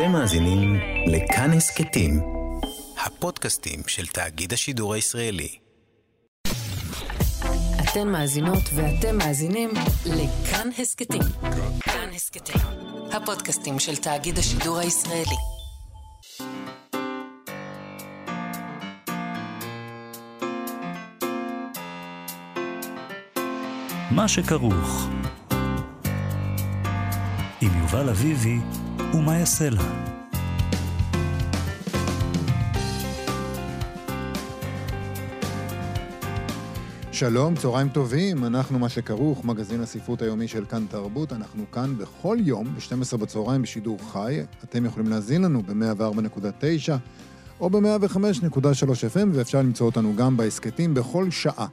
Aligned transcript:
אתם 0.00 0.12
מאזינים 0.12 0.76
לכאן 1.06 1.50
הסכתים, 1.52 2.20
הפודקאסטים 3.06 3.80
של 3.86 4.06
תאגיד 4.06 4.52
השידור 4.52 4.94
הישראלי. 4.94 5.58
אתן 7.80 8.08
מאזינות 8.08 8.62
ואתם 8.74 9.18
מאזינים 9.18 9.70
לכאן 10.06 10.68
הסכתים. 10.78 11.22
כאן 11.80 12.08
הסכתים, 12.14 12.60
הפודקאסטים 13.12 13.78
של 13.78 13.96
תאגיד 13.96 14.38
השידור 14.38 14.78
הישראלי. 14.78 15.36
מה 24.10 24.28
שכרוך. 24.28 25.08
עם 27.60 27.80
יובל 27.80 28.08
אביבי 28.08 28.58
ומה 29.14 29.38
יעשה 29.38 29.70
לה. 29.70 29.82
שלום, 37.12 37.54
צהריים 37.56 37.88
טובים, 37.88 38.44
אנחנו 38.44 38.78
מה 38.78 38.88
שכרוך, 38.88 39.44
מגזין 39.44 39.80
הספרות 39.80 40.22
היומי 40.22 40.48
של 40.48 40.64
כאן 40.64 40.86
תרבות. 40.90 41.32
אנחנו 41.32 41.70
כאן 41.72 41.98
בכל 41.98 42.36
יום, 42.40 42.66
ב-12 42.66 43.16
בצהריים 43.16 43.62
בשידור 43.62 43.98
חי. 44.12 44.40
אתם 44.64 44.84
יכולים 44.84 45.10
להזין 45.10 45.42
לנו 45.42 45.62
ב-104.9 45.62 46.92
או 47.60 47.70
ב-105.3 47.70 49.14
FM, 49.14 49.28
ואפשר 49.32 49.58
למצוא 49.58 49.86
אותנו 49.86 50.16
גם 50.16 50.36
בהסכתים 50.36 50.94
בכל 50.94 51.30
שעה. 51.30 51.66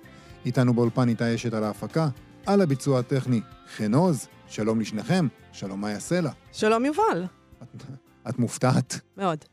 איתנו 0.45 0.73
באולפן 0.73 1.09
איתי 1.09 1.35
אשת 1.35 1.53
על 1.53 1.63
ההפקה, 1.63 2.09
על 2.45 2.61
הביצוע 2.61 2.99
הטכני 2.99 3.41
חן 3.77 3.93
עוז. 3.93 4.27
שלום 4.49 4.79
לשניכם, 4.79 5.27
שלום 5.57 5.81
מאיה 5.81 5.99
סלע. 5.99 6.31
שלום 6.51 6.85
יובל. 6.85 7.25
את, 7.63 7.83
את 8.29 8.39
מופתעת? 8.39 8.99
מאוד. 9.17 9.45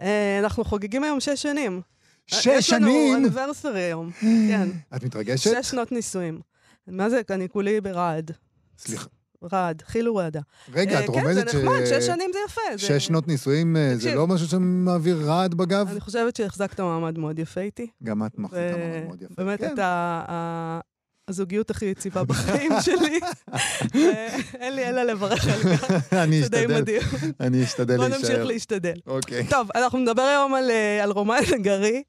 אה, 0.00 0.38
אנחנו 0.38 0.64
חוגגים 0.64 1.04
היום 1.04 1.20
שש 1.20 1.42
שנים. 1.42 1.80
שש 2.26 2.46
יש 2.46 2.72
לנו 2.72 2.86
שנים? 2.86 3.14
אוניברסרי 3.14 3.82
היום, 3.82 4.10
כן. 4.50 4.68
את 4.96 5.04
מתרגשת? 5.04 5.50
שש 5.50 5.70
שנות 5.70 5.92
נישואים. 5.92 6.40
מה 6.86 7.10
זה? 7.10 7.20
אני 7.30 7.48
כולי 7.48 7.80
ברעד. 7.80 8.30
סליחה. 8.78 9.06
רעד, 9.52 9.82
חיל 9.86 10.08
ורעדה. 10.08 10.40
רגע, 10.72 10.98
אה, 10.98 11.04
את 11.04 11.08
רומזת 11.08 11.48
ש... 11.48 11.52
כן, 11.52 11.58
זה 11.58 11.64
נחמד, 11.64 11.84
שש 11.84 12.06
שנים 12.06 12.30
זה 12.32 12.38
יפה. 12.46 12.78
שש 12.78 13.06
שנות 13.06 13.28
נישואים 13.28 13.76
אה, 13.76 13.96
זה. 13.96 14.14
לא 14.14 14.26
משהו 14.26 14.48
שמעביר 14.48 15.16
רעד 15.24 15.54
בגב? 15.54 15.88
אני 15.90 16.00
חושבת 16.00 16.36
שהחזקת 16.36 16.80
מעמד 16.80 17.18
מאוד 17.18 17.38
יפה 17.38 17.60
איתי. 17.60 17.86
גם 18.02 18.26
את 18.26 18.38
מחזיקה 18.38 18.76
מעמד 18.76 19.06
מאוד 19.06 19.22
יפה. 19.22 19.34
באמת, 19.36 19.60
כן. 19.60 19.74
הזוגיות 21.28 21.70
הכי 21.70 21.84
יציבה 21.84 22.24
בחיים 22.24 22.72
שלי. 22.84 23.20
ואין 23.94 24.74
לי 24.74 24.88
אלא 24.88 25.02
לברך 25.02 25.48
על 25.48 25.76
כך. 25.76 26.12
אני 26.12 26.42
זה 26.42 26.48
די 26.48 26.56
אשתדל, 26.60 26.80
מדהים. 26.80 27.00
אני 27.40 27.64
אשתדל 27.64 27.96
בוא 27.96 28.08
להישאר. 28.08 28.28
נמשיך 28.28 28.46
להשתדל. 28.46 28.94
אוקיי. 29.06 29.46
טוב, 29.46 29.68
אנחנו 29.74 29.98
נדבר 29.98 30.22
היום 30.22 30.54
על, 30.54 30.70
אה, 30.70 31.04
רומן 31.06 31.38
נגרי. 31.58 32.02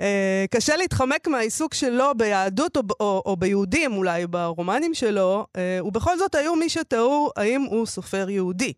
אה, 0.00 0.44
קשה 0.50 0.76
להתחמק 0.76 1.28
מהעיסוק 1.28 1.74
שלו 1.74 2.12
ביהדות 2.16 2.76
או, 3.00 3.36
ביהודים 3.38 3.92
אולי, 3.92 4.26
ברומנים 4.26 4.94
שלו, 4.94 5.46
אה, 5.56 5.78
ובכל 5.84 6.18
זאת 6.18 6.34
היו 6.34 6.56
מי 6.56 6.68
שתהו 6.68 7.30
האם 7.36 7.62
הוא 7.62 7.86
סופר 7.86 8.30
יהודי. 8.30 8.72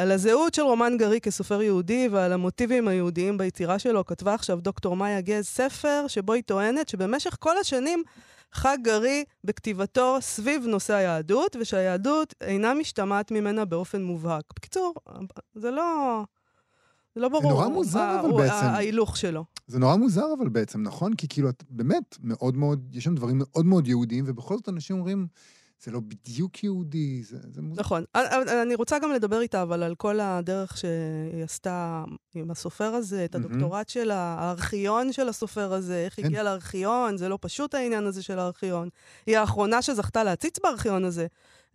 על 0.00 0.10
הזהות 0.10 0.54
של 0.54 0.62
רומן 0.62 0.96
גרי 0.96 1.20
כסופר 1.20 1.62
יהודי 1.62 2.08
ועל 2.10 2.32
המוטיבים 2.32 2.88
היהודיים 2.88 3.38
ביצירה 3.38 3.78
שלו 3.78 4.06
כתבה 4.06 4.34
עכשיו 4.34 4.60
דוקטור 4.60 4.96
מאיה 4.96 5.20
גז 5.20 5.44
ספר 5.46 6.04
שבו 6.08 6.32
היא 6.32 6.42
טוענת 6.46 6.88
שבמשך 6.88 7.36
כל 7.40 7.58
השנים 7.58 8.02
חג 8.54 8.78
גרי 8.82 9.24
בכתיבתו 9.44 10.16
סביב 10.20 10.66
נושא 10.66 10.94
היהדות, 10.94 11.56
ושהיהדות 11.60 12.34
אינה 12.40 12.74
משתמעת 12.74 13.30
ממנה 13.30 13.64
באופן 13.64 14.02
מובהק. 14.02 14.44
בקיצור, 14.56 14.94
זה 15.54 15.70
לא... 15.70 16.22
זה 17.14 17.20
לא 17.20 17.28
ברור. 17.28 17.50
נורא 17.52 17.68
מוזר, 17.68 18.00
ה- 18.00 18.20
אבל 18.20 18.30
הוא- 18.30 18.38
בעצם. 18.40 18.54
ההילוך 18.54 19.16
שלו. 19.16 19.44
זה 19.66 19.78
נורא 19.78 19.96
מוזר 19.96 20.26
אבל 20.38 20.48
בעצם, 20.48 20.82
נכון? 20.82 21.14
כי 21.14 21.28
כאילו, 21.28 21.48
את 21.48 21.64
באמת 21.70 22.16
מאוד 22.22 22.56
מאוד, 22.56 22.94
יש 22.96 23.04
שם 23.04 23.14
דברים 23.14 23.38
מאוד 23.38 23.66
מאוד 23.66 23.86
יהודיים, 23.88 24.24
ובכל 24.28 24.56
זאת 24.56 24.68
אנשים 24.68 24.96
אומרים, 24.96 25.26
זה 25.82 25.90
לא 25.90 26.00
בדיוק 26.00 26.64
יהודי, 26.64 27.22
זה 27.22 27.36
זה 27.54 27.62
מוזר. 27.62 27.80
נכון. 27.80 28.04
אני- 28.14 28.62
אני 28.62 28.74
רוצה 28.74 28.98
גם 28.98 29.12
לדבר 29.12 29.40
איתה, 29.40 29.62
אבל 29.62 29.82
על 29.82 29.94
כל 29.94 30.20
הדרך 30.20 30.76
שהיא 30.76 31.44
עשתה 31.44 32.04
עם 32.34 32.50
הסופר 32.50 32.84
הזה, 32.94 33.24
את. 33.24 33.34
הדוקטורט 33.34 33.88
שלה, 33.88 34.36
הארכיון 34.38 35.12
של 35.12 35.28
הסופר 35.28 35.72
הזה, 35.72 36.04
איך 36.04 36.16
כן. 36.16 36.24
הגיע 36.24 36.42
לארכיון, 36.42 37.16
זה 37.16 37.28
לא 37.28 37.38
פשוט 37.40 37.74
העניין 37.74 38.04
הזה 38.06 38.22
של 38.22 38.38
הארכיון. 38.38 38.88
היא 39.26 39.38
האחרונה 39.38 39.82
שזכתה 39.82 40.24
להציץ 40.24 40.58
בארכיון 40.62 41.04
הזה 41.04 41.26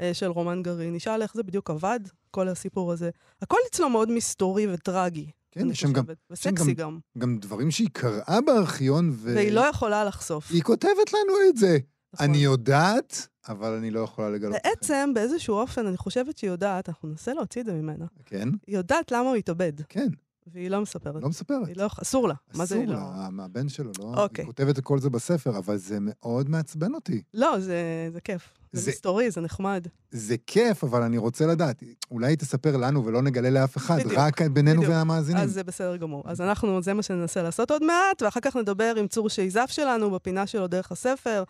אה, 0.02 0.14
של 0.14 0.28
רומן 0.28 0.64
גרי. 0.64 0.92
נשאל 0.92 1.22
איך 1.22 1.34
זה 1.36 1.44
בדיוק 1.44 1.70
עבד, 1.70 2.00
כל 2.32 2.48
הסיפור 2.48 2.92
הזה. 2.92 3.10
הכל 3.42 3.58
אצלו 3.72 3.90
מאוד 3.90 4.12
מסתורי 4.12 4.74
וטרגי. 4.74 5.32
כן, 5.52 5.70
יש 5.70 5.80
שם 5.80 5.94
גם- 5.94 6.04
וסקסי 6.32 6.74
גם- 6.74 6.76
גם. 6.94 7.00
גם 7.18 7.38
דברים 7.40 7.72
שהיא 7.72 7.90
קראה 7.94 8.40
בארכיון, 8.46 9.10
ו... 9.14 9.32
והיא 9.36 9.52
לא 9.52 9.62
יכולה 9.62 10.04
לחשוף. 10.06 10.52
היא 10.52 10.62
כותבת 10.64 11.14
לנו 11.14 11.34
את 11.50 11.58
זה. 11.58 11.78
נכון. 12.14 12.26
אני 12.30 12.38
יודעת, 12.38 13.28
אבל 13.50 13.74
אני 13.74 13.92
לא 13.92 14.00
יכולה 14.00 14.30
לגלות 14.30 14.56
לכם. 14.56 14.70
בעצם, 14.70 15.12
באיזשהו 15.14 15.56
אופן, 15.56 15.86
אני 15.86 15.98
חושבת 15.98 16.38
שהיא 16.38 16.50
יודעת, 16.52 16.90
אנחנו 16.90 17.10
ננסה 17.10 17.34
להוציא 17.34 17.62
את 17.62 17.66
זה 17.66 17.74
ממנה. 17.74 18.06
כן, 18.26 18.50
היא 18.68 18.78
יודעת 18.78 19.12
למה 19.12 19.28
הוא 19.30 19.36
התאבד, 19.36 19.74
כן, 19.90 20.08
והיא 20.54 20.70
לא 20.70 20.82
מספרת. 20.82 21.24
לא 21.24 21.30
מספרת. 21.30 21.68
היא 21.68 21.76
לא, 21.78 21.88
אסור 22.02 22.28
לה. 22.28 22.34
מה 22.54 22.66
זה 22.66 22.76
אסור 22.76 22.78
היא 22.78 22.88
לא? 22.88 22.94
לה, 23.00 23.28
מהבן 23.32 23.70
שלו, 23.70 23.92
לא? 24.00 24.24
אוקיי. 24.24 24.44
היא 24.44 24.48
כותבת 24.48 24.80
את 24.80 24.84
כל 24.84 25.00
זה 25.00 25.10
בספר, 25.10 25.58
אבל 25.58 25.78
זה 25.78 25.98
מאוד 26.02 26.50
מעצבן 26.50 26.94
אותי. 26.94 27.22
לא, 27.34 27.60
זה, 27.60 27.76
זה 28.14 28.22
כיף. 28.22 28.50
זה, 28.74 28.82
זה- 28.82 28.92
מסתורי, 28.92 29.32
זה 29.32 29.42
נחמד. 29.42 29.88
זה 30.12 30.36
כיף, 30.48 30.84
אבל 30.84 31.02
אני 31.02 31.18
רוצה 31.18 31.46
לדעת. 31.48 31.84
אולי 32.12 32.28
היא 32.28 32.38
תספר 32.38 32.78
לנו 32.78 33.06
ולא 33.06 33.22
נגלה 33.22 33.50
לאף 33.50 33.78
אחד, 33.78 33.96
בדיוק, 34.00 34.14
רק 34.18 34.42
בינינו 34.42 34.82
בדיוק. 34.82 34.96
והמאזינים. 34.96 35.44
אז 35.44 35.54
זה 35.54 35.64
בסדר 35.64 35.96
גמור. 35.98 36.24
אז 36.26 36.42
אנחנו, 36.42 36.82
זה 36.82 36.94
מה 36.94 37.04
שננסה 37.04 37.42
לעשות 37.44 37.72
עוד 37.72 37.84
מעט, 37.84 38.22
ואחר 38.22 38.40
כך 38.40 38.56
נדבר 38.56 38.94
עם 38.98 39.08
צור 39.08 39.30
שייזף 39.30 39.68
שלנו 39.70 40.12
בפינה 40.12 40.48
שלו 40.48 40.68
דרך 40.68 40.92
הספר, 40.92 41.44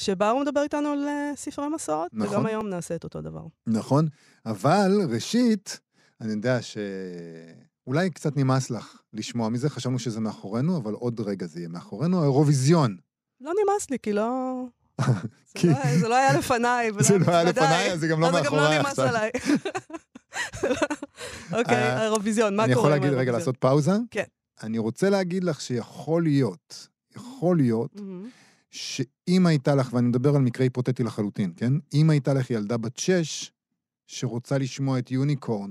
שבה 0.00 0.30
הוא 0.30 0.40
מדבר 0.40 0.62
איתנו 0.62 0.88
על 0.88 1.08
אה, 1.08 1.32
ספרי 1.36 1.68
מסורת, 1.68 2.10
נכון. 2.12 2.36
וגם 2.36 2.46
היום 2.46 2.68
נעשה 2.68 2.94
את 2.94 3.04
אותו 3.04 3.20
דבר. 3.20 3.42
נכון, 3.66 4.08
אבל 4.46 5.00
ראשית, 5.08 5.80
אני 6.20 6.30
יודע 6.30 6.62
ש... 6.62 6.76
אולי 7.86 8.10
קצת 8.10 8.36
נמאס 8.36 8.70
לך 8.70 9.00
לשמוע 9.12 9.48
מזה, 9.48 9.70
חשבנו 9.70 9.98
שזה 9.98 10.20
מאחורינו, 10.20 10.76
אבל 10.76 10.92
עוד 10.92 11.20
רגע 11.20 11.46
זה 11.46 11.60
יהיה 11.60 11.68
מאחורינו, 11.68 12.20
האירוויזיון. 12.20 12.96
לא 13.40 13.52
נמאס 13.62 13.90
לי, 13.90 13.96
כי 14.02 14.12
לא... 14.12 14.62
זה, 15.00 15.68
לא, 15.68 15.96
זה 16.00 16.08
לא 16.08 16.14
היה 16.14 16.38
לפניי, 16.38 16.90
זה 16.98 17.18
לא 17.18 17.24
היה 17.28 17.44
לפניי, 17.44 17.92
אז 17.92 18.00
זה 18.00 18.08
גם 18.08 18.20
לא 18.20 18.26
אז 18.26 18.34
זה 18.34 18.40
גם 18.44 18.54
לא 18.54 18.78
נמאס 18.78 18.98
עכשיו. 18.98 19.08
עליי. 19.08 19.30
אוקיי, 21.58 21.74
אה, 21.74 22.00
האירוויזיון, 22.00 22.56
מה 22.56 22.64
אני 22.64 22.74
קורה 22.74 22.88
יכול 22.88 22.96
עם 22.96 23.02
להגיד, 23.02 23.18
רגע? 23.18 23.32
לעשות 23.32 23.56
פאוזה? 23.56 23.92
כן. 24.10 24.24
אני 24.62 24.78
רוצה 24.78 25.10
להגיד 25.10 25.44
לך 25.44 25.60
שיכול 25.60 26.22
להיות, 26.22 26.88
יכול 27.16 27.56
להיות. 27.56 28.00
שאם 28.70 29.46
הייתה 29.46 29.74
לך, 29.74 29.92
ואני 29.92 30.08
מדבר 30.08 30.36
על 30.36 30.42
מקרה 30.42 30.64
היפותטי 30.64 31.02
לחלוטין, 31.02 31.52
כן? 31.56 31.72
אם 31.94 32.10
הייתה 32.10 32.34
לך 32.34 32.50
ילדה 32.50 32.76
בת 32.76 32.96
שש 32.96 33.52
שרוצה 34.06 34.58
לשמוע 34.58 34.98
את 34.98 35.10
יוניקורן 35.10 35.70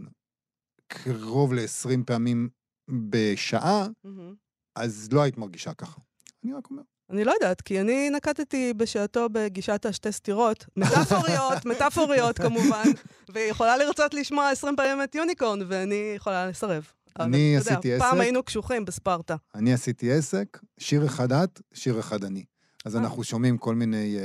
קרוב 0.87 1.53
ל-20 1.53 2.03
פעמים 2.05 2.49
בשעה, 2.89 3.87
מהמם. 4.03 4.33
אז 4.75 5.09
לא 5.11 5.21
היית 5.21 5.37
מרגישה 5.37 5.73
ככה. 5.73 6.01
אני 6.43 6.53
רק 6.53 6.69
אומר. 6.71 6.81
אני 7.09 7.23
לא 7.23 7.31
יודעת, 7.31 7.61
כי 7.61 7.81
אני 7.81 8.09
נקטתי 8.09 8.73
בשעתו 8.73 9.27
בגישת 9.31 9.85
השתי 9.85 10.11
סתירות, 10.11 10.65
מטאפוריות, 10.77 11.65
מטאפוריות 11.71 12.37
כמובן, 12.39 12.83
והיא 13.29 13.51
יכולה 13.51 13.77
לרצות 13.77 14.13
לשמוע 14.13 14.49
20 14.49 14.75
פעמים 14.75 15.03
את 15.03 15.15
יוניקורן, 15.15 15.59
ואני 15.67 16.13
יכולה 16.15 16.47
לסרב. 16.47 16.87
אני 17.19 17.57
אתה 17.57 17.61
יודע, 17.61 17.79
עשיתי 17.79 17.99
פעם 17.99 18.13
עסק. 18.13 18.21
היינו 18.21 18.43
קשוחים 18.43 18.85
בספרטה. 18.85 19.35
אני 19.55 19.73
עשיתי 19.73 20.11
עסק, 20.11 20.59
שיר 20.79 21.05
אחד 21.05 21.31
את, 21.31 21.61
שיר 21.73 21.99
אחד 21.99 22.23
אני. 22.23 22.43
אז 22.89 22.95
אה. 22.95 23.01
אנחנו 23.01 23.23
שומעים 23.23 23.57
כל 23.57 23.75
מיני... 23.75 24.17
אה, 24.17 24.23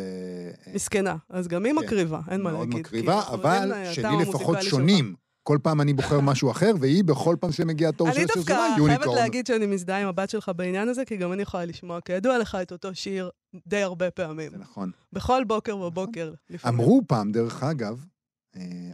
אה, 0.67 0.73
מסכנה. 0.75 1.17
אז 1.29 1.49
גם 1.49 1.65
היא 1.65 1.73
כן. 1.73 1.85
מקריבה, 1.85 2.21
אין 2.31 2.41
מה 2.43 2.53
מאוד 2.53 2.69
להגיד. 2.69 2.81
מקריבה, 2.81 3.13
כי 3.13 3.19
אנחנו 3.19 3.35
אבל 3.35 3.73
שלי 3.93 4.17
לפחות. 4.21 4.63
שונים. 4.63 5.15
כל 5.43 5.59
פעם 5.63 5.81
אני 5.81 5.93
בוחר 5.93 6.21
משהו 6.21 6.51
אחר, 6.51 6.73
והיא 6.81 7.05
בכל 7.05 7.37
פעם 7.41 7.53
שמגיע 7.53 7.91
תור 7.91 8.07
אני 8.09 8.15
של 8.15 8.21
שיר 8.21 8.27
דווקא 8.35 8.53
שלה, 8.55 8.57
חייבת 8.57 8.79
יוניקורן. 8.79 9.17
להגיד 9.17 9.47
שאני 9.47 9.67
מזדהה 9.67 10.03
עם 10.03 10.09
הבת 10.09 10.31
שלך 10.31 10.51
בעניין 10.57 10.89
הזה, 10.89 11.05
כי 11.05 11.17
גם 11.17 11.33
אני 11.33 11.43
יכולה 11.43 11.65
לשמוע, 11.65 12.01
כידוע 12.01 12.39
לך, 12.39 12.59
את 12.63 12.73
אותו 12.73 12.95
שיר 12.95 13.31
די 13.67 13.83
הרבה 13.83 14.11
פעמים. 14.11 14.51
זה 14.51 14.59
נכון. 14.59 14.91
בכל 15.13 15.45
בוקר 15.47 15.77
ובוקר. 15.77 16.33
לפעמים. 16.51 16.81
אמרו 16.81 17.03
פעם, 17.07 17.33
דרך 17.33 17.63
אגב, 17.63 18.05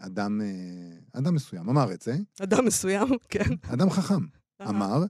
אדם, 0.01 0.41
אדם 1.13 1.35
מסוים 1.35 1.69
אמר 1.69 1.93
את 1.93 2.03
זה, 2.03 2.17
אדם 2.43 2.65
מסוים, 2.65 3.09
כן. 3.29 3.55
אדם 3.73 3.91
חכם, 3.91 4.25
אמר 4.69 5.05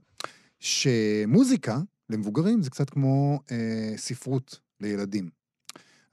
שמוזיקה 0.61 1.79
למבוגרים 2.11 2.62
זה 2.62 2.71
קצת 2.71 2.91
כמו 2.91 3.41
אה, 3.51 3.57
ספרות 3.97 4.59
לילדים. 4.81 5.29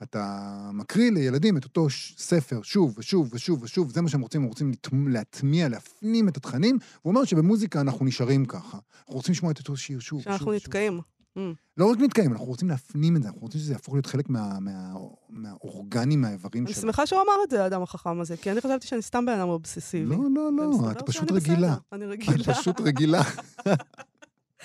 אתה 0.03 0.45
מקריא 0.73 1.11
לילדים 1.11 1.57
את 1.57 1.63
אותו 1.63 1.87
ספר 2.17 2.59
שוב 2.63 2.95
ושוב 2.97 3.29
ושוב 3.33 3.63
ושוב, 3.63 3.91
זה 3.93 4.01
מה 4.01 4.09
שהם 4.09 4.21
רוצים, 4.21 4.41
הם 4.41 4.47
רוצים 4.47 4.71
להטמיע, 5.07 5.69
להפנים 5.69 6.27
את 6.27 6.37
התכנים, 6.37 6.77
והוא 7.01 7.11
אומר 7.11 7.23
שבמוזיקה 7.25 7.81
אנחנו 7.81 8.05
נשארים 8.05 8.45
ככה. 8.45 8.77
אנחנו 8.99 9.13
רוצים 9.15 9.31
לשמוע 9.31 9.51
את 9.51 9.59
אותו 9.59 9.77
שיר 9.77 9.99
שוב 9.99 10.19
ושוב. 10.19 10.31
שאנחנו. 10.33 10.53
נתקעים. 10.53 10.99
Mm. 11.37 11.39
לא 11.77 11.85
רק 11.91 11.99
להתקיים, 11.99 12.31
אנחנו 12.31 12.45
רוצים 12.45 12.69
להפנים 12.69 13.15
את 13.15 13.21
זה, 13.23 13.27
אנחנו 13.27 13.41
רוצים 13.41 13.61
שזה 13.61 13.73
יהפוך 13.73 13.93
להיות 13.93 14.05
חלק 14.05 14.29
מה- 14.29 14.59
מה- 14.59 14.93
מהאורגנים, 15.29 16.21
מהאיברים 16.21 16.65
אני 16.65 16.73
שלנו. 16.73 16.87
שמחה 16.87 17.05
שהוא 17.07 17.21
אמר 17.21 17.43
את 17.43 17.49
זה, 17.49 17.63
האדם 17.63 17.81
החכם 17.81 18.19
הזה, 18.21 18.37
כי 18.37 18.51
אני 18.51 18.61
חשבתי 18.61 18.87
שאני 18.87 19.01
סתם 19.01 19.25
בן 19.25 19.33
אדם 19.33 19.47
אובססיבי. 19.49 20.05
לא, 20.05 20.17
לא, 20.35 20.51
לא, 20.57 20.91
את 20.91 21.01
פשוט 21.05 21.31
רגילה. 21.31 21.57
בסדר, 21.57 21.75
אני 21.91 22.05
את 22.05 22.09
רגילה. 22.09 22.53
פשוט 22.53 22.81
רגילה. 22.81 23.21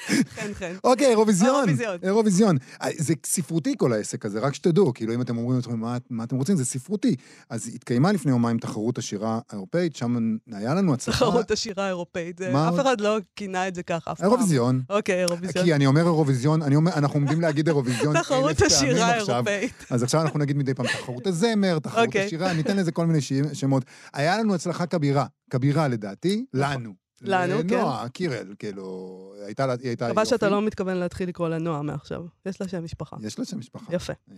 חן 0.09 0.55
חן. 0.55 0.75
אוקיי, 0.85 1.07
אירוויזיון. 1.07 1.69
אירוויזיון. 2.03 2.57
אה, 2.83 2.89
זה 2.99 3.15
ספרותי 3.27 3.75
כל 3.79 3.93
העסק 3.93 4.27
הזה, 4.27 4.41
רק 4.41 4.55
שתדעו, 4.55 4.95
כאילו 4.95 5.15
אם 5.15 5.21
אתם 5.21 5.37
אומרים 5.39 5.57
לעצמכם 5.57 5.79
מה, 5.79 5.97
מה 6.11 6.25
אתם 6.25 6.37
רוצים, 6.37 6.57
זה 6.57 6.65
ספרותי. 6.65 7.17
אז 7.51 7.71
התקיימה 7.75 8.13
לפני 8.13 8.31
יומיים 8.31 8.59
תחרות 8.59 8.99
השירה 8.99 9.41
האירופאית, 9.51 9.97
שם 9.97 10.37
היה 10.53 10.75
לנו 10.75 10.95
הצלחה. 10.95 11.19
תחרות 11.19 11.51
השירה 11.51 11.85
האירופאית. 11.85 12.41
אף? 12.41 12.81
אחד 12.81 13.01
לא 13.01 13.19
כינה 13.37 13.69
את 13.69 13.75
זה 13.75 13.83
ככה 13.83 14.13
אף 14.13 14.19
פעם. 14.21 14.31
אירוויזיון. 14.31 14.83
אוקיי, 14.91 15.21
אירוויזיון. 15.21 15.65
כי 15.65 15.75
אני 15.75 15.87
אומר 15.87 16.03
אירוויזיון, 16.03 16.63
אני 16.63 16.77
אומר, 16.77 16.93
אנחנו 16.97 17.19
עומדים 17.19 17.41
להגיד 17.41 17.69
אירוויזיון 17.69 18.19
תחרות 18.21 18.63
השירה. 18.63 19.07
האירופאית. 19.07 19.85
אז 19.91 20.03
עכשיו 20.03 20.23
אנחנו 20.23 20.39
נגיד 20.39 20.57
מדי 20.57 20.75
פעם 20.75 20.87
תחרות 20.87 21.27
הזמר, 21.27 21.79
תחרות 21.79 22.07
אוקיי. 22.07 22.27
השירה, 22.27 22.53
ניתן 22.53 22.77
לזה 22.77 22.93
כל 22.93 23.07
מיני 23.07 23.21
שמות. 23.53 23.85
היה 24.13 24.39
לנו 24.39 24.55
הצלחה 24.55 24.87
כבירה, 24.87 25.27
כבירה 25.51 25.89
לדעתי, 25.89 26.45
לנו. 26.55 27.02
לנו, 27.23 27.55
כן. 27.69 27.77
לנועה 27.77 28.09
קירל, 28.09 28.55
כאילו, 28.59 29.35
הייתה 29.47 29.67
לה, 29.67 29.73
היא 29.81 29.89
הייתה 29.89 30.09
מקווה 30.09 30.25
שאתה 30.25 30.47
יופי. 30.47 30.55
לא 30.55 30.63
מתכוון 30.63 30.97
להתחיל 30.97 31.29
לקרוא 31.29 31.49
לה 31.49 31.59
נועה 31.59 31.83
מעכשיו. 31.83 32.25
יש 32.47 32.61
לה 32.61 32.69
שם 32.69 32.85
משפחה. 32.85 33.17
יש 33.21 33.39
לה 33.39 33.45
שם 33.45 33.59
משפחה. 33.59 33.95
יפה. 33.95 34.13
אה, 34.31 34.37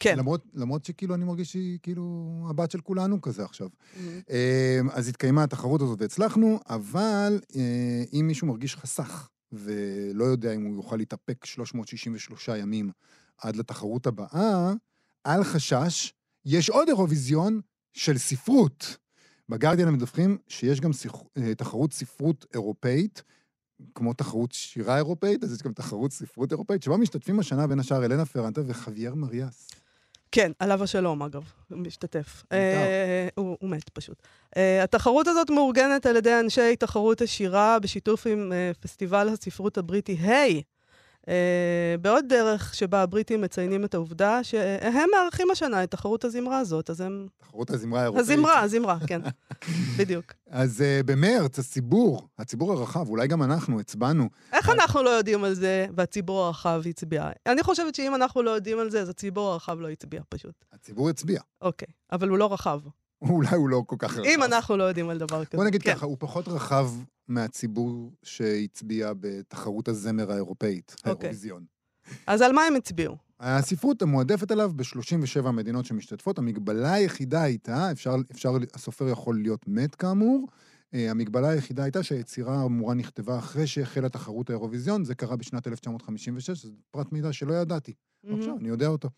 כן. 0.00 0.18
למרות, 0.18 0.44
למרות 0.54 0.84
שכאילו 0.84 1.14
אני 1.14 1.24
מרגיש 1.24 1.52
שהיא 1.52 1.78
כאילו 1.82 2.46
הבת 2.50 2.70
של 2.70 2.80
כולנו 2.80 3.20
כזה 3.20 3.44
עכשיו. 3.44 3.68
מהמם. 3.96 4.20
אה, 4.30 4.80
אז 4.92 5.08
התקיימה 5.08 5.44
התחרות 5.44 5.82
הזאת 5.82 6.00
והצלחנו, 6.00 6.60
אבל 6.68 7.40
אה, 7.56 8.02
אם 8.12 8.26
מישהו 8.26 8.46
מרגיש 8.46 8.76
חסך 8.76 9.28
ולא 9.52 10.24
יודע 10.24 10.52
אם 10.52 10.64
הוא 10.64 10.76
יוכל 10.76 10.96
להתאפק 10.96 11.44
363 11.44 12.48
ימים 12.48 12.90
עד 13.38 13.56
לתחרות 13.56 14.06
הבאה, 14.06 14.72
אל 15.26 15.44
חשש, 15.44 16.12
יש 16.44 16.70
עוד 16.70 16.88
אירוויזיון 16.88 17.60
של 17.92 18.18
ספרות. 18.18 18.96
בגרדיאן 19.50 19.88
הם 19.88 19.94
מדווחים 19.94 20.38
שיש 20.48 20.80
גם 20.80 20.92
שיח, 20.92 21.12
אה, 21.36 21.54
תחרות 21.54 21.92
ספרות 21.92 22.46
אירופאית, 22.54 23.22
כמו 23.94 24.14
תחרות 24.14 24.52
שירה 24.52 24.96
אירופאית, 24.96 25.44
אז 25.44 25.54
יש 25.54 25.62
גם 25.62 25.72
תחרות 25.72 26.12
ספרות 26.12 26.52
אירופאית, 26.52 26.82
שבה 26.82 26.96
משתתפים 26.96 27.40
השנה 27.40 27.66
בין 27.66 27.80
השאר 27.80 28.04
אלנה 28.04 28.26
פרנטה 28.26 28.60
וחוויאר 28.66 29.14
מריאס. 29.14 29.70
כן, 30.32 30.52
עליו 30.58 30.82
השלום, 30.82 31.22
אגב, 31.22 31.42
משתתף. 31.70 32.44
אה, 32.52 33.28
הוא 33.34 33.56
הוא 33.60 33.70
מת 33.70 33.88
פשוט. 33.88 34.22
אה, 34.56 34.82
התחרות 34.82 35.28
הזאת 35.28 35.50
מאורגנת 35.50 36.06
על 36.06 36.16
ידי 36.16 36.40
אנשי 36.40 36.76
תחרות 36.76 37.20
השירה 37.20 37.78
בשיתוף 37.78 38.26
עם 38.26 38.52
אה, 38.52 38.70
פסטיבל 38.80 39.28
הספרות 39.28 39.78
הבריטי 39.78 40.12
היי. 40.12 40.56
אה, 40.56 40.60
בעוד 42.00 42.24
דרך 42.28 42.74
שבה 42.74 43.02
הבריטים 43.02 43.40
מציינים 43.40 43.84
את 43.84 43.94
העובדה 43.94 44.44
שהם 44.44 45.08
מארחים 45.12 45.50
השנה 45.50 45.84
את 45.84 45.90
תחרות 45.90 46.24
הזמרה 46.24 46.58
הזאת, 46.58 46.90
אז 46.90 47.00
הם... 47.00 47.26
תחרות 47.38 47.70
הזמרה 47.70 48.00
האירופאית. 48.00 48.24
הזמרה, 48.28 48.60
הזמרה, 48.60 48.98
כן. 49.06 49.20
בדיוק. 49.98 50.32
אז 50.50 50.80
uh, 50.80 51.02
במרץ, 51.06 51.58
הציבור, 51.58 52.28
הציבור 52.38 52.72
הרחב, 52.72 53.08
אולי 53.08 53.26
גם 53.26 53.42
אנחנו, 53.42 53.80
הצבענו. 53.80 54.28
איך 54.52 54.68
אנחנו 54.68 55.02
לא 55.02 55.10
יודעים 55.10 55.44
על 55.44 55.54
זה 55.54 55.86
והציבור 55.94 56.44
הרחב 56.44 56.82
הצביע? 56.86 57.30
אני 57.46 57.62
חושבת 57.62 57.94
שאם 57.94 58.14
אנחנו 58.14 58.42
לא 58.42 58.50
יודעים 58.50 58.78
על 58.78 58.90
זה, 58.90 59.00
אז 59.00 59.08
הציבור 59.08 59.48
הרחב 59.48 59.80
לא 59.80 59.88
הצביע 59.88 60.20
פשוט. 60.28 60.64
הציבור 60.72 61.08
הצביע. 61.08 61.40
אוקיי, 61.62 61.88
אבל 62.12 62.28
הוא 62.28 62.38
לא 62.38 62.52
רחב. 62.52 62.80
אולי 63.22 63.56
הוא 63.56 63.68
לא 63.68 63.82
כל 63.86 63.96
כך 63.98 64.12
רחב. 64.12 64.24
אם 64.24 64.42
אנחנו 64.42 64.76
לא 64.76 64.84
יודעים 64.84 65.10
על 65.10 65.18
דבר 65.18 65.44
כזה. 65.44 65.56
בוא 65.56 65.64
נגיד 65.64 65.82
כן. 65.82 65.94
ככה, 65.94 66.06
הוא 66.06 66.16
פחות 66.20 66.48
רחב 66.48 66.90
מהציבור 67.28 68.12
שהצביע 68.22 69.12
בתחרות 69.20 69.88
הזמר 69.88 70.32
האירופאית, 70.32 70.94
אוקיי. 70.98 71.10
האירוויזיון. 71.10 71.64
אז 72.26 72.42
על 72.42 72.52
מה 72.52 72.62
הם 72.62 72.76
הצביעו? 72.76 73.16
הספרות 73.40 74.02
המועדפת 74.02 74.50
עליו 74.50 74.72
ב-37 74.76 75.50
מדינות 75.50 75.84
שמשתתפות. 75.84 76.38
המגבלה 76.38 76.92
היחידה 76.92 77.42
הייתה, 77.42 77.92
אפשר, 77.92 78.14
אפשר, 78.30 78.56
הסופר 78.74 79.08
יכול 79.08 79.42
להיות 79.42 79.68
מת 79.68 79.94
כאמור, 79.94 80.48
אה, 80.94 81.10
המגבלה 81.10 81.48
היחידה 81.48 81.82
הייתה 81.82 82.02
שהיצירה 82.02 82.60
האמורה 82.62 82.94
נכתבה 82.94 83.38
אחרי 83.38 83.66
שהחלה 83.66 84.08
תחרות 84.08 84.50
האירוויזיון, 84.50 85.04
זה 85.04 85.14
קרה 85.14 85.36
בשנת 85.36 85.66
1956, 85.66 86.64
זה 86.64 86.70
פרט 86.90 87.12
מידע 87.12 87.32
שלא 87.32 87.54
ידעתי. 87.54 87.92
עכשיו, 88.38 88.56
אני 88.60 88.68
יודע 88.68 88.86
אותו. 88.86 89.08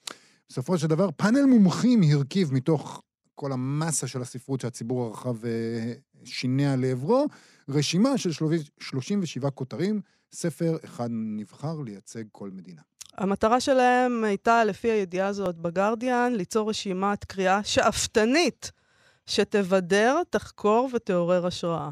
בסופו 0.49 0.79
של 0.79 0.87
דבר, 0.87 1.11
פאנל 1.17 1.45
מומחים 1.45 2.03
הרכיב 2.03 2.53
מתוך 2.53 3.03
כל 3.43 3.53
המסה 3.53 4.07
של 4.07 4.23
הספרות 4.23 4.61
שהציבור 4.61 5.05
הרחב 5.05 5.45
אה, 5.45 5.93
שינע 6.25 6.77
לעברו, 6.77 7.27
רשימה 7.69 8.19
של 8.19 8.31
37 8.79 9.51
כותרים, 9.51 10.01
ספר 10.33 10.77
אחד 10.85 11.09
נבחר 11.11 11.81
לייצג 11.81 12.23
כל 12.33 12.51
מדינה. 12.51 12.83
המטרה 13.19 13.61
שלהם 13.61 14.25
הייתה, 14.25 14.65
לפי 14.65 14.91
הידיעה 14.91 15.29
הזאת 15.29 15.57
בגרדיאן, 15.57 16.33
ליצור 16.33 16.71
רשימת 16.71 17.25
קריאה 17.25 17.65
שאפתנית, 17.65 18.71
שתבדר, 19.27 20.23
תחקור 20.31 20.89
ותעורר 20.95 21.47
השראה. 21.47 21.91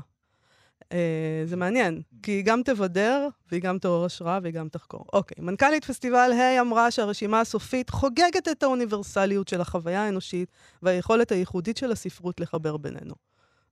אה, 0.92 1.42
זה 1.44 1.56
מעניין, 1.56 2.02
כי 2.22 2.30
היא 2.30 2.44
גם 2.44 2.62
תבדר, 2.64 3.28
והיא 3.50 3.62
גם 3.62 3.78
תעורר 3.78 4.04
השראה, 4.04 4.38
והיא 4.42 4.54
גם 4.54 4.68
תחקור. 4.68 5.04
אוקיי, 5.12 5.44
מנכ"לית 5.44 5.84
פסטיבל 5.84 6.32
ה' 6.32 6.60
אמרה 6.60 6.90
שהרשימה 6.90 7.40
הסופית 7.40 7.90
חוגגת 7.90 8.48
את 8.52 8.62
האוניברסליות 8.62 9.48
של 9.48 9.60
החוויה 9.60 10.02
האנושית 10.02 10.48
והיכולת 10.82 11.32
הייחודית 11.32 11.76
של 11.76 11.92
הספרות 11.92 12.40
לחבר 12.40 12.76
בינינו. 12.76 13.14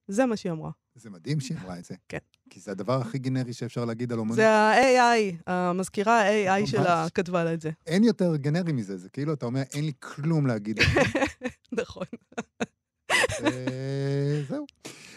זה 0.08 0.26
מה 0.26 0.36
שהיא 0.36 0.52
אמרה. 0.52 0.70
זה 0.94 1.10
מדהים 1.10 1.40
שהיא 1.40 1.58
אמרה 1.62 1.78
את 1.78 1.84
זה. 1.84 1.94
כן. 2.08 2.18
כי 2.50 2.60
זה 2.60 2.70
הדבר 2.70 3.00
הכי 3.00 3.18
גנרי 3.18 3.52
שאפשר 3.52 3.84
להגיד 3.84 4.12
על 4.12 4.18
אומנות. 4.18 4.36
זה 4.36 4.50
ה-AI, 4.50 5.34
המזכירה 5.46 6.20
ה-AI 6.22 6.60
ממש. 6.60 6.70
שלה 6.70 7.06
כתבה 7.14 7.44
לה 7.44 7.54
את 7.54 7.60
זה. 7.60 7.70
אין 7.86 8.04
יותר 8.04 8.36
גנרי 8.36 8.72
מזה, 8.72 8.96
זה 8.96 9.08
כאילו, 9.08 9.32
אתה 9.32 9.46
אומר, 9.46 9.62
אין 9.72 9.84
לי 9.84 9.92
כלום 9.98 10.46
להגיד. 10.46 10.78
נכון. 11.80 12.06
אה, 13.44 14.42
זהו. 14.48 14.66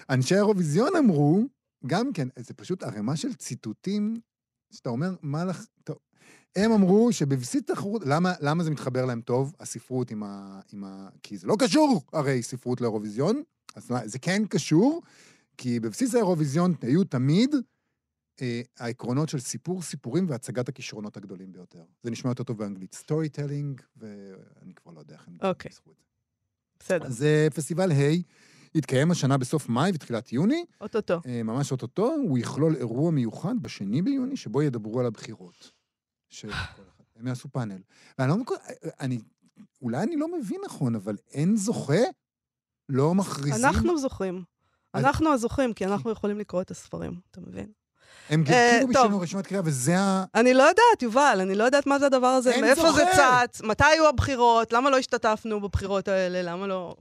אנשי 0.10 0.36
האירוויזיון 0.36 0.96
אמרו, 0.96 1.46
גם 1.88 2.14
כן, 2.14 2.28
זה 2.40 2.54
פשוט 2.54 2.84
ערימה 2.84 3.16
של 3.16 3.34
ציטוטים, 3.34 4.22
שאתה 4.72 4.90
אומר, 4.90 5.16
מה 5.22 5.46
לך... 5.46 5.66
טוב. 5.84 5.98
הם 6.56 6.72
אמרו 6.72 7.14
שבבסיס 7.14 7.62
תחרות, 7.64 8.02
למה, 8.06 8.34
למה 8.42 8.64
זה 8.64 8.72
מתחבר 8.72 9.06
להם 9.06 9.22
טוב, 9.22 9.56
הספרות 9.60 10.12
עם 10.12 10.24
ה, 10.24 10.60
עם 10.74 10.84
ה... 10.84 11.10
כי 11.24 11.38
זה 11.38 11.48
לא 11.48 11.56
קשור, 11.60 12.02
הרי, 12.14 12.44
ספרות 12.44 12.82
לאירוויזיון, 12.82 13.44
אז 13.76 13.92
זה 14.06 14.20
כן 14.20 14.46
קשור, 14.50 15.02
כי 15.58 15.80
בבסיס 15.80 16.16
האירוויזיון 16.16 16.74
היו 16.82 17.04
תמיד 17.04 17.56
אה, 18.42 18.62
העקרונות 18.78 19.30
של 19.30 19.40
סיפור, 19.40 19.82
סיפורים 19.82 20.30
והצגת 20.30 20.70
הכישרונות 20.70 21.18
הגדולים 21.18 21.52
ביותר. 21.52 21.84
זה 22.04 22.12
נשמע 22.12 22.32
יותר 22.32 22.44
טוב 22.44 22.58
באנגלית, 22.58 22.96
storytelling, 22.96 23.82
ואני 23.98 24.74
כבר 24.76 24.92
לא 24.92 25.00
יודע 25.00 25.14
איך 25.14 25.28
הם 25.28 25.38
אוקיי. 25.44 25.70
ניסחו 25.70 25.92
את 25.92 25.96
זה. 25.98 26.04
בסדר, 26.80 27.06
אז 27.06 27.24
אה, 27.24 27.48
פסטיבל 27.56 27.92
ה' 27.92 27.96
יתקיים 28.76 29.12
השנה 29.12 29.38
בסוף 29.38 29.70
מאי 29.70 29.92
ותחילת 29.94 30.34
יוני, 30.34 30.66
אוטוטו. 30.82 31.22
אה, 31.26 31.44
ממש 31.44 31.72
אוטוטו, 31.72 32.06
הוא 32.06 32.38
יכלול 32.38 32.76
אירוע 32.76 33.12
מיוחד 33.12 33.56
בשני 33.62 34.02
ביוני, 34.02 34.38
שבו 34.38 34.62
ידברו 34.62 35.00
על 35.00 35.06
הבחירות. 35.06 35.72
של 36.30 36.48
כל 36.48 36.54
אחד. 36.54 36.82
הם 37.16 37.28
יעשו 37.28 37.50
פאנל. 37.50 37.82
ואני 38.18 38.30
לא 38.30 38.38
מכל... 38.38 38.56
אני... 39.00 39.20
אולי 39.82 40.04
אני 40.04 40.16
לא 40.16 40.28
מבין 40.40 40.62
נכון, 40.66 40.96
אבל 40.96 41.18
אין 41.32 41.56
זוכה? 41.56 42.04
לא 42.90 43.16
מכריזים? 43.16 43.66
אנחנו 43.66 43.98
זוכרים. 43.98 44.44
אנחנו 44.96 45.34
הזוכים, 45.34 45.74
כי 45.74 45.86
אנחנו 45.86 46.12
יכולים 46.12 46.40
לקרוא 46.40 46.62
את 46.62 46.72
הספרים, 46.72 47.20
אתה 47.32 47.42
מבין? 47.42 47.72
הם 48.30 48.44
אה, 48.50 48.78
כאילו 48.80 48.94
טוב. 48.94 49.06
בשביל 49.06 49.22
רשימת 49.22 49.48
קריאה, 49.48 49.62
וזה 49.66 50.00
ה... 50.00 50.24
אני 50.36 50.54
לא 50.54 50.64
יודעת, 50.64 51.02
יובל, 51.02 51.38
אני 51.42 51.56
לא 51.56 51.64
יודעת 51.64 51.88
מה 51.88 52.00
זה 52.00 52.06
הדבר 52.06 52.28
הזה, 52.28 52.62
מאיפה 52.62 52.92
זה. 52.92 53.04
צץ, 53.16 53.62
מתי 53.62 53.84
היו 53.84 54.08
הבחירות, 54.08 54.74
למה 54.74 54.90
לא 54.90 54.98
השתתפנו 54.98 55.60
בבחירות 55.60 56.08
האלה, 56.08 56.42
למה 56.42 56.68
לא, 56.68 56.96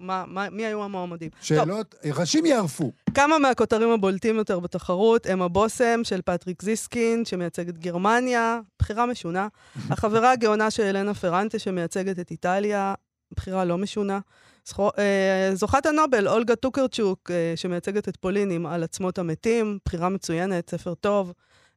מי 0.51 0.67
היו 0.67 0.85
המועמדים. 0.85 1.31
שאלות, 1.41 1.95
ראשים 2.15 2.47
יערפו. 2.47 2.93
כמה 3.15 3.39
מהכותרים 3.39 3.91
הבולטים 3.91 4.37
יותר 4.37 4.61
בתחרות 4.61 5.27
הם 5.27 5.43
הבושם 5.43 6.01
של 6.05 6.21
פטריק 6.25 6.63
זיסקין, 6.63 7.25
שמייצג 7.25 7.69
את 7.69 7.79
גרמניה, 7.79 8.61
בחירה 8.79 9.07
משונה. 9.07 9.49
החברה 9.91 10.33
הגאונה 10.33 10.71
של 10.71 10.83
אלנה 10.83 11.15
פרנטה, 11.15 11.59
שמייצגת 11.59 12.19
את 12.19 12.31
איטליה, 12.31 12.95
בחירה 13.37 13.65
לא 13.65 13.79
משונה. 13.79 14.19
זכו- 14.67 14.91
אה, 14.99 15.51
זוכת 15.55 15.87
הנובל, 15.87 16.29
אולגה 16.29 16.57
טוקרצ'וק, 16.57 17.31
אה, 17.31 17.53
שמייצגת 17.57 18.09
את 18.09 18.17
פולין 18.17 18.67
על 18.67 18.83
עצמות 18.83 19.19
המתים, 19.19 19.79
בחירה 19.85 20.09
מצוינת, 20.09 20.71
ספר 20.71 20.95
טוב. 20.95 21.33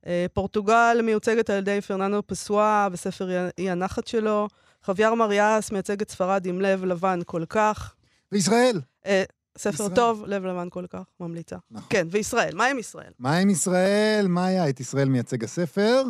אה, 0.07 0.25
פורטוגל 0.33 1.00
מיוצגת 1.03 1.50
על 1.50 1.57
ידי 1.57 1.81
פרננדו 1.81 2.22
פסואה 2.27 2.89
בספר 2.89 3.29
אי- 3.31 3.50
אי 3.57 3.69
הנחת 3.69 4.07
שלו. 4.07 4.48
חוויאר 4.86 5.13
מריאס 5.15 5.72
מייצג 5.72 6.01
את 6.01 6.12
ספרד 6.12 6.45
עם 6.45 6.62
לב 6.62 6.86
לבן 6.86 7.19
כל 7.25 7.43
כך. 7.50 7.93
וישראל. 8.31 8.81
אה, 9.05 9.24
ספר 9.57 9.74
ישראל. 9.74 9.95
טוב, 9.95 10.24
לב 10.27 10.45
לבן 10.45 10.67
כל 10.69 10.86
כך, 10.89 11.03
ממליצה. 11.19 11.55
נכון. 11.72 11.88
כן, 11.89 12.07
וישראל, 12.12 12.55
מה 12.55 12.65
עם 12.65 12.79
ישראל? 12.79 13.12
מה 13.19 13.38
עם 13.38 13.50
ישראל? 13.50 14.25
מה 14.27 14.45
היה? 14.45 14.69
את 14.69 14.79
ישראל 14.79 15.10
מייצג 15.10 15.43
הספר, 15.43 16.03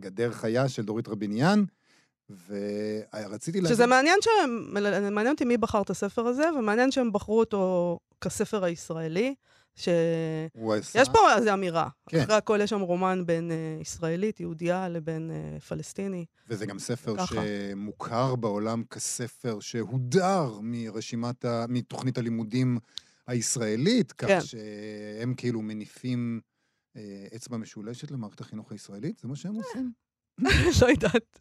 גדר 0.00 0.32
חיה 0.32 0.68
של 0.68 0.82
דורית 0.84 1.08
רביניאן, 1.08 1.64
ורציתי 2.48 3.60
להגיד... 3.60 3.74
שזה 3.74 3.86
מעניין 3.86 4.18
שהם, 4.20 4.74
מעניין 5.14 5.32
אותי 5.32 5.44
מי 5.44 5.56
בחר 5.56 5.82
את 5.82 5.90
הספר 5.90 6.26
הזה, 6.26 6.44
ומעניין 6.58 6.90
שהם 6.90 7.12
בחרו 7.12 7.38
אותו 7.38 7.98
כספר 8.20 8.64
הישראלי. 8.64 9.34
הוא 10.52 10.74
עשה... 10.74 11.04
פה 11.12 11.34
איזו 11.36 11.52
אמירה. 11.52 11.88
כן. 12.08 12.20
אחרי 12.20 12.34
הכל 12.34 12.58
יש 12.62 12.70
שם 12.70 12.80
רומן 12.80 13.22
בין 13.26 13.50
אה, 13.50 13.78
ישראלית, 13.80 14.40
יהודייה, 14.40 14.88
לבין 14.88 15.30
אה, 15.30 15.60
פלסטיני. 15.60 16.24
וזה 16.48 16.66
גם 16.66 16.78
ספר 16.78 17.16
ככה. 17.16 17.34
שמוכר 17.34 18.34
בעולם 18.34 18.84
כספר 18.84 19.60
שהודר 19.60 20.58
מרשימת, 20.62 21.44
ה... 21.44 21.64
מתוכנית 21.68 22.18
הלימודים 22.18 22.78
הישראלית, 23.26 24.12
כך 24.12 24.28
כן. 24.28 24.40
שהם 24.40 25.34
כאילו 25.36 25.62
מניפים 25.62 26.40
אה, 26.96 27.26
אצבע 27.36 27.56
משולשת 27.56 28.10
למערכת 28.10 28.40
החינוך 28.40 28.72
הישראלית, 28.72 29.18
זה 29.18 29.28
מה 29.28 29.36
שהם 29.36 29.54
עושים. 29.54 29.92
לא 30.82 30.86
יודעת. 30.86 31.40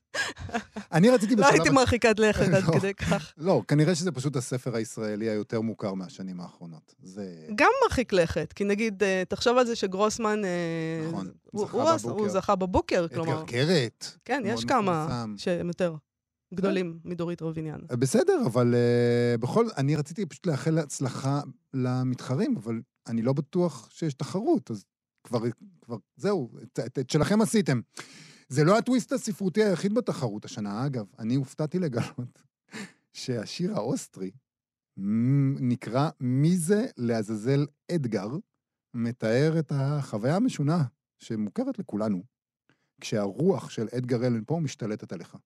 אני 0.91 1.09
רציתי 1.09 1.35
לא 1.35 1.41
בשלב... 1.41 1.53
הייתי 1.53 1.69
מרחיקת 1.69 2.19
לכת 2.19 2.47
עד 2.57 2.63
לא. 2.63 2.79
כדי 2.79 2.93
כך. 2.93 3.33
לא, 3.37 3.61
כנראה 3.67 3.95
שזה 3.95 4.11
פשוט 4.11 4.35
הספר 4.35 4.75
הישראלי 4.75 5.29
היותר 5.29 5.61
מוכר 5.61 5.93
מהשנים 5.93 6.41
האחרונות. 6.41 6.95
זה... 7.03 7.47
גם 7.55 7.69
מרחיק 7.83 8.13
לכת, 8.13 8.53
כי 8.53 8.63
נגיד, 8.63 9.03
אה, 9.03 9.23
תחשוב 9.29 9.57
על 9.57 9.65
זה 9.65 9.75
שגרוסמן... 9.75 10.45
אה, 10.45 11.07
נכון, 11.07 11.31
הוא- 11.43 11.65
זכה 11.65 11.97
בבוקר. 11.97 12.21
הוא 12.21 12.29
זכה 12.29 12.55
בבוקר, 12.55 13.07
כלומר. 13.07 13.41
אדגר 13.41 13.45
קרת. 13.45 14.17
כן, 14.25 14.43
יש 14.45 14.65
כמה. 14.65 15.25
שהם 15.37 15.67
יותר 15.67 15.95
גדולים 16.53 16.99
מדורית 17.05 17.41
רביניאן. 17.41 17.79
בסדר, 17.91 18.41
אבל 18.45 18.73
uh, 18.73 19.37
בכל... 19.41 19.67
אני 19.77 19.95
רציתי 19.95 20.25
פשוט 20.25 20.45
לאחל 20.45 20.77
הצלחה 20.77 21.41
למתחרים, 21.73 22.55
אבל 22.57 22.81
אני 23.07 23.21
לא 23.21 23.33
בטוח 23.33 23.89
שיש 23.91 24.13
תחרות, 24.13 24.71
אז 24.71 24.85
כבר, 25.23 25.39
כבר 25.81 25.97
זהו, 26.15 26.49
את, 26.63 26.79
את, 26.85 26.99
את 26.99 27.09
שלכם 27.09 27.41
עשיתם. 27.41 27.81
זה 28.51 28.63
לא 28.63 28.77
הטוויסט 28.77 29.11
הספרותי 29.11 29.63
היחיד 29.63 29.93
בתחרות 29.93 30.45
השנה, 30.45 30.85
אגב. 30.85 31.05
אני 31.19 31.35
הופתעתי 31.35 31.79
לגלות 31.79 32.43
שהשיר 33.13 33.75
האוסטרי 33.75 34.31
נקרא 35.59 36.09
"מי 36.19 36.57
זה 36.57 36.85
לעזאזל 36.97 37.65
אדגר", 37.91 38.27
מתאר 38.93 39.59
את 39.59 39.71
החוויה 39.75 40.35
המשונה 40.35 40.83
שמוכרת 41.19 41.79
לכולנו, 41.79 42.23
כשהרוח 43.01 43.69
של 43.69 43.87
אדגר 43.97 44.27
אלן 44.27 44.43
פה 44.47 44.59
משתלטת 44.59 45.13
עליך. 45.13 45.37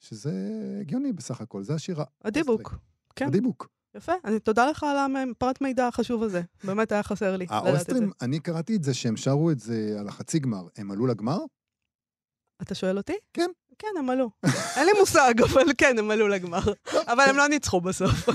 שזה 0.00 0.32
הגיוני 0.80 1.12
בסך 1.12 1.40
הכל, 1.40 1.62
זה 1.62 1.74
השיר 1.74 1.96
האוסטרי. 2.00 2.20
הדיבוק. 2.24 2.74
כן, 3.16 3.26
הדיבוק. 3.26 3.68
יפה. 3.96 4.12
אני 4.24 4.40
תודה 4.40 4.70
לך 4.70 4.82
על 4.82 4.96
הפרט 5.16 5.60
מידע 5.60 5.86
החשוב 5.86 6.22
הזה. 6.22 6.42
באמת 6.64 6.92
היה 6.92 7.02
חסר 7.02 7.36
לי 7.36 7.44
לדעת 7.44 7.58
את 7.58 7.64
זה. 7.64 7.70
האוסטרים, 7.70 8.10
אני 8.22 8.40
קראתי 8.40 8.76
את 8.76 8.82
זה 8.84 8.94
שהם 8.94 9.16
שרו 9.16 9.50
את 9.50 9.58
זה 9.58 9.96
על 10.00 10.08
החצי 10.08 10.38
גמר. 10.38 10.66
הם 10.76 10.90
עלו 10.90 11.06
לגמר? 11.06 11.38
אתה 12.62 12.74
שואל 12.74 12.96
אותי? 12.96 13.14
כן. 13.32 13.50
כן, 13.80 13.88
הם 13.98 14.10
עלו. 14.10 14.30
אין 14.76 14.86
לי 14.86 14.92
מושג, 15.00 15.34
אבל 15.42 15.64
כן, 15.78 15.98
הם 15.98 16.10
עלו 16.10 16.28
לגמר. 16.28 16.60
אבל 16.92 17.24
הם 17.28 17.36
לא 17.36 17.48
ניצחו 17.48 17.80
בסוף. 17.80 18.28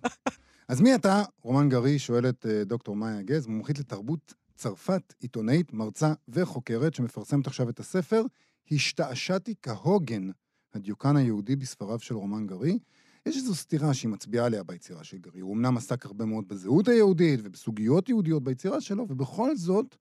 אז 0.68 0.80
מי 0.80 0.94
אתה? 0.94 1.22
רומן 1.42 1.68
גרי 1.68 1.98
שואל 1.98 2.28
את 2.28 2.46
אה, 2.46 2.64
דוקטור 2.64 2.96
מאיה 2.96 3.22
גז, 3.22 3.46
מומחית 3.46 3.78
לתרבות 3.78 4.34
צרפת, 4.54 5.14
עיתונאית, 5.20 5.72
מרצה 5.72 6.12
וחוקרת, 6.28 6.94
שמפרסמת 6.94 7.46
עכשיו 7.46 7.68
את 7.68 7.80
הספר 7.80 8.22
"השתעשעתי 8.70 9.54
כהוגן, 9.62 10.30
הדיוקן 10.74 11.16
היהודי 11.16 11.56
בספריו 11.56 11.98
של 11.98 12.14
רומן 12.14 12.46
גרי". 12.46 12.78
יש 13.26 13.36
איזו 13.36 13.54
סתירה 13.54 13.94
שהיא 13.94 14.10
מצביעה 14.10 14.46
עליה 14.46 14.62
ביצירה 14.62 15.04
של 15.04 15.18
גרי. 15.18 15.40
הוא 15.40 15.54
אמנם 15.54 15.76
עסק 15.76 16.06
הרבה 16.06 16.24
מאוד 16.24 16.48
בזהות 16.48 16.88
היהודית 16.88 17.40
ובסוגיות 17.42 18.08
יהודיות 18.08 18.44
ביצירה 18.44 18.80
שלו, 18.80 19.06
ובכל 19.08 19.56
זאת, 19.56 19.96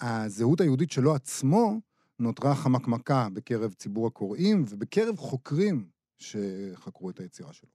הזהות 0.00 0.60
היהודית 0.60 0.90
שלו 0.90 1.14
עצמו 1.14 1.80
נותרה 2.18 2.54
חמקמקה 2.54 3.28
בקרב 3.32 3.72
ציבור 3.72 4.06
הקוראים 4.06 4.64
ובקרב 4.68 5.18
חוקרים 5.18 5.88
שחקרו 6.18 7.10
את 7.10 7.20
היצירה 7.20 7.52
שלו. 7.52 7.68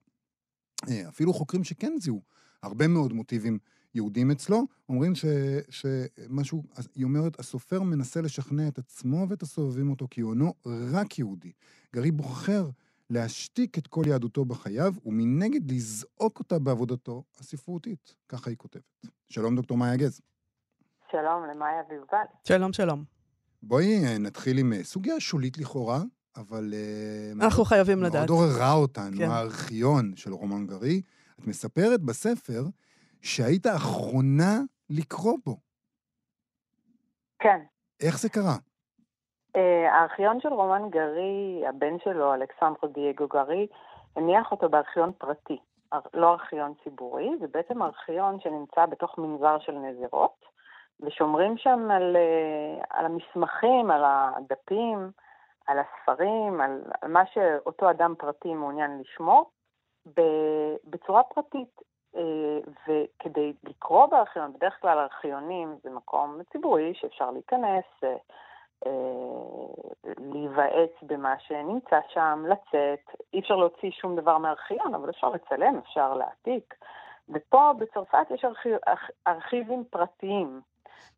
אה, 0.90 1.10
אפילו 1.10 1.34
חוקרים 1.34 1.64
שכן 1.64 1.94
זיהו 2.00 2.22
הרבה 2.64 2.88
מאוד 2.88 3.14
מוטיבים 3.14 3.60
יהודים 3.96 4.32
אצלו, 4.32 4.68
אומרים 4.90 5.16
ש, 5.16 5.26
שמשהו, 5.70 6.64
היא 6.96 7.04
אומרת, 7.04 7.40
הסופר 7.40 7.82
מנסה 7.82 8.22
לשכנע 8.22 8.68
את 8.68 8.78
עצמו 8.78 9.26
ואת 9.30 9.42
הסובבים 9.42 9.90
אותו 9.90 10.08
כי 10.10 10.22
הוא 10.22 10.34
אינו 10.34 10.54
רק 10.94 11.20
יהודי. 11.20 11.52
גרי 11.96 12.12
בוחר 12.12 12.70
להשתיק 13.10 13.78
את 13.78 13.88
כל 13.88 14.04
יהדותו 14.08 14.46
בחייו, 14.46 14.94
ומנגד 15.06 15.72
לזעוק 15.72 16.40
אותה 16.40 16.60
בעבודתו 16.60 17.24
הספרותית. 17.40 18.16
ככה 18.30 18.50
היא 18.50 18.58
כותבת. 18.58 19.08
שלום, 19.30 19.56
דוקטור 19.56 19.78
מאיה 19.78 19.96
גז. 19.96 20.22
שלום 21.12 21.46
למאיה 21.46 21.82
ויובל. 21.90 22.26
שלום, 22.48 22.74
שלום. 22.74 23.21
בואי 23.64 24.06
אה, 24.06 24.18
נתחיל 24.20 24.58
עם 24.58 24.74
אה, 24.74 24.84
סוגיה 24.84 25.20
שולית 25.20 25.58
לכאורה, 25.58 26.00
אבל... 26.38 26.74
אה, 26.74 27.46
אנחנו 27.46 27.66
חייבים 27.66 28.04
לדעת. 28.04 28.30
מאוד 28.30 28.30
עוררה 28.30 28.74
אותנו, 28.74 29.18
כן. 29.18 29.30
הארכיון 29.30 30.12
של 30.16 30.34
רומן 30.34 30.68
גרי. 30.68 31.02
את 31.40 31.48
מספרת 31.48 32.02
בספר 32.02 32.62
שהיית 33.22 33.66
האחרונה 33.66 34.60
לקרוא 34.90 35.38
בו. 35.46 35.58
כן. 37.40 37.60
איך 38.02 38.20
זה 38.20 38.30
קרה? 38.30 38.56
הארכיון 39.92 40.42
של 40.42 40.50
רומן 40.50 40.90
גרי, 40.90 41.64
הבן 41.70 42.00
שלו, 42.04 42.34
אלכסנדרו 42.34 42.88
דייגו 42.94 43.28
גרי, 43.28 43.68
הניח 44.16 44.52
אותו 44.52 44.70
בארכיון 44.70 45.12
פרטי, 45.18 45.58
לא 46.14 46.32
ארכיון 46.32 46.74
ציבורי, 46.84 47.30
זה 47.40 47.48
בעצם 47.48 47.82
ארכיון 47.82 48.40
שנמצא 48.40 48.86
בתוך 48.86 49.18
מנזר 49.18 49.60
של 49.60 49.72
נזירות, 49.72 50.46
ושומרים 51.02 51.58
שם 51.58 51.92
על, 51.92 52.16
אה, 52.16 52.84
על 52.90 53.06
המסמכים, 53.06 53.92
על 53.92 54.04
הדפים, 54.06 55.12
על 55.68 55.78
הספרים, 55.80 56.62
על, 56.62 56.82
על 57.02 57.12
מה 57.12 57.26
שאותו 57.26 57.90
אדם 57.90 58.14
פרטי 58.18 58.54
מעוניין 58.54 59.00
לשמור, 59.00 59.52
בצורה 60.86 61.24
פרטית. 61.24 61.82
אה, 62.16 62.60
וכדי 62.88 63.54
לקרוא 63.64 64.06
בארכיון, 64.06 64.54
בדרך 64.54 64.82
כלל 64.82 64.98
ארכיונים 64.98 65.76
זה 65.84 65.90
מקום 65.90 66.38
ציבורי 66.52 66.94
שאפשר 66.94 67.32
להיכנס, 67.32 67.86
אה, 68.04 68.16
להיוועץ 70.18 70.92
במה 71.02 71.40
שנמצא 71.40 72.00
שם, 72.08 72.46
לצאת. 72.48 73.22
אי 73.34 73.40
אפשר 73.40 73.56
להוציא 73.56 73.92
שום 73.92 74.16
דבר 74.16 74.38
מארכיון, 74.38 74.96
אבל 74.96 75.10
אפשר 75.10 75.30
לצלם, 75.30 75.78
אפשר 75.78 76.14
להעתיק. 76.14 76.76
ופה 77.30 77.72
בצרפת 77.78 78.32
יש 78.32 78.46
ארכיב, 78.46 78.78
ארכ- 78.88 79.12
ארכיבים 79.28 79.84
פרטיים. 79.90 80.62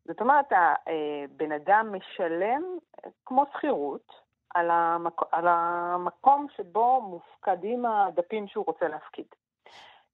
זאת 0.04 0.20
אומרת, 0.20 0.46
הבן 0.52 1.52
אדם 1.52 1.92
משלם 1.92 2.62
אה, 3.04 3.10
כמו 3.26 3.44
שכירות 3.56 4.12
על, 4.54 4.70
המק... 4.70 5.20
על 5.32 5.44
המקום 5.48 6.46
שבו 6.56 7.00
מופקדים 7.00 7.86
הדפים 7.86 8.46
שהוא 8.48 8.64
רוצה 8.66 8.88
להפקיד. 8.88 9.26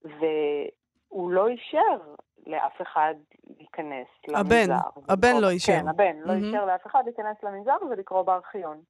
והוא 0.02 1.30
לא 1.30 1.48
אישר 1.48 1.98
לאף 2.46 2.82
אחד 2.82 3.14
להיכנס 3.58 4.06
הבן, 4.28 4.36
למנזר. 4.56 4.74
הבן 5.08 5.28
ולקרוא- 5.28 5.40
לא 5.42 5.50
אישר. 5.50 5.72
כן, 5.80 5.88
הבן 5.88 6.16
לא 6.16 6.26
מהמם. 6.26 6.44
אישר 6.44 6.64
לאף 6.64 6.86
אחד 6.86 7.02
להיכנס 7.04 7.36
למנזר 7.42 7.76
ולקרוא 7.90 8.22
בארכיון. 8.22 8.82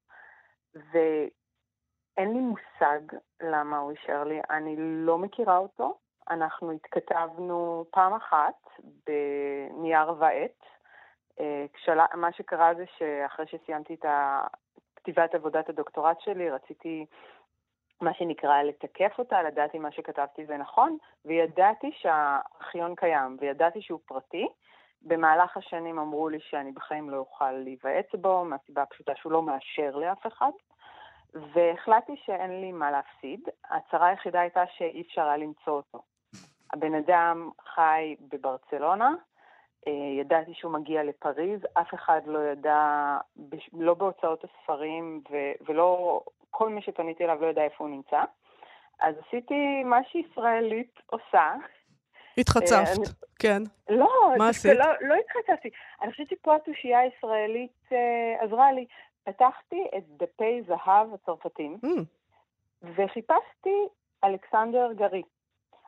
ואין 0.74 1.38
לי 2.32 2.40
מושג 2.40 3.00
למה 3.42 3.78
הוא 3.78 3.90
אישר 3.90 4.24
לי, 4.24 4.40
אני 4.50 4.74
לא 4.78 5.18
מכירה 5.18 5.56
אותו. 5.56 5.98
אנחנו 6.30 6.70
התכתבנו 6.70 7.84
פעם 7.90 8.12
אחת 8.12 8.70
בנייר 9.06 10.14
ועט. 10.18 10.64
אה, 11.40 11.66
מה 12.14 12.32
שקרה 12.32 12.74
זה 12.74 12.84
שאחרי 12.98 13.46
שסיימתי 13.46 13.94
את 13.94 14.04
כתיבת 14.96 15.34
עבודת 15.34 15.68
הדוקטורט 15.68 16.20
שלי, 16.20 16.50
רציתי 16.50 17.06
מה 18.00 18.14
שנקרא 18.14 18.62
לתקף 18.62 19.12
אותה, 19.18 19.42
לדעת 19.42 19.74
אם 19.74 19.82
מה 19.82 19.92
שכתבתי 19.92 20.46
זה 20.46 20.56
נכון, 20.56 20.96
וידעתי 21.24 21.92
שהארכיון 21.92 22.94
קיים, 22.94 23.36
וידעתי 23.40 23.82
שהוא 23.82 24.00
פרטי. 24.06 24.48
במהלך 25.02 25.56
השנים 25.56 25.98
אמרו 25.98 26.28
לי 26.28 26.40
שאני 26.40 26.72
בחיים 26.72 27.10
לא 27.10 27.16
אוכל 27.16 27.52
להיוועץ 27.52 28.14
בו, 28.14 28.44
מהסיבה 28.44 28.82
הפשוטה 28.82 29.12
שהוא 29.16 29.32
לא 29.32 29.42
מאשר 29.42 29.96
לאף 29.96 30.26
אחד, 30.26 30.50
והחלטתי 31.34 32.16
שאין 32.16 32.60
לי 32.60 32.72
מה 32.72 32.90
להפסיד. 32.90 33.48
ההצהרה 33.64 34.06
היחידה 34.06 34.40
הייתה 34.40 34.64
שאי 34.66 35.02
אפשר 35.02 35.22
היה 35.22 35.36
למצוא 35.36 35.72
אותו. 35.72 36.02
הבן 36.72 36.94
אדם 36.94 37.50
חי 37.74 38.16
בברצלונה, 38.20 39.10
אה, 39.86 39.92
ידעתי 40.20 40.54
שהוא 40.54 40.72
מגיע 40.72 41.02
לפריז, 41.02 41.60
אף 41.74 41.94
אחד 41.94 42.20
לא 42.26 42.38
ידע, 42.38 43.16
לא 43.72 43.94
בהוצאות 43.94 44.44
הספרים 44.44 45.22
ו- 45.30 45.64
ולא, 45.68 46.20
כל 46.50 46.68
מי 46.68 46.82
שפניתי 46.82 47.24
אליו 47.24 47.40
לא 47.40 47.46
ידע 47.46 47.62
איפה 47.62 47.84
הוא 47.84 47.90
נמצא. 47.90 48.22
אז 49.00 49.14
עשיתי 49.28 49.84
מה 49.84 49.98
שישראלית 50.04 50.94
עושה. 51.06 51.38
אה, 51.38 51.54
התחצפת, 52.38 52.96
אני- 52.98 53.06
כן. 53.38 53.62
לא, 53.88 54.08
מה 54.38 54.48
עשית? 54.48 54.72
לא, 54.78 54.84
לא 55.00 55.14
התחצפתי. 55.14 55.68
אני 56.02 56.10
חושבת 56.12 56.28
שפה 56.28 56.54
התושייה 56.56 56.98
הישראלית 56.98 57.72
אה, 57.92 57.96
עזרה 58.44 58.72
לי. 58.72 58.86
פתחתי 59.24 59.86
את 59.98 60.04
דפי 60.08 60.62
זהב 60.66 61.14
הצרפתים, 61.14 61.78
Mm, 61.84 61.88
וחיפשתי 62.82 63.86
אלכסנדר 64.24 64.92
גרי. 64.92 65.22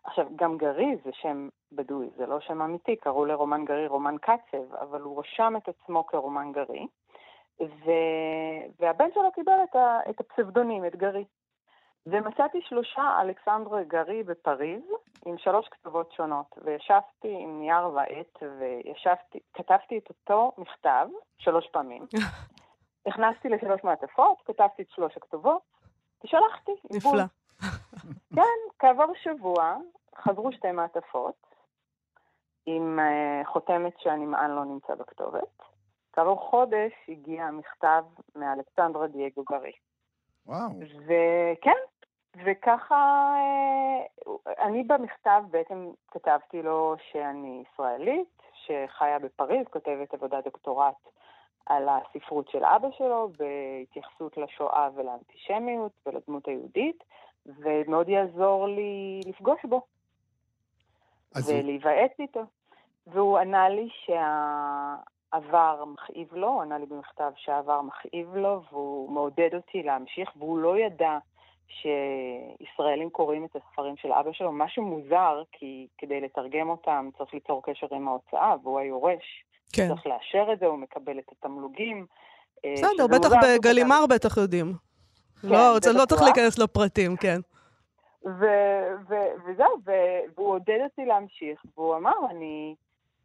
עכשיו, 0.05 0.27
גם 0.37 0.57
גרי 0.57 0.97
זה 1.05 1.11
שם 1.13 1.49
בדוי, 1.73 2.11
זה 2.17 2.27
לא 2.27 2.41
שם 2.41 2.63
אמיתי, 2.63 2.97
קראו 2.97 3.25
לרומן 3.25 3.65
גרי 3.65 3.87
רומן 3.87 4.17
קצב, 4.19 4.75
אבל 4.75 5.01
הוא 5.01 5.21
רשם 5.21 5.55
את 5.57 5.69
עצמו 5.69 6.07
כרומן 6.07 6.53
גרי, 6.53 6.87
ו... 7.61 7.91
והבן 8.81 9.09
שלו 9.15 9.33
קיבל 9.33 9.59
את, 9.71 9.77
ה... 9.77 9.99
את 10.11 10.21
הפסבדונים, 10.21 10.87
את 10.87 10.97
גרי. 10.97 11.25
ומצאתי 12.07 12.59
שלושה 12.63 13.19
אלכסנדרה 13.21 13.83
גרי 13.83 14.23
בפריז, 14.23 14.83
עם 15.27 15.39
שלוש 15.39 15.69
כתובות 15.69 16.13
שונות, 16.13 16.59
וישבתי 16.65 17.37
עם 17.41 17.61
נייר 17.61 17.89
ועט, 17.95 18.43
וישבתי, 18.59 19.39
כתבתי 19.55 19.99
את 19.99 20.09
אותו 20.09 20.53
מכתב 20.59 21.09
שלוש 21.39 21.67
פעמים. 21.73 22.07
הכנסתי 23.07 23.49
לשלוש 23.49 23.85
מעטפות, 23.85 24.39
כתבתי 24.45 24.83
את 24.83 24.91
שלוש 24.91 25.17
הכתובות, 25.17 25.63
ושלחתי. 26.25 26.73
נפלא. 26.91 27.23
כן, 28.37 28.43
כעבור 28.79 29.15
שבוע 29.23 29.77
חזרו 30.17 30.53
שתי 30.53 30.73
מעטפות, 30.73 31.47
עם 32.67 32.99
uh, 32.99 33.47
חותמת 33.47 33.93
שהנמען 33.99 34.51
לא 34.51 34.65
נמצא 34.65 34.95
בכתובת. 34.95 35.63
כעבור 36.13 36.41
חודש 36.41 36.93
הגיע 37.09 37.45
המכתב 37.45 38.05
מאלכסנדרה 38.37 39.07
דייגו 39.07 39.45
גרי. 39.51 39.73
וואו. 40.47 40.71
וכן, 41.07 41.79
וככה 42.45 43.35
אה, 43.37 44.65
אני 44.65 44.83
במכתב 44.83 45.43
בעצם 45.51 45.91
כתבתי 46.11 46.63
לו 46.63 46.95
שאני 47.11 47.65
ישראלית, 47.73 48.43
שחיה 48.55 49.19
בפריז, 49.19 49.67
כותבת 49.71 50.15
עבודת 50.15 50.45
דוקטורט 50.45 51.09
על 51.67 51.89
הספרות 51.89 52.49
של 52.49 52.65
אבא 52.65 52.89
שלו, 52.91 53.31
בהתייחסות 53.39 54.37
לשואה 54.37 54.89
ולאנטישמיות 54.95 55.93
ולדמות 56.07 56.49
היהודית, 56.49 57.05
ומאוד 57.47 58.09
יעזור 58.09 58.67
לי 58.69 59.21
לפגוש 59.27 59.61
בו 59.65 59.81
אז 61.35 61.51
הוא- 61.51 61.59
ולהיוועץ 61.61 62.11
איתו. 62.19 62.41
והוא 63.07 63.39
ענה 63.39 63.69
לי 63.69 63.89
שהעבר 65.33 65.85
מכאיב 65.85 66.35
לו, 66.35 66.49
הוא 66.49 66.63
ענה 66.63 66.79
לי 66.79 66.87
במכתב 66.87 67.31
שהעבר 67.37 67.81
מכאיב 67.83 68.37
לו, 68.37 68.63
והוא 68.73 69.11
מעודד 69.11 69.49
אותי 69.55 69.83
להמשיך, 69.83 70.31
והוא 70.37 70.59
לא 70.59 70.79
ידע 70.79 71.19
שישראלים 71.69 73.11
קוראים 73.11 73.45
את 73.45 73.57
הספרים 73.57 73.97
של 73.97 74.13
אבא 74.13 74.33
שלו, 74.33 74.53
משהו 74.53 74.83
מוזר, 74.83 75.43
כי 75.53 75.87
כדי 75.99 76.21
לתרגם 76.21 76.69
אותם 76.69 77.09
צריך 77.19 77.35
ליצור 77.35 77.63
קשר 77.63 77.87
עם 77.91 78.09
ההוצאה, 78.09 78.55
והוא 78.63 78.79
היורש. 78.79 79.45
כן. 79.73 79.89
צריך 79.89 80.07
לאשר 80.07 80.53
את 80.53 80.59
זה, 80.59 80.67
הוא 80.67 80.79
מקבל 80.79 81.19
את 81.19 81.25
התמלוגים. 81.33 82.07
אה, 82.65 82.73
בסדר, 82.73 83.07
בטח 83.07 83.29
בגלימר 83.45 84.05
בטח 84.11 84.37
יודעים. 84.37 84.73
כן, 85.43 85.49
לא, 85.49 85.79
זה 85.83 85.93
לא 85.93 85.99
בטח 85.99 86.05
צריך 86.05 86.21
לא. 86.21 86.27
להיכנס 86.27 86.59
לפרטים, 86.59 87.17
כן. 87.17 87.41
ו- 88.25 88.95
ו- 89.09 89.33
וזהו, 89.45 89.77
ו- 89.87 90.21
והוא 90.35 90.55
עודד 90.55 90.79
אותי 90.85 91.05
להמשיך, 91.05 91.63
והוא 91.77 91.97
אמר, 91.97 92.13
אני, 92.31 92.75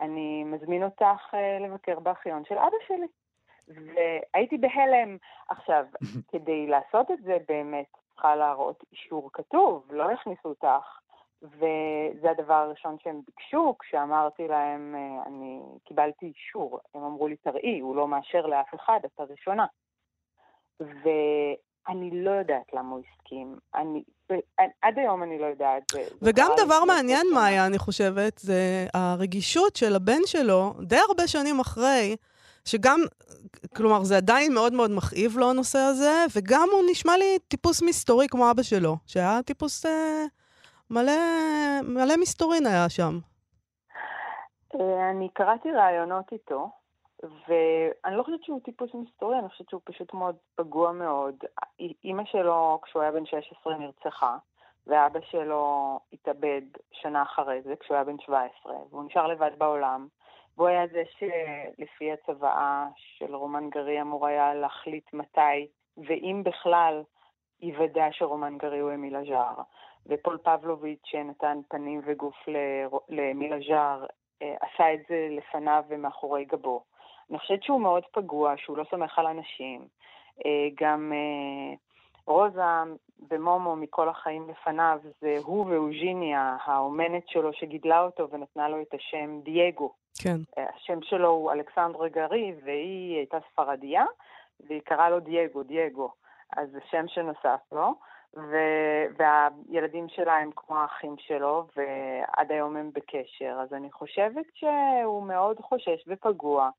אני 0.01 0.43
מזמין 0.43 0.83
אותך 0.83 1.33
אה, 1.33 1.59
לבקר 1.59 1.99
בארכיון 1.99 2.43
של 2.45 2.55
אבא 2.55 2.77
שלי. 2.87 3.07
והייתי 3.67 4.57
בהלם. 4.57 5.17
עכשיו, 5.49 5.85
כדי 6.31 6.67
לעשות 6.67 7.11
את 7.11 7.23
זה 7.23 7.37
באמת 7.47 7.85
צריכה 8.13 8.35
להראות 8.35 8.83
אישור 8.91 9.29
כתוב, 9.33 9.83
לא 9.91 10.11
יכניסו 10.11 10.49
אותך. 10.49 10.99
וזה 11.41 12.31
הדבר 12.31 12.53
הראשון 12.53 12.97
שהם 13.03 13.21
ביקשו, 13.25 13.75
כשאמרתי 13.79 14.47
להם, 14.47 14.95
אה, 14.95 15.23
אני 15.27 15.61
קיבלתי 15.83 16.25
אישור. 16.25 16.79
הם 16.95 17.03
אמרו 17.03 17.27
לי, 17.27 17.35
תראי, 17.35 17.79
הוא 17.79 17.95
לא 17.95 18.07
מאשר 18.07 18.45
לאף 18.45 18.75
אחד, 18.75 18.99
את 19.05 19.19
הראשונה. 19.19 19.65
ואני 21.87 22.23
לא 22.23 22.31
יודעת 22.31 22.73
למה 22.73 22.89
הוא 22.89 22.99
הסכים. 22.99 23.55
אני, 23.75 24.03
עד 24.81 24.99
היום 24.99 25.23
אני 25.23 25.39
לא 25.39 25.45
יודעת. 25.45 25.83
וגם 26.21 26.51
דבר 26.65 26.83
מעניין. 26.87 27.27
מאיה, 27.33 27.65
אני 27.65 27.77
חושבת, 27.77 28.37
זה 28.37 28.87
הרגישות 28.93 29.75
של 29.75 29.95
הבן 29.95 30.21
שלו, 30.25 30.73
די 30.81 30.97
הרבה 31.07 31.27
שנים 31.27 31.59
אחרי, 31.59 32.15
שגם, 32.65 32.99
כלומר, 33.75 34.03
זה 34.03 34.17
עדיין 34.17 34.53
מאוד 34.53 34.73
מאוד 34.73 34.91
מכאיב 34.91 35.37
לו 35.37 35.49
הנושא 35.49 35.79
הזה, 35.79 36.25
וגם 36.35 36.67
הוא 36.71 36.83
נשמע 36.91 37.17
לי 37.17 37.39
טיפוס 37.47 37.81
מסתורי 37.81 38.27
כמו 38.27 38.51
אבא 38.51 38.63
שלו, 38.63 38.95
שהיה 39.05 39.39
טיפוס 39.45 39.85
אה, 39.85 40.25
מלא, 40.89 41.13
מלא 41.83 42.17
מסתורין 42.17 42.65
היה 42.65 42.89
שם. 42.89 43.19
אה, 44.75 45.09
אני 45.11 45.29
קראתי 45.33 45.69
ראיונות 45.71 46.25
איתו, 46.31 46.69
ואני 47.23 48.15
לא 48.17 48.23
חושבת 48.23 48.43
שהוא 48.43 48.59
טיפוס 48.63 48.93
מסתורי, 48.93 49.39
אני 49.39 49.49
חושבת 49.49 49.69
שהוא 49.69 49.81
פשוט 49.83 50.13
מאוד 50.13 50.35
פגוע 50.55 50.91
מאוד. 50.91 51.35
אימא 52.03 52.25
שלו, 52.25 52.79
כשהוא 52.83 53.01
היה 53.01 53.11
בן 53.11 53.25
16, 53.25 53.77
נרצחה, 53.77 54.37
ואבא 54.87 55.19
שלו 55.21 55.99
התאבד 56.13 56.61
שנה 56.91 57.21
אחרי 57.21 57.61
זה, 57.61 57.75
כשהוא 57.75 57.95
היה 57.95 58.03
בן 58.03 58.19
17, 58.19 58.73
והוא 58.89 59.03
נשאר 59.03 59.27
לבד 59.27 59.51
בעולם. 59.57 60.07
והוא 60.57 60.67
היה 60.67 60.87
זה 60.87 61.03
שלפי 61.17 62.11
הצוואה 62.11 62.87
של 62.95 63.35
רומן 63.35 63.69
גרי 63.69 64.01
אמור 64.01 64.27
היה 64.27 64.53
להחליט 64.53 65.13
מתי, 65.13 65.67
ואם 65.97 66.41
בכלל, 66.45 67.03
יוודא 67.61 68.11
שרומן 68.11 68.57
גרי 68.57 68.79
הוא 68.79 68.93
אמיל 68.93 69.15
אג'אר. 69.15 69.53
ופול 70.05 70.37
פבלוביץ' 70.37 71.01
שנתן 71.05 71.59
פנים 71.69 72.01
וגוף 72.05 72.47
לר- 72.47 72.97
לאמיל 73.09 73.53
אג'אר, 73.53 74.05
אה, 74.41 74.55
עשה 74.61 74.93
את 74.93 74.99
זה 75.09 75.27
לפניו 75.31 75.83
ומאחורי 75.87 76.45
גבו. 76.45 76.83
אני 77.29 77.39
חושבת 77.39 77.63
שהוא 77.63 77.81
מאוד 77.81 78.03
פגוע, 78.11 78.53
שהוא 78.57 78.77
לא 78.77 78.83
סומך 78.89 79.19
על 79.19 79.27
אנשים. 79.27 79.87
אה, 80.45 80.67
גם 80.75 81.13
אה, 81.15 81.75
רוזה 82.25 82.61
במומו 83.27 83.75
מכל 83.75 84.09
החיים 84.09 84.49
לפניו, 84.49 84.99
זה 85.21 85.37
הוא 85.43 85.65
ואוג'יניה, 85.69 86.57
האומנת 86.63 87.29
שלו 87.29 87.53
שגידלה 87.53 88.01
אותו 88.01 88.27
ונתנה 88.31 88.69
לו 88.69 88.81
את 88.81 88.93
השם 88.93 89.39
דייגו. 89.43 89.93
כן. 90.23 90.37
אה, 90.57 90.65
השם 90.75 91.01
שלו 91.01 91.29
הוא 91.29 91.51
אלכסנדרה 91.51 92.09
גרי, 92.09 92.53
והיא 92.63 93.17
הייתה 93.17 93.37
ספרדיה, 93.51 94.05
והיא 94.67 94.81
קראה 94.81 95.09
לו 95.09 95.19
דייגו, 95.19 95.63
דייגו. 95.63 96.11
אז 96.57 96.69
זה 96.71 96.79
שם 96.91 97.05
שנוסף 97.07 97.59
לו. 97.71 97.93
ו- 98.35 99.05
והילדים 99.17 100.09
שלה 100.09 100.37
הם 100.37 100.49
כמו 100.55 100.77
האחים 100.77 101.15
שלו, 101.17 101.67
ועד 101.75 102.51
היום 102.51 102.75
הם 102.75 102.91
בקשר. 102.93 103.57
אז 103.61 103.73
אני 103.73 103.91
חושבת 103.91 104.45
שהוא 104.53 105.23
מאוד 105.23 105.59
חושש 105.59 106.03
ופגוע, 106.07 106.69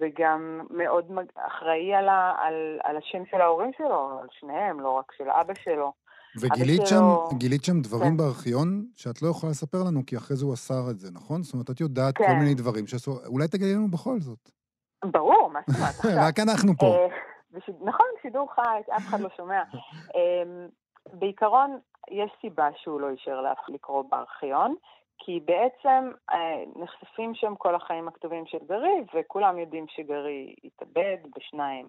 וגם 0.00 0.60
מאוד 0.70 1.12
מג- 1.12 1.24
אחראי 1.46 1.94
על, 1.94 2.08
ה- 2.08 2.34
על, 2.38 2.54
על 2.84 2.96
השם 2.96 3.22
של 3.30 3.40
ההורים 3.40 3.70
שלו, 3.78 4.18
על 4.22 4.26
שניהם, 4.40 4.80
לא 4.80 4.90
רק 4.90 5.12
של 5.16 5.30
אבא 5.30 5.54
שלו. 5.54 5.92
וגילית 6.40 6.80
שם, 6.86 6.96
שלו- 6.96 7.28
גילית 7.38 7.64
שם 7.64 7.80
דברים 7.80 8.10
כן. 8.10 8.16
בארכיון 8.16 8.84
שאת 8.96 9.22
לא 9.22 9.28
יכולה 9.28 9.50
לספר 9.50 9.78
לנו, 9.88 10.00
כי 10.06 10.16
אחרי 10.16 10.36
זה 10.36 10.44
הוא 10.44 10.54
אסר 10.54 10.90
את 10.90 10.98
זה, 10.98 11.08
נכון? 11.12 11.42
זאת 11.42 11.54
אומרת, 11.54 11.70
את 11.70 11.80
יודעת 11.80 12.16
כל 12.18 12.24
כן. 12.24 12.38
מיני 12.38 12.54
דברים 12.54 12.86
שעשו... 12.86 13.12
אולי 13.26 13.48
תגידי 13.48 13.74
לנו 13.74 13.88
בכל 13.90 14.20
זאת. 14.20 14.50
ברור, 15.04 15.50
מה 15.52 15.60
זאת 15.66 15.76
אומרת? 16.04 16.18
רק 16.28 16.38
אנחנו 16.38 16.72
פה. 16.78 16.86
אה, 16.86 17.06
בש- 17.50 17.70
נכון, 17.84 18.06
שידור 18.22 18.54
חי, 18.54 18.60
אף 18.96 19.06
אחד 19.08 19.20
לא 19.20 19.28
שומע. 19.36 19.62
אה, 20.16 20.66
בעיקרון, 21.12 21.78
יש 22.10 22.30
סיבה 22.40 22.68
שהוא 22.76 23.00
לא 23.00 23.10
אישר 23.10 23.40
לאף 23.40 23.58
לקרוא 23.68 24.04
בארכיון, 24.10 24.74
כי 25.18 25.40
בעצם 25.44 26.10
אה, 26.30 26.64
נחשפים 26.76 27.34
שם 27.34 27.54
כל 27.54 27.74
החיים 27.74 28.08
הכתובים 28.08 28.46
של 28.46 28.58
גרי, 28.66 29.04
וכולם 29.14 29.58
יודעים 29.58 29.88
שגרי 29.88 30.54
התאבד 30.64 31.16
בשניים 31.36 31.88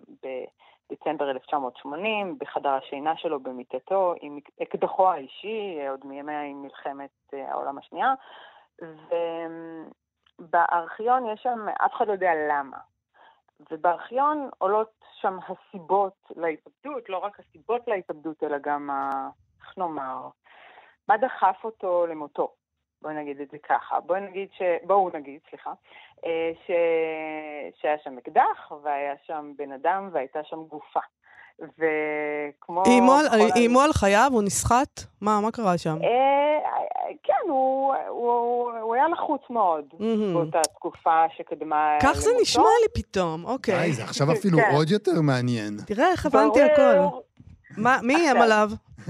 בדצמבר 0.89 1.29
1980, 1.29 2.39
בחדר 2.39 2.69
השינה 2.69 3.17
שלו 3.17 3.39
במיטתו, 3.39 4.13
עם 4.21 4.39
אקדחו 4.63 5.07
האישי, 5.07 5.87
עוד 5.89 6.05
מימי 6.05 6.53
מלחמת 6.53 7.33
אה, 7.33 7.51
העולם 7.51 7.77
השנייה. 7.77 8.13
ובארכיון 10.39 11.29
יש 11.29 11.43
שם, 11.43 11.65
אף 11.85 11.93
אחד 11.93 12.07
לא 12.07 12.11
יודע 12.11 12.31
למה. 12.49 12.77
ובארכיון 13.71 14.49
עולות 14.57 15.05
שם 15.21 15.37
הסיבות 15.47 16.31
להתאבדות, 16.35 17.09
לא 17.09 17.17
רק 17.17 17.39
הסיבות 17.39 17.87
להתאבדות, 17.87 18.43
אלא 18.43 18.57
גם. 18.57 18.89
איך 19.61 19.77
נאמר, 19.77 20.29
מה 21.07 21.17
דחף 21.17 21.61
אותו 21.63 22.07
למותו. 22.07 22.53
בואי 23.01 23.13
נגיד 23.15 23.41
את 23.41 23.47
זה 23.51 23.57
ככה. 23.69 23.99
בואי 23.99 24.21
נגיד 24.21 24.47
ש... 24.57 24.61
בואו 24.83 25.09
נגיד, 25.13 25.39
סליחה, 25.49 25.71
אה, 26.25 26.51
ש... 26.67 26.71
שהיה 27.81 27.95
שם 28.03 28.17
אקדח, 28.17 28.71
והיה 28.83 29.13
שם 29.27 29.51
בן 29.57 29.71
אדם, 29.71 30.09
והייתה 30.13 30.39
שם 30.43 30.57
גופה. 30.69 30.99
וכמו... 31.59 32.83
איימו 32.85 33.13
על- 33.13 33.51
איימו 33.55 33.81
על 33.81 33.93
חייו? 33.93 34.29
הוא 34.33 34.43
נסחט? 34.43 35.01
מה, 35.21 35.39
מה 35.41 35.51
קרה 35.51 35.77
שם? 35.77 35.97
אה, 36.03 36.59
כן, 37.23 37.49
הוא, 37.49 37.93
הוא, 38.07 38.71
הוא 38.81 38.95
היה 38.95 39.07
לחוץ 39.07 39.41
מאוד 39.49 39.85
מהמם. 39.99 40.33
באותה 40.33 40.61
תקופה 40.61 41.23
שקדמה 41.37 41.97
כך 42.03 42.11
זה 42.13 42.29
למותו. 42.29 42.41
נשמע 42.41 42.63
לי 42.63 43.01
פתאום, 43.03 43.45
אוקיי. 43.45 43.85
די, 43.87 43.93
זה 43.93 44.03
עכשיו 44.03 44.31
אפילו 44.31 44.57
כן. 44.57 44.75
עוד 44.75 44.89
יותר 44.89 45.21
מעניין. 45.21 45.73
תראה 45.85 46.11
איך 46.11 46.25
הבנתי 46.25 46.61
הכל. 46.61 46.81
מה, 47.79 47.99
מי 48.03 48.15
איים. 48.15 48.41
עליו? 48.41 48.71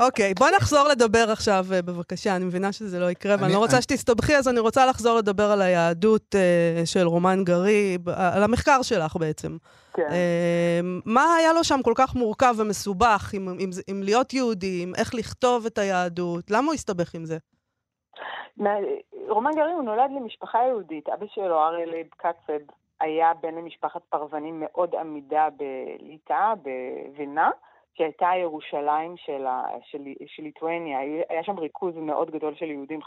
אוקיי, 0.00 0.34
בוא 0.34 0.48
נחזור 0.56 0.88
לדבר 0.88 1.30
עכשיו, 1.30 1.66
אה, 1.72 1.82
בבקשה. 1.82 2.36
אני 2.36 2.44
מבינה 2.44 2.72
שזה 2.72 3.00
לא 3.00 3.10
יקרה, 3.10 3.32
ואני 3.34 3.44
אני- 3.46 3.52
לא 3.52 3.58
רוצה 3.58 3.82
שתסתבכי, 3.82 4.36
אז 4.36 4.48
אני 4.48 4.60
רוצה 4.60 4.86
לחזור 4.86 5.18
לדבר 5.18 5.50
על 5.50 5.62
היהדות 5.62 6.34
אה, 6.34 6.82
של 6.86 7.06
רומן 7.06 7.44
גרי, 7.44 7.98
ב- 8.04 8.08
על 8.08 8.42
המחקר 8.42 8.82
שלך 8.82 9.16
בעצם. 9.16 9.56
כן. 9.94 10.02
אה, 10.10 10.80
מה 11.04 11.34
היה 11.34 11.52
לו 11.52 11.64
שם 11.64 11.80
כל 11.84 11.92
כך 11.96 12.14
מורכב 12.14 12.54
ומסובך, 12.58 13.30
עם, 13.34 13.48
עם, 13.58 13.70
עם 13.86 14.02
להיות 14.02 14.34
יהודי, 14.34 14.80
עם 14.82 14.92
איך 14.98 15.14
לכתוב 15.14 15.66
את 15.66 15.78
היהדות? 15.78 16.50
למה 16.50 16.66
הוא 16.66 16.74
הסתבך 16.74 17.14
עם 17.14 17.24
זה? 17.24 17.38
רומן 19.28 19.50
גרי 19.54 19.72
הוא 19.72 19.82
נולד 19.82 20.10
למשפחה 20.20 20.58
יהודית. 20.68 21.08
אבא 21.08 21.26
שלו, 21.34 21.58
אריה 21.62 21.86
לייב 21.86 22.06
קצב, 22.16 22.72
היה 23.02 23.34
בן 23.34 23.54
למשפחת 23.54 24.02
פרוונים 24.02 24.60
מאוד 24.60 24.94
עמידה 24.94 25.48
בליטא, 25.56 26.54
בווילנה, 26.62 27.50
שהייתה 27.94 28.30
ירושלים 28.40 29.16
של, 29.16 29.46
ה, 29.46 29.64
של, 29.82 29.98
של 30.26 30.42
ליטואניה. 30.42 30.98
היה 31.28 31.44
שם 31.44 31.58
ריכוז 31.58 31.96
מאוד 31.96 32.30
גדול 32.30 32.54
של 32.54 32.70
יהודים, 32.70 33.00
51% 33.02 33.06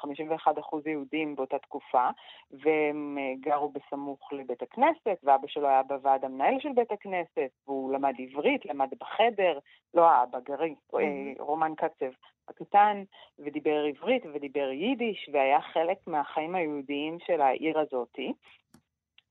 יהודים 0.86 1.36
באותה 1.36 1.60
תקופה, 1.60 2.10
והם 2.52 3.18
אה, 3.20 3.34
גרו 3.40 3.70
בסמוך 3.72 4.34
לבית 4.34 4.62
הכנסת, 4.62 5.20
ואבא 5.24 5.48
שלו 5.48 5.68
היה 5.68 5.84
בוועד 5.84 6.26
המנהל 6.26 6.60
של 6.60 6.70
בית 6.76 6.92
הכנסת, 6.92 7.50
והוא 7.68 7.94
למד 7.94 8.14
עברית, 8.20 8.66
למד 8.66 8.90
בחדר, 9.00 9.60
לא 9.94 10.10
האבא, 10.10 10.40
גרי, 10.40 10.76
mm-hmm. 10.94 10.98
רומן 11.40 11.72
קצב 11.78 12.12
הקטן, 12.48 13.04
ודיבר 13.40 13.84
עברית 13.84 14.24
ודיבר 14.34 14.70
יידיש, 14.72 15.30
והיה 15.34 15.62
חלק 15.62 15.98
מהחיים 16.08 16.56
היהודיים 16.56 17.18
של 17.20 17.42
העיר 17.42 17.80
הזאתי. 17.80 18.34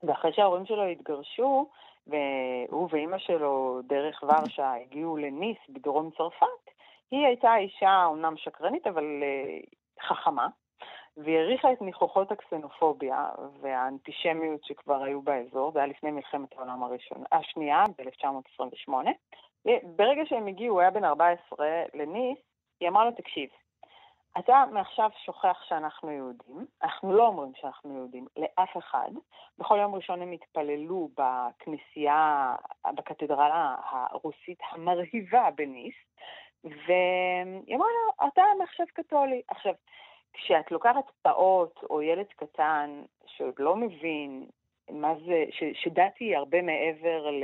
ואחרי 0.03 0.33
שההורים 0.33 0.65
שלו 0.65 0.83
התגרשו, 0.83 1.67
והוא 2.07 2.89
ואימא 2.91 3.17
שלו 3.17 3.79
דרך 3.83 4.23
ורשה 4.23 4.73
הגיעו 4.73 5.17
לניס 5.17 5.57
בדרום 5.69 6.09
צרפת, 6.17 6.71
היא 7.11 7.25
הייתה 7.25 7.55
אישה 7.57 8.05
אומנם 8.05 8.37
שקרנית, 8.37 8.87
אבל 8.87 9.03
uh, 9.03 10.05
חכמה, 10.07 10.47
והיא 11.17 11.37
העריכה 11.37 11.73
את 11.73 11.81
ניחוחות 11.81 12.31
הקסנופוביה 12.31 13.29
והאנטישמיות 13.61 14.63
שכבר 14.63 15.03
היו 15.03 15.21
באזור, 15.21 15.71
זה 15.71 15.79
היה 15.79 15.87
לפני 15.87 16.11
מלחמת 16.11 16.53
העולם 16.57 16.83
הראשון, 16.83 17.23
השנייה, 17.31 17.83
ב-1928. 17.97 18.93
ברגע 19.83 20.21
שהם 20.25 20.47
הגיעו, 20.47 20.73
הוא 20.73 20.81
היה 20.81 20.91
בן 20.91 21.03
14 21.03 21.67
לניס, 21.93 22.37
היא 22.79 22.89
אמרה 22.89 23.05
לו, 23.05 23.11
תקשיב, 23.11 23.49
אתה 24.39 24.63
מעכשיו 24.71 25.09
שוכח 25.25 25.63
שאנחנו 25.67 26.11
יהודים, 26.11 26.65
אנחנו 26.83 27.13
לא 27.13 27.27
אומרים 27.27 27.51
שאנחנו 27.55 27.97
יהודים 27.97 28.27
לאף 28.37 28.77
אחד. 28.77 29.09
בכל 29.57 29.77
יום 29.81 29.95
ראשון 29.95 30.21
הם 30.21 30.31
התפללו 30.31 31.09
בכנסייה, 31.17 32.55
בקתדרלה 32.95 33.75
הרוסית 33.89 34.59
המרהיבה 34.71 35.49
בניס, 35.55 35.95
והיא 36.63 37.75
אמרה 37.75 37.87
לו, 37.87 38.27
אתה 38.27 38.41
מעכשיו 38.59 38.85
קתולי. 38.93 39.41
עכשיו, 39.47 39.73
כשאת 40.33 40.71
לוקחת 40.71 41.11
פעוט 41.21 41.83
או 41.89 42.01
ילד 42.01 42.27
קטן 42.35 43.03
שעוד 43.25 43.55
לא 43.59 43.75
מבין 43.75 44.45
מה 44.89 45.13
זה, 45.25 45.45
ש, 45.51 45.63
שדת 45.73 46.17
היא 46.19 46.37
הרבה 46.37 46.61
מעבר 46.61 47.31
ל... 47.31 47.43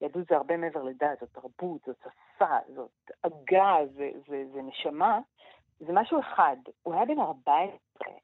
יהדות 0.00 0.26
זה 0.28 0.36
הרבה 0.36 0.56
מעבר 0.56 0.82
לדת, 0.82 1.20
זאת 1.20 1.28
תרבות, 1.32 1.80
זאת 1.86 1.96
שפה, 2.00 2.56
זאת 2.74 3.10
עגה, 3.22 3.76
זה, 3.94 4.10
זה, 4.28 4.44
זה 4.52 4.62
נשמה, 4.62 5.18
זה 5.80 5.92
משהו 5.92 6.20
אחד, 6.20 6.56
הוא 6.82 6.94
היה 6.94 7.04
בן 7.04 7.20
14, 7.20 7.76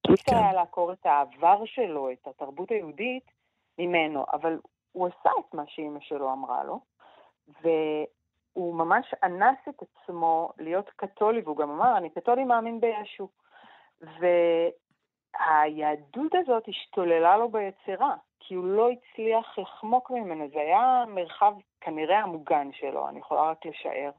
אי 0.09 0.15
אפשר 0.15 0.33
כן. 0.33 0.37
היה 0.37 0.53
לעקור 0.53 0.93
את 0.93 1.07
העבר 1.07 1.65
שלו, 1.65 2.11
את 2.11 2.27
התרבות 2.27 2.71
היהודית, 2.71 3.31
ממנו, 3.79 4.25
אבל 4.33 4.61
הוא 4.93 5.07
עשה 5.07 5.31
את 5.41 5.55
מה 5.55 5.63
שאימא 5.67 6.01
שלו 6.01 6.33
אמרה 6.33 6.65
לו, 6.65 6.81
והוא 7.63 8.75
ממש 8.75 9.15
אנס 9.23 9.59
את 9.69 9.83
עצמו 9.83 10.51
להיות 10.59 10.91
קתולי, 10.97 11.41
והוא 11.41 11.57
גם 11.57 11.71
אמר, 11.71 11.97
אני 11.97 12.11
קתולי 12.11 12.45
מאמין 12.45 12.81
בישו. 12.81 13.29
והיהדות 15.41 16.35
הזאת 16.35 16.69
השתוללה 16.69 17.37
לו 17.37 17.49
ביצירה, 17.49 18.15
כי 18.41 18.55
הוא 18.55 18.65
לא 18.65 18.89
הצליח 18.91 19.59
לחמוק 19.59 20.11
ממנה, 20.11 20.49
זה 20.49 20.61
היה 20.61 21.05
מרחב 21.09 21.55
כנראה 21.81 22.19
המוגן 22.19 22.73
שלו, 22.73 23.09
אני 23.09 23.19
יכולה 23.19 23.43
רק 23.51 23.67
לשער, 23.67 24.11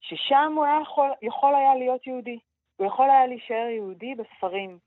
ששם 0.00 0.52
הוא 0.56 0.64
היה 0.64 0.78
יכול, 0.82 1.10
יכול 1.22 1.54
היה 1.54 1.74
להיות 1.74 2.06
יהודי. 2.06 2.38
הוא 2.76 2.86
יכול 2.86 3.10
היה 3.10 3.26
להישאר 3.26 3.68
יהודי 3.68 4.14
בספרים. 4.14 4.78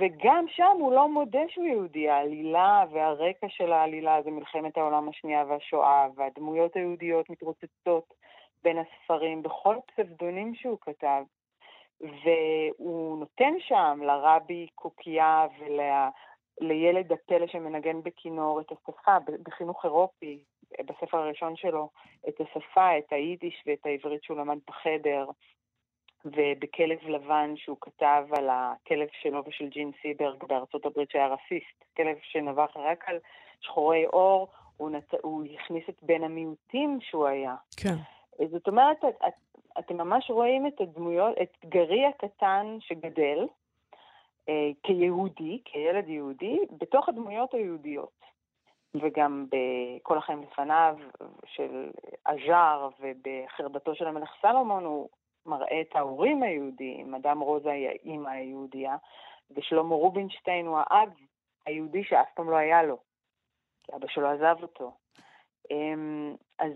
וגם 0.00 0.44
שם 0.48 0.76
הוא 0.80 0.92
לא 0.92 1.08
מודה 1.08 1.40
שהוא 1.48 1.66
יהודי. 1.66 2.08
העלילה 2.08 2.84
והרקע 2.92 3.46
של 3.48 3.72
העלילה 3.72 4.22
זה 4.22 4.30
מלחמת 4.30 4.76
העולם 4.76 5.08
השנייה 5.08 5.44
והשואה, 5.48 6.06
והדמויות 6.14 6.76
היהודיות 6.76 7.30
מתרוצצות 7.30 8.14
בין 8.62 8.76
הספרים 8.78 9.42
בכל 9.42 9.76
פסבדונים 9.86 10.54
שהוא 10.54 10.78
כתב. 10.80 11.22
והוא 12.00 13.18
נותן 13.18 13.54
שם 13.60 14.00
לרבי 14.02 14.66
קוקיה 14.74 15.46
ולילד 15.58 17.12
הפלא 17.12 17.46
שמנגן 17.46 18.02
בכינור 18.02 18.60
את 18.60 18.72
השפה, 18.72 19.16
בחינוך 19.42 19.84
אירופי, 19.84 20.38
בספר 20.84 21.18
הראשון 21.18 21.56
שלו, 21.56 21.88
את 22.28 22.40
השפה, 22.40 22.98
את 22.98 23.12
היידיש 23.12 23.62
ואת 23.66 23.86
העברית 23.86 24.22
שהוא 24.22 24.38
למד 24.38 24.58
בחדר. 24.68 25.26
ובכלב 26.24 26.98
לבן 27.08 27.54
שהוא 27.56 27.76
כתב 27.80 28.24
על 28.32 28.48
הכלב 28.50 29.08
שלו 29.22 29.42
ושל 29.46 29.68
ג'ין 29.68 29.90
סיברג 30.02 30.44
בארצות 30.44 30.86
הברית 30.86 31.10
שהיה 31.10 31.26
רסיסט, 31.26 31.84
כלב 31.96 32.16
שנבח 32.22 32.76
רק 32.76 33.04
על 33.08 33.18
שחורי 33.60 34.04
עור, 34.04 34.48
הוא, 34.76 34.90
נת... 34.90 35.14
הוא 35.22 35.44
הכניס 35.54 35.84
את 35.88 36.02
בין 36.02 36.24
המיעוטים 36.24 36.98
שהוא 37.00 37.26
היה. 37.26 37.54
כן. 37.76 37.94
זאת 38.50 38.68
אומרת, 38.68 39.04
את, 39.04 39.14
את, 39.26 39.34
אתם 39.78 39.96
ממש 39.96 40.30
רואים 40.30 40.66
את 40.66 40.80
הדמויות, 40.80 41.34
את 41.42 41.56
גרי 41.64 42.06
הקטן 42.06 42.76
שגדל 42.80 43.46
אה, 44.48 44.70
כיהודי, 44.82 45.60
כילד 45.64 46.08
יהודי, 46.08 46.58
בתוך 46.78 47.08
הדמויות 47.08 47.54
היהודיות. 47.54 48.18
וגם 48.94 49.46
בכל 49.50 50.18
החיים 50.18 50.42
לפניו 50.42 50.96
של 51.46 51.90
אג'אר 52.24 52.88
ובחרבתו 53.00 53.94
של 53.94 54.06
המלך 54.06 54.30
סלומון 54.42 54.84
הוא 54.84 55.08
מראה 55.46 55.80
את 55.80 55.96
ההורים 55.96 56.42
היהודיים, 56.42 57.14
אדם 57.14 57.40
רוזה 57.40 57.70
היא 57.70 57.88
האימא 57.88 58.28
היהודייה, 58.28 58.96
ושלמה 59.50 59.94
רובינשטיין 59.94 60.66
הוא 60.66 60.78
האב 60.78 61.08
היהודי 61.66 62.04
שאף 62.04 62.28
פעם 62.34 62.50
לא 62.50 62.56
היה 62.56 62.82
לו, 62.82 62.98
כי 63.84 63.96
אבא 63.96 64.06
שלו 64.08 64.28
עזב 64.28 64.62
אותו. 64.62 64.92
אמ, 65.70 66.36
אז 66.58 66.72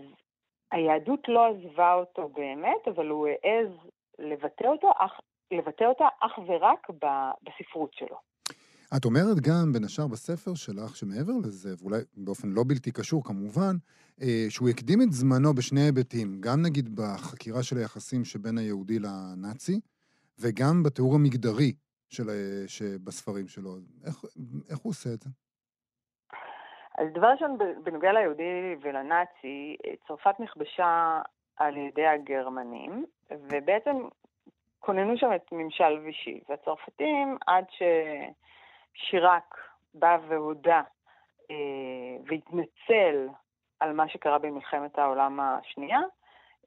היהדות 0.71 1.27
לא 1.27 1.47
עזבה 1.47 1.93
אותו 1.93 2.29
באמת, 2.29 2.87
אבל 2.87 3.09
הוא 3.09 3.27
העז 3.27 3.69
לבטא, 4.19 4.67
אותו, 4.67 4.91
לבטא 5.51 5.83
אותה 5.83 6.07
אך 6.19 6.39
ורק 6.47 6.87
בספרות 7.41 7.93
שלו. 7.93 8.32
את 8.97 9.05
אומרת 9.05 9.37
גם, 9.47 9.73
בין 9.73 9.83
השאר 9.83 10.07
בספר 10.07 10.53
שלך, 10.55 10.95
שמעבר 10.95 11.37
לזה, 11.43 11.69
ואולי 11.79 12.01
באופן 12.17 12.47
לא 12.47 12.63
בלתי 12.67 12.91
קשור 12.91 13.23
כמובן, 13.23 13.75
אה, 14.21 14.45
שהוא 14.49 14.69
הקדים 14.69 15.01
את 15.01 15.11
זמנו 15.11 15.53
בשני 15.53 15.81
היבטים, 15.81 16.41
גם 16.45 16.57
נגיד 16.65 16.95
בחקירה 16.95 17.63
של 17.63 17.77
היחסים 17.77 18.25
שבין 18.25 18.57
היהודי 18.57 18.99
לנאצי, 18.99 19.79
וגם 20.41 20.83
בתיאור 20.83 21.15
המגדרי 21.15 21.71
של, 22.09 22.29
אה, 22.29 22.63
שבספרים 22.67 23.47
שלו. 23.47 23.71
איך, 24.05 24.15
איך 24.69 24.77
הוא 24.77 24.89
עושה 24.89 25.09
את 25.13 25.21
זה? 25.21 25.29
אז 26.97 27.07
דבר 27.13 27.27
ראשון, 27.27 27.57
בנוגע 27.83 28.11
ליהודי 28.13 28.75
ולנאצי, 28.81 29.77
צרפת 30.07 30.35
נכבשה 30.39 31.21
על 31.57 31.77
ידי 31.77 32.07
הגרמנים, 32.07 33.05
ובעצם 33.31 33.95
כוננו 34.79 35.17
שם 35.17 35.31
את 35.35 35.51
ממשל 35.51 35.99
וישי. 36.03 36.39
והצרפתים, 36.49 37.37
עד 37.47 37.65
ששיראק 38.93 39.57
בא 39.93 40.17
והודה 40.27 40.81
אה, 41.51 41.55
והתנצל 42.25 43.27
על 43.79 43.93
מה 43.93 44.09
שקרה 44.09 44.39
במלחמת 44.39 44.99
העולם 44.99 45.39
השנייה, 45.39 45.99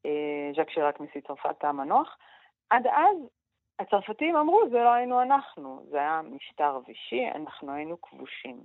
אה, 0.06 0.50
ז'אק 0.56 0.70
שיראק 0.70 1.00
נשיא 1.00 1.20
צרפת 1.26 1.64
המנוח. 1.64 2.16
עד 2.70 2.86
אז 2.86 3.16
הצרפתים 3.78 4.36
אמרו, 4.36 4.60
זה 4.70 4.78
לא 4.78 4.92
היינו 4.92 5.22
אנחנו, 5.22 5.86
זה 5.90 5.98
היה 5.98 6.20
משטר 6.30 6.78
וישי, 6.86 7.24
אנחנו 7.34 7.72
היינו 7.72 8.00
כבושים. 8.00 8.60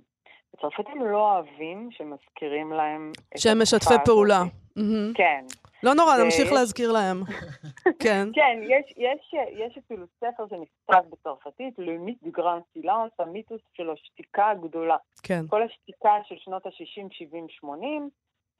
הצרפתים 0.54 1.02
לא 1.02 1.32
אוהבים 1.32 1.88
שמזכירים 1.90 2.72
להם 2.72 3.12
שהם 3.36 3.62
משתפי 3.62 3.94
פעולה. 4.04 4.42
Mm-hmm. 4.78 5.14
כן. 5.14 5.44
לא 5.82 5.94
נורא. 5.94 6.16
נמשיך 6.24 6.52
להזכיר 6.52 6.92
להם. 6.92 7.22
כן. 8.04 8.28
כן, 8.32 8.58
יש, 8.62 8.94
יש, 8.96 9.34
יש 9.52 9.78
אפילו 9.78 10.06
ספר 10.20 10.44
שנכתב 10.50 11.08
בצרפתית, 11.10 11.74
למיט 11.78 12.22
גרן 12.22 12.58
סילאנס, 12.72 13.12
המיתוס 13.18 13.60
של 13.72 13.90
השתיקה 13.90 14.50
הגדולה. 14.50 14.96
כן. 15.22 15.44
כל 15.48 15.62
השתיקה 15.62 16.12
של 16.28 16.34
שנות 16.38 16.66
ה-60, 16.66 17.06
70, 17.10 17.46
80, 17.48 18.10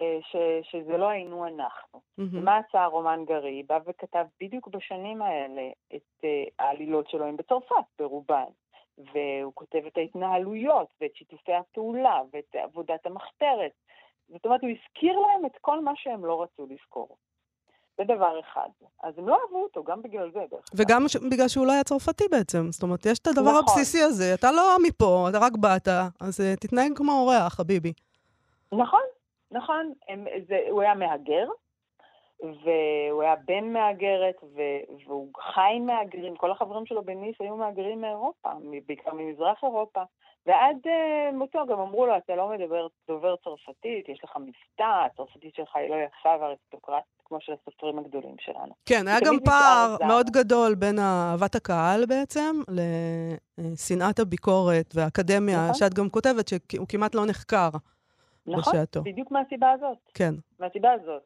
אה, 0.01 0.19
ש, 0.23 0.37
שזה 0.71 0.97
לא 0.97 1.09
היינו 1.09 1.47
אנחנו. 1.47 2.01
Mm-hmm. 2.01 2.23
ומה 2.33 2.57
עשה 2.69 2.83
הרומן 2.83 3.25
גרי? 3.25 3.63
בא 3.67 3.79
וכתב 3.87 4.25
בדיוק 4.41 4.69
בשנים 4.69 5.23
האלה 5.23 5.63
את 5.95 6.25
uh, 6.25 6.27
העלילות 6.59 7.09
שלו 7.09 7.27
הם 7.27 7.37
בצרפת, 7.37 7.85
ברובן. 7.99 8.45
והוא 8.99 9.53
כותב 9.55 9.81
את 9.87 9.97
ההתנהלויות, 9.97 10.89
ואת 11.01 11.17
שיתופי 11.17 11.53
הפעולה, 11.53 12.21
ואת 12.33 12.55
עבודת 12.55 13.07
המחתרת. 13.07 13.73
זאת 14.33 14.45
אומרת, 14.45 14.61
הוא 14.63 14.71
הזכיר 14.71 15.19
להם 15.19 15.47
את 15.47 15.59
כל 15.61 15.81
מה 15.81 15.93
שהם 15.97 16.25
לא 16.25 16.43
רצו 16.43 16.67
לזכור. 16.71 17.17
זה 17.99 18.05
דבר 18.05 18.41
אחד. 18.41 18.69
אז 19.03 19.19
הם 19.19 19.29
לא 19.29 19.39
אהבו 19.43 19.63
אותו, 19.63 19.85
גם 19.85 20.03
בגלל 20.03 20.31
זה, 20.33 20.41
דרך 20.51 20.65
אגב. 20.75 20.81
וגם 20.81 21.09
ש... 21.09 21.17
בגלל 21.17 21.49
שהוא 21.49 21.67
לא 21.67 21.73
היה 21.73 21.85
צרפתי 21.85 22.25
בעצם. 22.31 22.71
זאת 22.71 22.83
אומרת, 22.83 23.07
יש 23.07 23.19
את 23.19 23.27
הדבר 23.27 23.51
נכון. 23.51 23.57
הבסיסי 23.57 24.03
הזה, 24.03 24.35
אתה 24.35 24.53
לא 24.53 24.77
מפה, 24.83 25.27
אתה 25.31 25.39
רק 25.39 25.53
באת, 25.57 25.89
אז 26.21 26.41
uh, 26.41 26.61
תתנהג 26.61 26.97
כמו 26.97 27.13
אורח, 27.13 27.55
חביבי. 27.55 27.93
נכון, 28.73 29.03
נכון. 29.51 29.93
הם, 30.09 30.25
זה, 30.49 30.59
הוא 30.71 30.83
היה 30.83 30.95
מהגר, 30.95 31.47
והוא 32.41 33.23
היה 33.23 33.35
בן 33.47 33.73
מהגרת, 33.73 34.37
ו- 34.57 34.97
והוא 35.07 35.31
חי 35.55 35.73
עם 35.77 35.87
מהגרים. 35.87 36.37
כל 36.37 36.51
החברים 36.51 36.87
שלו 36.87 37.05
בניס 37.05 37.37
היו 37.41 37.57
מהגרים 37.57 38.01
מאירופה, 38.01 38.51
בעיקר 38.87 39.15
ממזרח 39.15 39.65
אירופה, 39.65 40.03
ועד 40.47 40.77
uh, 40.85 41.35
מותו 41.35 41.67
גם 41.67 41.79
אמרו 41.79 42.07
לו, 42.07 42.17
אתה 42.17 42.37
לא 42.37 42.49
מדבר, 42.49 42.87
דובר 43.09 43.35
צרפתית, 43.45 44.09
יש 44.09 44.21
לך 44.25 44.37
מבטא, 44.37 45.07
הצרפתית 45.07 45.55
שלך 45.55 45.77
היא 45.77 45.91
לא 45.91 45.95
יפה 45.95 46.29
ואריסטוקרטית 46.41 47.23
כמו 47.25 47.41
של 47.41 47.53
הסופרים 47.53 47.99
הגדולים 47.99 48.37
שלנו. 48.41 48.73
כן, 48.87 49.09
היה 49.09 49.19
גם 49.27 49.37
פער 49.45 49.97
מאוד 50.07 50.31
גדול 50.31 50.75
בין 50.75 50.99
אהבת 50.99 51.55
הקהל 51.55 52.07
בעצם 52.07 52.61
לשנאת 53.59 54.19
הביקורת 54.19 54.95
והאקדמיה, 54.95 55.63
נכון. 55.63 55.75
שאת 55.75 55.95
גם 55.95 56.09
כותבת 56.09 56.49
שהוא 56.49 56.87
כמעט 56.89 57.15
לא 57.15 57.27
נחקר 57.27 57.69
נכון, 58.47 58.61
בשעתו. 58.61 59.01
נכון, 59.01 59.13
בדיוק 59.13 59.31
מהסיבה 59.31 59.71
הזאת. 59.71 59.99
כן. 60.15 60.35
מהסיבה 60.61 60.93
הזאת. 60.93 61.23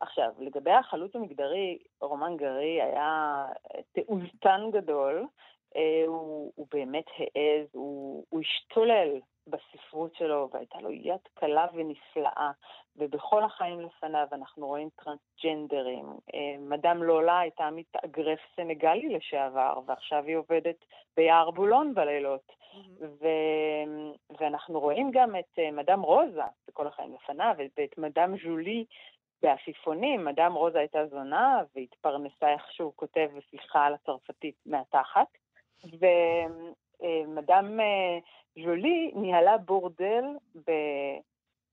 עכשיו, 0.00 0.30
לגבי 0.38 0.70
החלוץ 0.70 1.16
המגדרי, 1.16 1.78
רומן 2.00 2.36
גרי 2.36 2.82
היה 2.82 3.44
תעוזתן 3.92 4.60
גדול. 4.72 5.26
אה, 5.76 6.04
הוא, 6.06 6.52
הוא 6.54 6.66
באמת 6.72 7.04
העז, 7.18 7.68
הוא, 7.72 8.24
הוא 8.28 8.40
השתולל 8.40 9.20
בספרות 9.46 10.14
שלו, 10.14 10.48
והייתה 10.52 10.80
לו 10.80 10.90
יד 10.90 11.20
קלה 11.34 11.66
ונפלאה, 11.74 12.50
ובכל 12.96 13.44
החיים 13.44 13.80
לפניו 13.80 14.26
אנחנו 14.32 14.66
רואים 14.66 14.88
טרנסג'נדרים. 14.96 16.06
אה, 16.34 16.54
מדאם 16.58 17.02
לולה 17.02 17.38
הייתה 17.38 17.70
מתאגרף 17.70 18.38
סנגלי 18.56 19.08
לשעבר, 19.08 19.80
ועכשיו 19.86 20.24
היא 20.26 20.36
עובדת 20.36 20.84
ביער 21.16 21.50
בולון 21.50 21.94
בלילות. 21.94 22.48
Mm-hmm. 22.48 23.04
ו... 23.20 23.26
ואנחנו 24.40 24.80
רואים 24.80 25.10
גם 25.12 25.36
את 25.36 25.58
אה, 25.58 25.70
מדאם 25.70 26.00
רוזה 26.02 26.42
בכל 26.68 26.86
החיים 26.86 27.14
לפניו, 27.14 27.54
ואת 27.76 27.98
מדאם 27.98 28.36
ז'ולי 28.38 28.84
בעפיפונים. 29.42 30.24
מדאם 30.24 30.54
רוזה 30.54 30.78
הייתה 30.78 31.06
זונה 31.06 31.62
והתפרנסה 31.74 32.52
איך 32.52 32.72
שהוא 32.72 32.92
כותב 32.96 33.28
בשיחה 33.36 33.84
על 33.84 33.94
הצרפתית 33.94 34.54
מהתחת. 34.66 35.41
ומדאם 35.84 37.80
אה, 37.80 38.18
ז'ולי 38.64 39.12
ניהלה 39.14 39.58
בורדל 39.58 40.24
ב... 40.66 40.70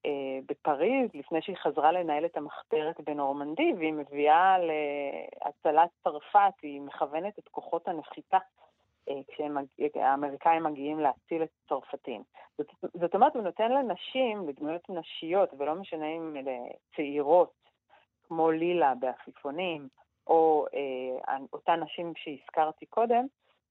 אה, 0.05 0.39
בפריז, 0.45 1.09
לפני 1.13 1.41
שהיא 1.41 1.55
חזרה 1.55 1.91
לנהל 1.91 2.25
את 2.25 2.37
המחתרת 2.37 3.01
בנורמנדי, 3.01 3.73
והיא 3.77 3.93
מביאה 3.93 4.55
להצלת 4.59 5.89
צרפת, 6.03 6.53
היא 6.61 6.81
מכוונת 6.81 7.39
את 7.39 7.47
כוחות 7.47 7.87
הנחיתה 7.87 8.37
אה, 9.09 9.21
כשהאמריקאים 9.27 10.63
מגיעים 10.63 10.99
להציל 10.99 11.43
את 11.43 11.49
הצרפתים. 11.65 12.23
זאת, 12.57 12.67
זאת 12.93 13.15
אומרת, 13.15 13.35
הוא 13.35 13.43
נותן 13.43 13.71
לנשים, 13.71 14.49
לדמויות 14.49 14.89
נשיות, 14.89 15.49
ולא 15.57 15.75
משנה 15.75 16.07
אם 16.07 16.35
אלה 16.37 16.57
צעירות, 16.95 17.53
כמו 18.27 18.51
לילה 18.51 18.93
בעפיפונים, 18.99 19.87
או 20.27 20.65
אה, 20.73 21.37
אותן 21.53 21.79
נשים 21.83 22.13
שהזכרתי 22.15 22.85
קודם, 22.85 23.25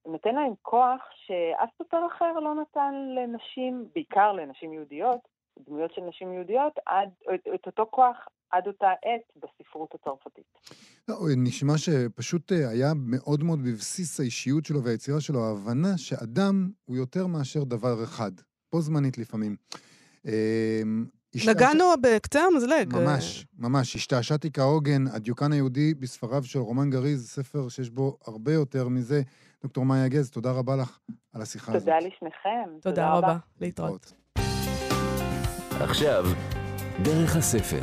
נותן 0.09 0.35
להם 0.35 0.53
כוח 0.63 1.01
שאף 1.27 1.69
סופר 1.79 2.07
אחר 2.07 2.33
לא 2.41 2.55
נתן 2.55 2.95
לנשים, 3.17 3.89
בעיקר 3.95 4.33
לנשים 4.33 4.73
יהודיות, 4.73 5.21
דמויות 5.67 5.95
של 5.95 6.01
נשים 6.09 6.33
יהודיות, 6.33 6.73
עד, 6.87 7.09
את, 7.35 7.41
את 7.55 7.67
אותו 7.67 7.87
כוח 7.91 8.17
עד 8.51 8.67
אותה 8.67 8.87
עת 8.87 9.33
בספרות 9.37 9.95
הצרפתית. 9.95 10.45
לא, 11.09 11.17
נשמע 11.37 11.79
שפשוט 11.79 12.53
אה, 12.53 12.69
היה 12.69 12.93
מאוד 12.97 13.43
מאוד 13.45 13.59
בבסיס 13.63 14.21
האישיות 14.21 14.65
שלו 14.65 14.85
והיצירה 14.85 15.21
שלו, 15.21 15.45
ההבנה 15.45 15.99
שאדם 15.99 16.71
הוא 16.85 16.97
יותר 16.97 17.27
מאשר 17.27 17.65
דבר 17.65 18.05
אחד, 18.05 18.33
בו 18.73 18.81
זמנית 18.81 19.19
לפעמים. 19.19 19.57
אמ, 20.27 21.07
נגענו 21.47 21.85
בקצה 22.03 22.41
המזלג. 22.45 22.93
ממש, 22.93 23.47
ממש. 23.59 23.97
השתעשעתי 23.97 24.53
כהוגן, 24.53 25.07
הדיוקן 25.07 25.53
היהודי 25.53 25.95
בספריו 25.95 26.45
של 26.45 26.59
רומן 26.59 26.91
גריז, 26.91 27.29
ספר 27.29 27.69
שיש 27.69 27.91
בו 27.91 28.19
הרבה 28.27 28.53
יותר 28.53 28.89
מזה. 28.89 29.23
דוקטור 29.63 29.85
מאיה 29.85 30.09
גז, 30.09 30.31
תודה 30.31 30.53
רבה 30.53 30.77
לך 30.77 30.99
על 31.33 31.43
השיחה 31.43 31.73
הזאת. 31.73 31.83
תודה 31.83 31.99
לשניכם. 31.99 32.81
תודה 32.83 33.13
רבה. 33.13 33.37
להתראות. 33.61 34.13
עכשיו, 35.81 36.25
דרך 37.03 37.37
הספר. 37.37 37.83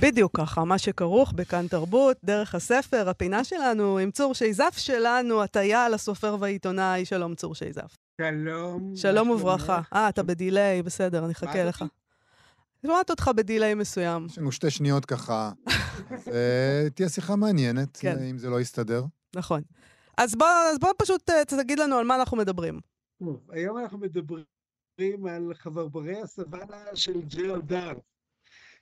בדיוק 0.00 0.36
ככה, 0.36 0.64
מה 0.64 0.78
שכרוך 0.78 1.32
בכאן 1.32 1.68
תרבות, 1.68 2.16
דרך 2.24 2.54
הספר, 2.54 3.08
הפינה 3.08 3.44
שלנו 3.44 3.98
עם 3.98 4.10
צור 4.10 4.34
שייזף 4.34 4.74
שלנו, 4.76 5.42
הטיה 5.42 5.88
לסופר 5.88 6.36
והעיתונאי, 6.40 7.04
שלום 7.04 7.34
צור 7.34 7.54
שייזף. 7.54 7.96
שלום. 8.20 8.92
שלום 8.96 9.30
וברכה. 9.30 9.80
אה, 9.94 10.08
אתה 10.08 10.22
בדיליי, 10.22 10.82
בסדר, 10.82 11.24
אני 11.24 11.32
אחכה 11.32 11.64
לך. 11.64 11.84
שומעת 12.86 13.10
אותך 13.10 13.30
בדיליי 13.36 13.74
מסוים. 13.74 14.26
יש 14.26 14.38
לנו 14.38 14.52
שתי 14.52 14.70
שניות 14.70 15.04
ככה. 15.04 15.52
אה, 16.32 16.86
תהיה 16.94 17.08
שיחה 17.08 17.36
מעניינת, 17.36 17.96
כן. 17.96 18.18
אם 18.30 18.38
זה 18.38 18.50
לא 18.50 18.60
יסתדר. 18.60 19.04
נכון. 19.36 19.62
אז 20.18 20.34
בוא, 20.34 20.46
אז 20.72 20.78
בוא 20.78 20.88
פשוט 20.98 21.30
אה, 21.30 21.44
תגיד 21.44 21.78
לנו 21.78 21.96
על 21.96 22.06
מה 22.06 22.14
אנחנו 22.14 22.36
מדברים. 22.36 22.80
טוב, 23.18 23.40
היום 23.50 23.78
אנחנו 23.78 23.98
מדברים 23.98 25.26
על 25.28 25.52
חברברי 25.54 26.20
הסוואנה 26.20 26.84
של 26.94 27.20
ג'רל 27.22 27.60
דארל. 27.60 27.96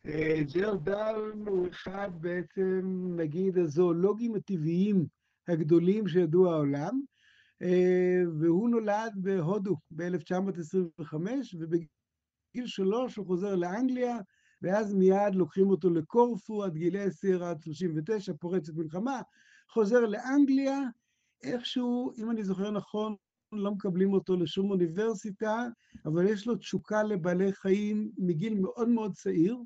אה, 0.07 0.41
ג'רל 0.55 0.77
דארל 0.77 1.33
הוא 1.47 1.69
אחד 1.69 2.11
בעצם, 2.21 3.07
נגיד, 3.17 3.59
הזואולוגים 3.59 4.35
הטבעיים 4.35 5.07
הגדולים 5.49 6.09
שידעו 6.09 6.53
העולם, 6.53 7.01
והוא 8.41 8.71
נולד 8.71 9.13
בהודו 9.17 9.77
ב-1925, 9.91 11.15
ובגיל 11.59 11.87
גיל 12.57 12.66
שלוש 12.66 13.16
הוא 13.16 13.27
חוזר 13.27 13.55
לאנגליה, 13.55 14.19
ואז 14.62 14.95
מיד 14.95 15.35
לוקחים 15.35 15.71
אותו 15.71 15.90
לקורפו 15.90 16.64
עד 16.64 16.75
גיל 16.75 16.97
עשר 16.97 17.45
עד 17.45 17.62
שלושים 17.62 17.92
ותשע, 17.97 18.33
פורצת 18.40 18.75
מלחמה, 18.75 19.21
חוזר 19.71 20.01
לאנגליה, 20.01 20.81
איכשהו, 21.42 22.12
אם 22.19 22.31
אני 22.31 22.45
זוכר 22.45 22.71
נכון, 22.71 23.14
לא 23.53 23.71
מקבלים 23.71 24.12
אותו 24.12 24.37
לשום 24.37 24.71
אוניברסיטה, 24.71 25.66
אבל 26.07 26.27
יש 26.27 26.47
לו 26.47 26.57
תשוקה 26.57 27.03
לבעלי 27.03 27.53
חיים 27.53 28.11
מגיל 28.19 28.55
מאוד 28.55 28.88
מאוד 28.88 29.12
צעיר, 29.12 29.57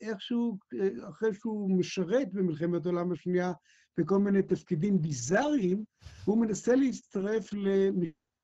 ואיכשהו, 0.00 0.58
אחרי 1.08 1.34
שהוא 1.34 1.78
משרת 1.78 2.32
במלחמת 2.32 2.86
העולם 2.86 3.12
השנייה 3.12 3.52
בכל 3.98 4.18
מיני 4.18 4.42
תפקידים 4.42 5.02
ביזאריים, 5.02 5.84
הוא 6.24 6.38
מנסה 6.38 6.74
להצטרף 6.74 7.50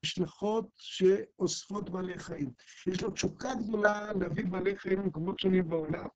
משלחות 0.04 0.68
שאוספות 0.76 1.90
בעלי 1.90 2.18
חיים. 2.18 2.50
יש 2.86 3.02
לו 3.02 3.10
תשוקה 3.10 3.54
גדולה 3.54 4.12
להביא 4.20 4.44
בעלי 4.44 4.76
חיים 4.76 5.00
למקומות 5.00 5.38
שונים 5.38 5.68
בעולם, 5.68 6.06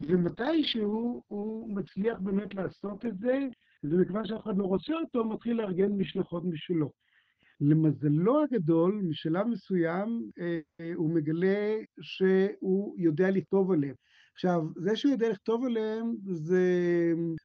ומתישהו 0.00 1.22
הוא 1.26 1.76
מצליח 1.76 2.18
באמת 2.18 2.54
לעשות 2.54 3.06
את 3.06 3.18
זה, 3.18 3.38
ומכיוון 3.84 4.26
שאף 4.26 4.42
אחד 4.42 4.58
לא 4.58 4.64
רוצה 4.64 4.92
אותו, 4.94 5.18
הוא 5.18 5.34
מתחיל 5.34 5.56
לארגן 5.56 5.92
משלחות 5.92 6.44
משלו. 6.44 6.90
למזלו 7.60 8.42
הגדול, 8.42 9.02
משלב 9.08 9.46
מסוים, 9.46 10.30
אה, 10.40 10.60
הוא 10.94 11.14
מגלה 11.14 11.76
שהוא 12.00 12.94
יודע 12.98 13.30
לכתוב 13.30 13.72
עליהם. 13.72 13.94
עכשיו, 14.34 14.62
זה 14.76 14.96
שהוא 14.96 15.12
יודע 15.12 15.28
לכתוב 15.28 15.64
עליהם 15.64 16.14
זה 16.24 16.62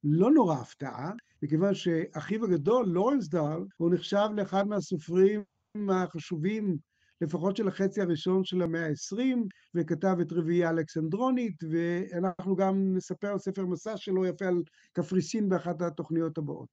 לא 0.03 0.31
נורא 0.31 0.55
הפתעה, 0.55 1.11
מכיוון 1.43 1.73
שאחיו 1.73 2.45
הגדול, 2.45 2.85
לורנס 2.85 3.29
דארל, 3.29 3.65
הוא 3.77 3.93
נחשב 3.93 4.27
לאחד 4.35 4.67
מהסופרים 4.67 5.43
החשובים, 5.91 6.77
לפחות 7.21 7.57
של 7.57 7.67
החצי 7.67 8.01
הראשון 8.01 8.43
של 8.43 8.61
המאה 8.61 8.87
ה-20, 8.87 9.37
וכתב 9.75 10.17
את 10.21 10.31
רביעייה 10.31 10.69
אלכסנדרונית, 10.69 11.63
ואנחנו 11.71 12.55
גם 12.55 12.95
נספר 12.95 13.27
על 13.27 13.39
ספר 13.39 13.65
מסע 13.65 13.97
שלו 13.97 14.25
יפה 14.25 14.45
על 14.45 14.63
קפריסין 14.93 15.49
באחת 15.49 15.81
התוכניות 15.81 16.37
הבאות. 16.37 16.69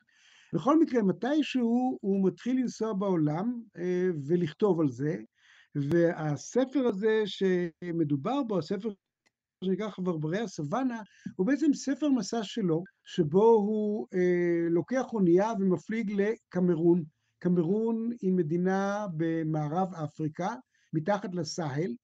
בכל 0.55 0.81
מקרה, 0.81 1.03
מתישהו 1.03 1.99
הוא 2.01 2.29
מתחיל 2.29 2.57
לנסוע 2.57 2.93
בעולם 2.93 3.61
אה, 3.79 4.09
ולכתוב 4.27 4.81
על 4.81 4.91
זה, 4.91 5.17
והספר 5.75 6.87
הזה 6.87 7.23
שמדובר 7.27 8.43
בו, 8.43 8.59
הספר 8.59 8.89
שנקרא 9.65 9.91
חברברי 9.91 10.39
הסוואנה, 10.39 11.01
הוא 11.37 11.47
בעצם 11.47 11.75
ספר 11.75 12.09
מסע 12.09 12.43
שלו, 12.43 12.85
שבו 13.05 13.45
הוא 13.45 14.07
אה, 14.15 14.69
לוקח 14.71 15.05
אונייה 15.13 15.53
ומפליג 15.61 16.13
לקמרון. 16.13 17.16
קמרון 17.39 18.11
היא 18.21 18.33
מדינה 18.33 19.07
במערב 19.17 19.95
אפריקה, 19.95 20.55
מתחת 20.93 21.35
לסאהל, 21.35 21.95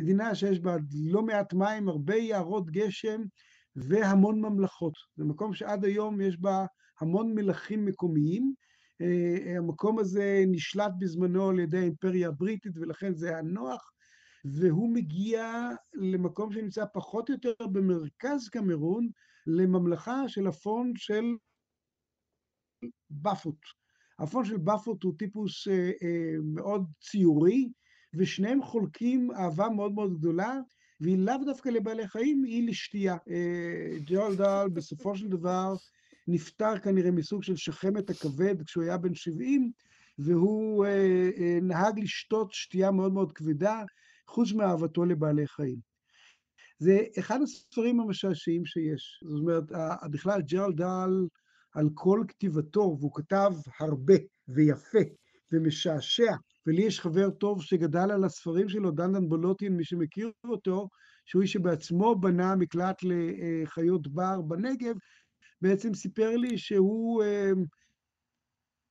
מדינה 0.00 0.34
שיש 0.34 0.60
בה 0.60 0.76
לא 1.10 1.22
מעט 1.22 1.52
מים, 1.52 1.88
הרבה 1.88 2.16
יערות 2.16 2.70
גשם 2.70 3.22
והמון 3.76 4.40
ממלכות. 4.40 4.92
זה 5.16 5.24
מקום 5.24 5.54
שעד 5.54 5.84
היום 5.84 6.20
יש 6.20 6.40
בה 6.40 6.66
המון 7.00 7.34
מלכים 7.34 7.84
מקומיים. 7.84 8.54
אה, 9.00 9.56
המקום 9.58 9.98
הזה 9.98 10.44
נשלט 10.46 10.92
בזמנו 10.98 11.50
על 11.50 11.58
ידי 11.58 11.78
האימפריה 11.78 12.28
הבריטית, 12.28 12.72
ולכן 12.76 13.14
זה 13.14 13.28
היה 13.28 13.42
נוח, 13.42 13.90
והוא 14.44 14.94
מגיע 14.94 15.68
למקום 15.94 16.52
שנמצא 16.52 16.84
פחות 16.94 17.28
או 17.28 17.34
יותר 17.34 17.66
במרכז 17.66 18.48
קמרון, 18.48 19.08
לממלכה 19.46 20.28
של 20.28 20.46
הפון 20.46 20.92
של 20.96 21.24
באפוט. 23.10 23.79
הפון 24.20 24.44
של 24.44 24.56
באפוט 24.56 25.02
הוא 25.02 25.14
טיפוס 25.18 25.68
אה, 25.68 25.90
אה, 26.02 26.34
מאוד 26.44 26.86
ציורי, 27.00 27.68
ושניהם 28.14 28.62
חולקים 28.62 29.30
אהבה 29.30 29.68
מאוד 29.68 29.92
מאוד 29.92 30.18
גדולה, 30.18 30.58
והיא 31.00 31.18
לאו 31.18 31.44
דווקא 31.46 31.68
לבעלי 31.68 32.08
חיים, 32.08 32.42
היא 32.44 32.68
לשתייה. 32.68 33.16
אה, 33.30 33.98
ג'רל 33.98 34.36
דל 34.36 34.68
בסופו 34.72 35.16
של 35.16 35.28
דבר 35.28 35.74
נפטר 36.28 36.78
כנראה 36.78 37.10
מסוג 37.10 37.42
של 37.42 37.56
שחמת 37.56 38.10
הכבד 38.10 38.62
כשהוא 38.62 38.84
היה 38.84 38.98
בן 38.98 39.14
70, 39.14 39.72
והוא 40.18 40.86
נהג 41.62 42.00
לשתות 42.00 42.52
שתייה 42.52 42.90
מאוד 42.90 43.12
מאוד 43.12 43.32
כבדה, 43.32 43.82
חוץ 44.26 44.52
מאהבתו 44.52 45.04
לבעלי 45.04 45.46
חיים. 45.46 45.78
זה 46.78 46.98
אחד 47.18 47.42
הספרים 47.42 48.00
המשעשעים 48.00 48.66
שיש. 48.66 49.24
זאת 49.24 49.40
אומרת, 49.40 49.64
בכלל 50.10 50.42
ג'רל 50.42 50.72
דל, 50.72 51.10
על 51.72 51.88
כל 51.94 52.24
כתיבתו, 52.28 52.96
והוא 53.00 53.14
כתב 53.14 53.50
הרבה 53.80 54.14
ויפה 54.48 54.98
ומשעשע, 55.52 56.32
ולי 56.66 56.82
יש 56.82 57.00
חבר 57.00 57.30
טוב 57.30 57.62
שגדל 57.62 58.10
על 58.10 58.24
הספרים 58.24 58.68
שלו, 58.68 58.90
דנדן 58.90 59.28
בולוטין, 59.28 59.76
מי 59.76 59.84
שמכיר 59.84 60.30
אותו, 60.44 60.88
שהוא 61.26 61.42
איש 61.42 61.52
שבעצמו 61.52 62.14
בנה 62.14 62.56
מקלט 62.56 62.96
לחיות 63.02 64.08
בר 64.08 64.40
בנגב, 64.40 64.96
בעצם 65.62 65.94
סיפר 65.94 66.36
לי 66.36 66.58
שהוא 66.58 67.22
אה, 67.22 67.50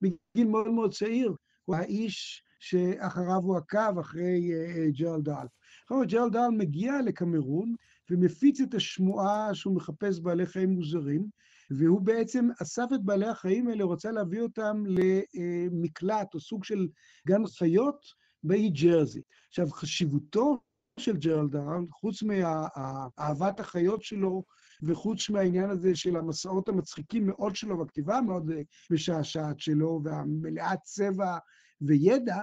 בגיל 0.01 0.47
מאוד 0.47 0.67
מאוד 0.67 0.93
צעיר, 0.93 1.35
הוא 1.65 1.75
האיש 1.75 2.43
שאחריו 2.59 3.41
הוא 3.43 3.57
עקב 3.57 3.99
אחרי 3.99 4.51
אה, 4.53 4.91
ג'רל 4.99 5.21
דל. 5.21 5.45
עכשיו 5.83 5.97
ג'רל 6.07 6.29
דל 6.29 6.49
מגיע 6.57 6.93
לקמרון 7.05 7.75
ומפיץ 8.09 8.61
את 8.61 8.73
השמועה 8.73 9.55
שהוא 9.55 9.75
מחפש 9.75 10.19
בעלי 10.19 10.45
חיים 10.45 10.69
מוזרים, 10.69 11.25
והוא 11.71 12.01
בעצם 12.01 12.47
אסף 12.61 12.85
את 12.93 13.03
בעלי 13.03 13.27
החיים 13.27 13.67
האלה, 13.67 13.83
רוצה 13.83 14.11
להביא 14.11 14.41
אותם 14.41 14.83
למקלט 14.87 16.33
או 16.33 16.39
סוג 16.39 16.63
של 16.63 16.87
גן 17.27 17.47
חיות 17.47 18.05
באי 18.43 18.69
ג'רזי. 18.69 19.21
עכשיו, 19.47 19.69
חשיבותו 19.71 20.59
של 20.99 21.17
ג'רל 21.17 21.47
דל, 21.47 21.85
חוץ 21.91 22.23
מאהבת 22.23 23.59
החיות 23.59 24.03
שלו, 24.03 24.43
וחוץ 24.83 25.29
מהעניין 25.29 25.69
הזה 25.69 25.95
של 25.95 26.15
המסעות 26.15 26.69
המצחיקים 26.69 27.27
מאוד 27.27 27.55
שלו, 27.55 27.79
והכתיבה 27.79 28.17
המאוד 28.17 28.51
משעשעת 28.91 29.59
שלו, 29.59 30.01
והמלאת 30.03 30.79
צבע 30.83 31.37
וידע, 31.81 32.37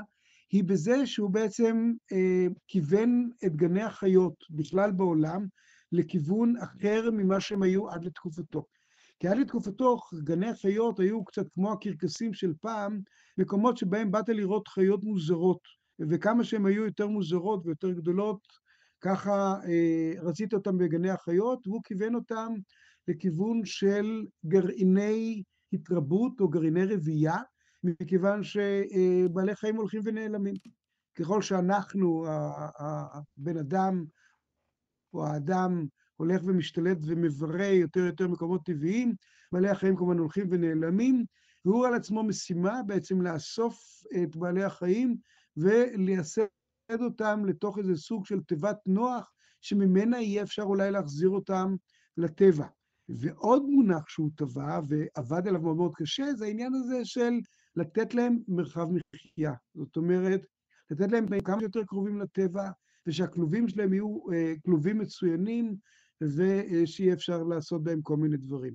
היא 0.52 0.64
בזה 0.64 1.06
שהוא 1.06 1.30
בעצם 1.30 1.92
אה, 2.12 2.46
כיוון 2.68 3.30
את 3.46 3.56
גני 3.56 3.82
החיות 3.82 4.44
בכלל 4.50 4.92
בעולם 4.92 5.46
לכיוון 5.92 6.54
אחר 6.56 7.10
ממה 7.12 7.40
שהם 7.40 7.62
היו 7.62 7.90
עד 7.90 8.04
לתקופתו. 8.04 8.66
כי 9.18 9.28
עד 9.28 9.36
לתקופתו 9.36 9.98
גני 10.24 10.48
החיות 10.48 11.00
היו 11.00 11.24
קצת 11.24 11.46
כמו 11.54 11.72
הקרקסים 11.72 12.34
של 12.34 12.52
פעם, 12.60 13.00
מקומות 13.38 13.76
שבהם 13.76 14.10
באת 14.10 14.28
לראות 14.28 14.68
חיות 14.68 15.04
מוזרות, 15.04 15.60
וכמה 16.10 16.44
שהן 16.44 16.66
היו 16.66 16.84
יותר 16.84 17.06
מוזרות 17.06 17.66
ויותר 17.66 17.90
גדולות, 17.90 18.40
ככה 19.00 19.54
אה, 19.68 20.12
רצית 20.22 20.54
אותם 20.54 20.78
בגני 20.78 21.10
החיות, 21.10 21.66
והוא 21.66 21.80
כיוון 21.84 22.14
אותם 22.14 22.52
לכיוון 23.08 23.60
של 23.64 24.26
גרעיני 24.46 25.42
התרבות 25.72 26.40
או 26.40 26.48
גרעיני 26.48 26.84
רבייה, 26.84 27.36
מכיוון 27.84 28.40
שבעלי 28.44 29.56
חיים 29.56 29.76
הולכים 29.76 30.00
ונעלמים. 30.04 30.54
ככל 31.14 31.42
שאנחנו, 31.42 32.24
הבן 32.78 33.58
אדם 33.58 34.04
או 35.14 35.26
האדם, 35.26 35.86
הולך 36.16 36.42
ומשתלט 36.44 36.98
ומברא 37.02 37.62
יותר 37.62 38.00
ויותר 38.00 38.28
מקומות 38.28 38.64
טבעיים, 38.64 39.14
בעלי 39.52 39.68
החיים 39.68 39.96
כמובן 39.96 40.18
הולכים 40.18 40.46
ונעלמים, 40.50 41.24
והוא 41.64 41.86
על 41.86 41.94
עצמו 41.94 42.22
משימה 42.22 42.82
בעצם 42.86 43.22
לאסוף 43.22 44.02
את 44.22 44.36
בעלי 44.36 44.64
החיים 44.64 45.16
ולייסד 45.56 46.46
אותם 47.00 47.42
לתוך 47.46 47.78
איזה 47.78 47.96
סוג 47.96 48.26
של 48.26 48.40
תיבת 48.40 48.78
נוח, 48.86 49.32
שממנה 49.60 50.20
יהיה 50.20 50.42
אפשר 50.42 50.62
אולי 50.62 50.90
להחזיר 50.90 51.28
אותם 51.28 51.74
לטבע. 52.16 52.66
ועוד 53.08 53.62
מונח 53.62 54.08
שהוא 54.08 54.30
טבע 54.36 54.80
ועבד 54.88 55.48
עליו 55.48 55.60
מאוד 55.60 55.76
מאוד 55.76 55.94
קשה, 55.94 56.34
זה 56.34 56.44
העניין 56.44 56.74
הזה 56.74 57.04
של 57.04 57.32
לתת 57.76 58.14
להם 58.14 58.38
מרחב 58.48 58.86
מחיה. 58.90 59.52
זאת 59.74 59.96
אומרת, 59.96 60.46
לתת 60.90 61.12
להם 61.12 61.40
כמה 61.40 61.60
שיותר 61.60 61.84
קרובים 61.84 62.20
לטבע, 62.20 62.70
ושהכלובים 63.06 63.68
שלהם 63.68 63.92
יהיו 63.92 64.18
אה, 64.32 64.54
כלובים 64.64 64.98
מצוינים, 64.98 65.76
ושיהיה 66.22 67.12
אפשר 67.12 67.42
לעשות 67.42 67.84
בהם 67.84 68.02
כל 68.02 68.16
מיני 68.16 68.36
דברים. 68.36 68.74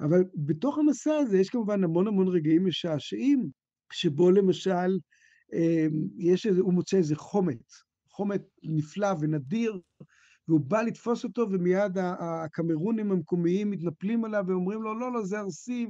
אבל 0.00 0.24
בתוך 0.34 0.78
המסע 0.78 1.14
הזה 1.14 1.38
יש 1.38 1.50
כמובן 1.50 1.84
המון 1.84 2.06
המון 2.06 2.28
רגעים 2.28 2.66
משעשעים, 2.66 3.50
שבו 3.92 4.30
למשל 4.30 4.98
אה, 5.54 5.86
יש 6.18 6.46
איזה, 6.46 6.60
הוא 6.60 6.72
מוצא 6.72 6.96
איזה 6.96 7.16
חומץ, 7.16 7.82
חומץ 8.08 8.40
נפלא 8.62 9.08
ונדיר, 9.20 9.80
והוא 10.48 10.60
בא 10.60 10.82
לתפוס 10.82 11.24
אותו, 11.24 11.46
ומיד 11.50 11.98
הקמרונים 11.98 13.12
המקומיים 13.12 13.70
מתנפלים 13.70 14.24
עליו 14.24 14.44
ואומרים 14.48 14.82
לו, 14.82 14.98
לא, 14.98 15.12
לא, 15.12 15.24
זה 15.24 15.40
ארסי, 15.40 15.86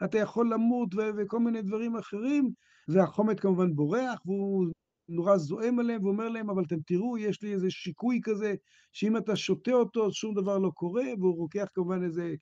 ואתה 0.00 0.18
יכול 0.18 0.52
למות, 0.52 0.88
וכל 1.16 1.38
מיני 1.38 1.62
דברים 1.62 1.96
אחרים, 1.96 2.50
והחומץ 2.88 3.40
כמובן 3.40 3.74
בורח, 3.74 4.20
והוא 4.26 4.66
נורא 5.08 5.36
זועם 5.36 5.78
עליהם 5.78 6.04
ואומר 6.04 6.28
להם, 6.28 6.50
אבל 6.50 6.62
אתם 6.66 6.76
תראו, 6.86 7.18
יש 7.18 7.42
לי 7.42 7.52
איזה 7.52 7.70
שיקוי 7.70 8.20
כזה, 8.22 8.54
שאם 8.92 9.16
אתה 9.16 9.36
שותה 9.36 9.72
אותו, 9.72 10.06
אז 10.06 10.12
שום 10.12 10.34
דבר 10.34 10.58
לא 10.58 10.70
קורה, 10.74 11.04
והוא 11.18 11.36
רוקח 11.36 11.66
כמובן 11.74 12.04
איזה... 12.04 12.34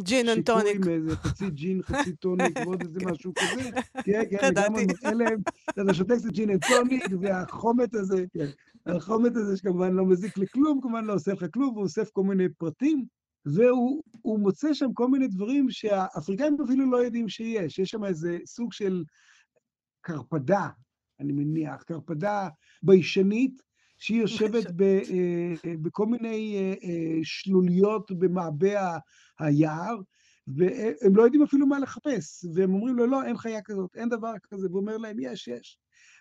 ג'ין 0.00 0.28
אנד 0.28 0.44
טוניק. 0.44 0.72
שיקוי 0.72 0.98
מאיזה 0.98 1.16
חצי 1.16 1.50
ג'ין, 1.50 1.82
חצי 1.82 2.16
טוניק, 2.22 2.58
ועוד 2.64 2.80
איזה 2.80 2.98
משהו 3.04 3.32
כזה. 3.34 3.70
כן, 4.04 4.22
כן, 4.30 4.48
לגמרי 4.50 4.86
מראה 4.86 5.14
להם, 5.14 5.40
אתה 5.70 5.94
שותה 5.94 6.16
קצת 6.16 6.30
gin 6.30 6.50
and 6.50 6.64
tonic, 6.68 7.04
והחומץ 7.20 7.94
הזה, 7.94 8.24
כן. 8.32 8.46
החומץ 8.86 9.36
הזה 9.36 9.56
שכמובן 9.56 9.92
לא 9.92 10.06
מזיק 10.06 10.38
לכלום, 10.38 10.80
כמובן 10.82 11.04
לא 11.04 11.14
עושה 11.14 11.32
לך 11.32 11.44
כלום, 11.52 11.74
הוא 11.74 11.82
אוסף 11.82 12.10
כל 12.10 12.22
מיני 12.22 12.48
פרטים, 12.48 13.04
והוא 13.46 14.38
מוצא 14.40 14.74
שם 14.74 14.92
כל 14.92 15.08
מיני 15.08 15.28
דברים 15.28 15.70
שהאפריקאים 15.70 16.56
אפילו 16.64 16.90
לא 16.90 16.96
יודעים 16.96 17.28
שיש. 17.28 17.78
יש 17.78 17.90
שם 17.90 18.04
איזה 18.04 18.38
סוג 18.46 18.72
של 18.72 19.04
קרפדה, 20.00 20.68
אני 21.20 21.32
מניח, 21.32 21.82
קרפדה 21.82 22.48
ביישנית, 22.82 23.62
שהיא 23.98 24.20
יושבת 24.20 24.66
ב, 24.76 24.82
אה, 24.82 25.74
בכל 25.82 26.06
מיני 26.06 26.56
אה, 26.56 26.88
אה, 26.88 27.18
שלוליות 27.22 28.12
במעבה 28.12 28.98
היער, 29.38 29.96
והם 30.46 31.16
לא 31.16 31.22
יודעים 31.22 31.42
אפילו 31.42 31.66
מה 31.66 31.78
לחפש, 31.78 32.44
והם 32.54 32.74
אומרים 32.74 32.96
לו, 32.96 33.06
לא, 33.06 33.24
אין 33.24 33.36
חיה 33.36 33.62
כזאת, 33.62 33.96
אין 33.96 34.08
דבר 34.08 34.32
כזה, 34.50 34.66
והוא 34.68 34.80
אומר 34.80 34.96
להם, 34.96 35.16
יש, 35.20 35.48
יש. 35.48 35.78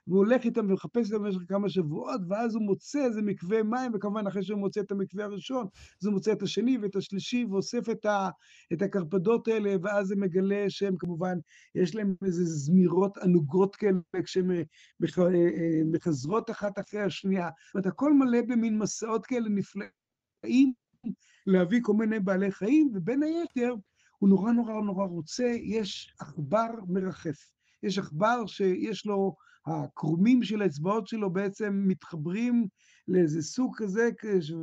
והוא 0.08 0.18
הולך 0.18 0.46
איתם 0.46 0.66
ומחפש 0.70 1.12
אותם 1.12 1.24
במשך 1.24 1.40
כמה 1.48 1.70
שבועות, 1.70 2.22
ואז 2.30 2.56
הוא 2.56 2.64
מוצא 2.64 3.06
איזה 3.06 3.22
מקווה 3.22 3.64
מים, 3.64 3.92
וכמובן 3.94 4.28
אחרי 4.28 4.44
שהוא 4.44 4.60
מוצא 4.60 4.82
את 4.82 4.92
המקווה 4.92 5.26
הראשון, 5.26 5.68
אז 6.02 6.06
הוא 6.06 6.14
מוצא 6.14 6.32
את 6.32 6.42
השני 6.42 6.78
ואת 6.78 6.96
השלישי, 6.96 7.46
ואוסף 7.46 7.90
את, 7.90 8.06
ה, 8.06 8.30
את 8.74 8.82
הקרפדות 8.82 9.48
האלה, 9.48 9.76
ואז 9.82 10.08
זה 10.08 10.16
מגלה 10.16 10.66
שהם 10.70 10.96
כמובן, 11.00 11.38
יש 11.76 11.96
להם 11.96 12.16
איזה 12.26 12.46
זמירות 12.46 13.18
ענוגות 13.18 13.76
כאלה, 13.76 14.00
כשהן 14.24 14.52
אה, 14.52 14.58
אה, 14.58 15.34
אה, 15.34 15.82
מחזרות 15.92 16.50
אחת 16.50 16.80
אחרי 16.80 17.02
השנייה. 17.02 17.50
זאת 17.66 17.76
אומרת, 17.76 17.86
הכל 17.86 18.14
מלא 18.14 18.42
במין 18.42 18.78
מסעות 18.78 19.26
כאלה 19.26 19.50
נפלאים, 19.50 20.74
להביא 21.48 21.80
כל 21.82 21.94
מיני 21.94 22.20
בעלי 22.20 22.52
חיים, 22.52 22.92
ובין 22.94 23.24
היתר, 23.24 23.76
הוא 24.20 24.30
נורא 24.30 24.52
נורא 24.52 24.82
נורא 24.82 25.06
רוצה, 25.06 25.46
יש 25.62 26.14
עכבר 26.20 26.68
מרחף. 26.88 27.50
יש 27.84 27.98
עכבר 27.98 28.46
שיש 28.48 29.06
לו 29.06 29.36
הקרומים 29.68 30.44
של 30.44 30.62
האצבעות 30.62 31.08
שלו 31.08 31.30
בעצם 31.30 31.84
מתחברים 31.88 32.68
לאיזה 33.08 33.42
סוג 33.42 33.76
כזה, 33.78 34.10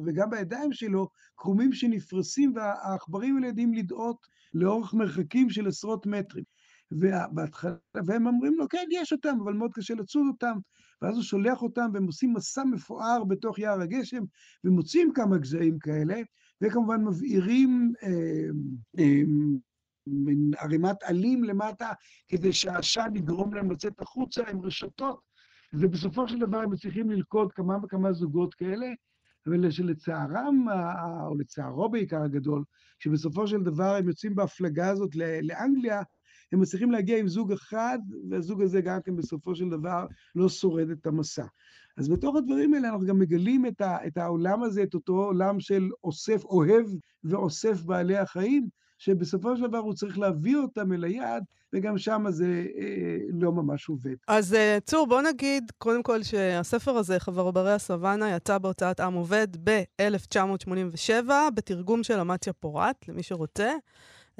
וגם 0.06 0.30
בידיים 0.30 0.72
שלו, 0.72 1.08
קרומים 1.36 1.72
שנפרסים, 1.72 2.52
והעכברים 2.54 3.36
האלה 3.36 3.46
יודעים 3.46 3.74
לדאות 3.74 4.26
לאורך 4.54 4.94
מרחקים 4.94 5.50
של 5.50 5.68
עשרות 5.68 6.06
מטרים. 6.06 6.44
ובהתחלה, 6.90 7.74
והם 8.06 8.26
אומרים 8.26 8.54
לו, 8.58 8.68
כן, 8.68 8.84
יש 8.90 9.12
אותם, 9.12 9.36
אבל 9.44 9.52
מאוד 9.52 9.70
קשה 9.74 9.94
לצוד 9.94 10.22
אותם. 10.28 10.58
ואז 11.02 11.14
הוא 11.14 11.22
שולח 11.22 11.62
אותם, 11.62 11.90
והם 11.94 12.06
עושים 12.06 12.32
מסע 12.32 12.64
מפואר 12.64 13.24
בתוך 13.24 13.58
יער 13.58 13.80
הגשם, 13.80 14.22
ומוצאים 14.64 15.12
כמה 15.12 15.38
גזעים 15.38 15.78
כאלה, 15.78 16.20
וכמובן 16.60 17.04
מבעירים 17.04 17.92
אה, 18.02 18.08
אה, 18.98 19.22
ערימת 20.58 21.02
עלים 21.02 21.44
למטה, 21.44 21.92
כדי 22.28 22.52
שהעשן 22.52 23.10
יגרום 23.14 23.54
להם 23.54 23.70
לצאת 23.70 24.00
החוצה 24.00 24.42
עם 24.50 24.62
רשתות, 24.62 25.20
ובסופו 25.72 26.28
של 26.28 26.38
דבר 26.38 26.58
הם 26.58 26.70
מצליחים 26.70 27.10
ללכוד 27.10 27.52
כמה 27.52 27.76
וכמה 27.82 28.12
זוגות 28.12 28.54
כאלה, 28.54 28.86
ושלצערם, 29.46 30.66
או 31.26 31.34
לצערו 31.34 31.88
בעיקר 31.88 32.22
הגדול, 32.22 32.64
שבסופו 32.98 33.46
של 33.46 33.62
דבר 33.62 33.94
הם 33.96 34.08
יוצאים 34.08 34.34
בהפלגה 34.34 34.88
הזאת 34.88 35.10
לאנגליה, 35.42 36.02
הם 36.52 36.60
מצליחים 36.60 36.90
להגיע 36.90 37.18
עם 37.18 37.28
זוג 37.28 37.52
אחד, 37.52 37.98
והזוג 38.30 38.62
הזה 38.62 38.80
גם 38.80 38.98
כן 39.04 39.16
בסופו 39.16 39.54
של 39.54 39.68
דבר 39.68 40.06
לא 40.34 40.48
שורד 40.48 40.90
את 40.90 41.06
המסע. 41.06 41.46
אז 41.96 42.08
בתוך 42.08 42.36
הדברים 42.36 42.74
האלה 42.74 42.88
אנחנו 42.88 43.06
גם 43.06 43.18
מגלים 43.18 43.66
את, 43.66 43.80
ה, 43.80 44.06
את 44.06 44.16
העולם 44.16 44.62
הזה, 44.62 44.82
את 44.82 44.94
אותו 44.94 45.24
עולם 45.24 45.60
של 45.60 45.90
אוסף, 46.04 46.44
אוהב 46.44 46.86
ואוסף 47.24 47.82
בעלי 47.82 48.16
החיים, 48.16 48.68
שבסופו 49.04 49.56
של 49.56 49.66
דבר 49.66 49.78
הוא 49.78 49.94
צריך 49.94 50.18
להביא 50.18 50.56
אותם 50.56 50.92
אל 50.92 51.04
היעד, 51.04 51.44
וגם 51.72 51.98
שם 51.98 52.24
זה 52.28 52.66
אה, 52.78 53.16
לא 53.32 53.52
ממש 53.52 53.88
עובד. 53.88 54.14
אז 54.28 54.54
אה, 54.54 54.78
צור, 54.84 55.06
בוא 55.06 55.22
נגיד 55.22 55.72
קודם 55.78 56.02
כל 56.02 56.22
שהספר 56.22 56.96
הזה, 56.96 57.20
חברברי 57.20 57.72
הסוואנה, 57.72 58.36
יצא 58.36 58.58
בהוצאת 58.58 59.00
עם 59.00 59.14
עובד 59.14 59.48
ב-1987, 59.64 61.30
בתרגום 61.54 62.02
של 62.02 62.20
אמציה 62.20 62.52
פורט, 62.52 63.08
למי 63.08 63.22
שרוצה. 63.22 63.72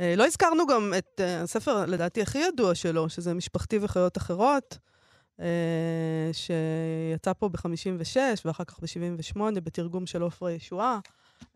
אה, 0.00 0.14
לא 0.16 0.26
הזכרנו 0.26 0.66
גם 0.66 0.92
את 0.98 1.20
אה, 1.20 1.40
הספר, 1.40 1.86
לדעתי, 1.86 2.22
הכי 2.22 2.38
ידוע 2.38 2.74
שלו, 2.74 3.08
שזה 3.08 3.34
משפחתי 3.34 3.78
וחיות 3.82 4.16
אחרות, 4.16 4.78
אה, 5.40 6.30
שיצא 6.32 7.32
פה 7.32 7.48
ב-56 7.48 8.16
ואחר 8.44 8.64
כך 8.64 8.80
ב-78 8.80 9.60
בתרגום 9.60 10.06
של 10.06 10.22
עופרה 10.22 10.52
ישועה. 10.52 10.98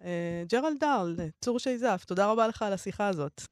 אה, 0.05 0.43
ג'רלד 0.49 0.81
דארל, 0.81 1.17
אה, 1.19 1.27
צור 1.41 1.59
שייזף, 1.59 2.05
תודה 2.07 2.27
רבה 2.27 2.49
לך 2.49 2.63
על 2.63 2.73
השיחה 2.73 3.09
הזאת. 3.09 3.43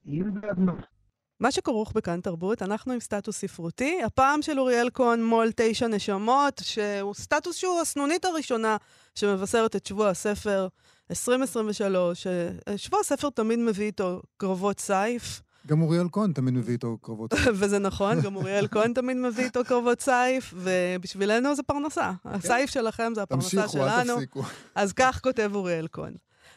מה. 1.41 1.51
שכרוך 1.51 1.93
בכאן 1.93 2.21
תרבות, 2.21 2.63
אנחנו 2.63 2.93
עם 2.93 3.01
סטטוס 3.01 3.39
ספרותי. 3.39 4.03
הפעם 4.03 4.43
של 4.43 4.61
אוריאל 4.61 4.89
כהן 4.95 5.25
מו"ל 5.25 5.49
תשע 5.57 5.87
נשמות, 5.87 6.61
שהוא 6.65 7.15
סטטוס 7.15 7.57
שהוא 7.57 7.81
הסנונית 7.81 8.25
הראשונה 8.25 8.77
שמבשרת 9.15 9.77
את 9.77 9.87
שבוע 9.87 10.09
הספר 10.09 10.69
2023. 11.11 12.27
אה, 12.27 12.79
שבוע 12.79 13.01
הספר 13.01 13.31
תמיד 13.31 13.59
מביא 13.59 13.87
איתו 13.87 14.23
קרבות 14.37 14.81
סייף, 14.81 15.43
גם 15.67 15.83
אוריאל 15.83 16.07
כהן 16.13 16.33
תמיד 16.33 16.55
מביא 16.55 16.73
איתו 16.73 16.99
קרבות. 17.03 17.33
וזה 17.59 17.79
נכון, 17.79 18.21
גם 18.21 18.37
אוריאל 18.37 18.69
כהן 18.69 18.93
תמיד 18.93 19.17
מביא 19.17 19.45
איתו 19.45 19.65
קרבות 19.65 20.01
סייף, 20.01 20.55
ובשבילנו 20.57 21.55
זה 21.55 21.63
פרנסה. 21.63 22.13
הסייף 22.25 22.71
שלכם 22.71 23.13
זה 23.15 23.23
הפרנסה 23.23 23.51
תמשיכו, 23.51 23.63
אל 23.63 23.89
שלנו. 23.89 24.15
תפסיקו. 24.15 24.43
אז 24.75 24.93
כך 24.93 25.21
כותב 25.23 25.51
אוריאל 25.55 25.87
כהן. 25.93 26.15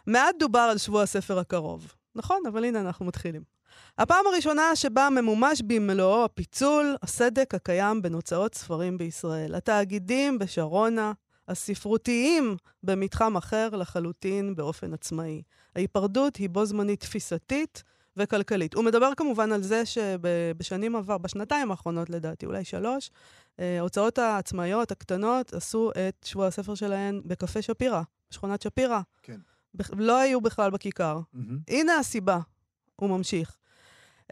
מעט 0.08 0.36
דובר 0.40 0.60
על 0.60 0.78
שבוע 0.78 1.04
הספר 1.04 1.40
הקרוב. 1.40 1.94
נכון, 2.16 2.38
אבל 2.48 2.66
הנה 2.66 2.80
אנחנו 2.80 3.06
מתחילים. 3.06 3.44
הפעם 3.98 4.28
הראשונה 4.28 4.76
שבה 4.76 5.10
ממומש 5.10 5.62
במלואו 5.68 6.26
הפיצול, 6.26 6.96
הסדק 7.04 7.56
הקיים 7.56 8.02
בין 8.02 8.14
הוצאות 8.14 8.56
ספרים 8.56 8.98
בישראל. 8.98 9.56
התאגידים 9.56 10.40
בשרונה, 10.40 11.12
הספרותיים 11.48 12.58
במתחם 12.84 13.38
אחר 13.38 13.70
לחלוטין 13.70 14.56
באופן 14.56 14.94
עצמאי. 14.94 15.42
ההיפרדות 15.76 16.36
היא 16.36 16.50
בו 16.50 16.66
זמנית 16.66 17.00
תפיסתית 17.00 17.84
וכלכלית. 18.18 18.74
הוא 18.74 18.84
מדבר 18.84 19.12
כמובן 19.18 19.52
על 19.52 19.62
זה 19.62 19.86
שבשנים 19.86 20.96
עבר, 20.96 21.18
בשנתיים 21.18 21.72
האחרונות 21.72 22.10
לדעתי, 22.10 22.46
אולי 22.46 22.64
שלוש, 22.64 23.12
אה, 23.60 23.78
ההוצאות 23.80 24.18
העצמאיות 24.18 24.92
הקטנות 24.92 25.54
עשו 25.54 25.92
את 25.92 26.26
שבוע 26.26 26.48
הספר 26.48 26.76
שלהן 26.76 27.22
בקפה 27.26 27.62
שפירא, 27.62 28.02
בשכונת 28.32 28.62
שפירא. 28.62 29.02
כן. 29.24 29.40
לא 29.98 30.18
היו 30.18 30.42
בכלל 30.42 30.72
בכיכר. 30.72 31.20
מהמם. 31.34 31.60
הנה 31.68 31.98
הסיבה, 31.98 32.40
הוא 32.96 33.10
ממשיך. 33.10 33.56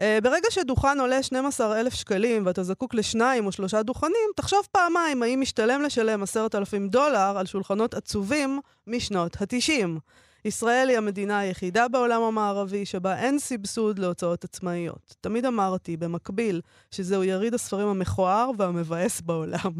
ברגע 0.22 0.46
שדוכן 0.50 1.00
עולה 1.00 1.22
12,000 1.22 1.94
שקלים 1.94 2.46
ואתה 2.46 2.62
זקוק 2.62 2.94
לשניים 2.94 3.46
או 3.46 3.52
שלושה 3.52 3.82
דוכנים, 3.82 4.30
תחשוב 4.36 4.66
פעמיים 4.72 5.22
האם 5.22 5.40
משתלם 5.40 5.82
לשלם 5.82 6.22
10,000 6.22 6.88
דולר 6.88 7.38
על 7.38 7.46
שולחנות 7.46 7.94
עצובים 7.94 8.60
משנות 8.86 9.36
ה-90. 9.40 10.00
ישראל 10.44 10.88
היא 10.88 10.98
המדינה 10.98 11.38
היחידה 11.38 11.88
בעולם 11.88 12.22
המערבי 12.22 12.86
שבה 12.86 13.18
אין 13.18 13.38
סבסוד 13.38 13.98
להוצאות 13.98 14.44
עצמאיות. 14.44 15.14
תמיד 15.20 15.44
אמרתי, 15.46 15.96
במקביל, 15.96 16.60
שזהו 16.90 17.24
יריד 17.24 17.54
הספרים 17.54 17.88
המכוער 17.88 18.50
והמבאס 18.58 19.20
בעולם. 19.20 19.72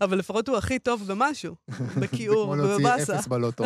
אבל 0.00 0.18
לפחות 0.18 0.48
הוא 0.48 0.56
הכי 0.56 0.78
טוב 0.78 1.02
במשהו, 1.06 1.54
בכיעור 2.00 2.56
זה 2.56 2.62
כמו 2.78 2.88
להוציא. 2.88 3.14
אפס 3.14 3.26
בלוטו. 3.26 3.64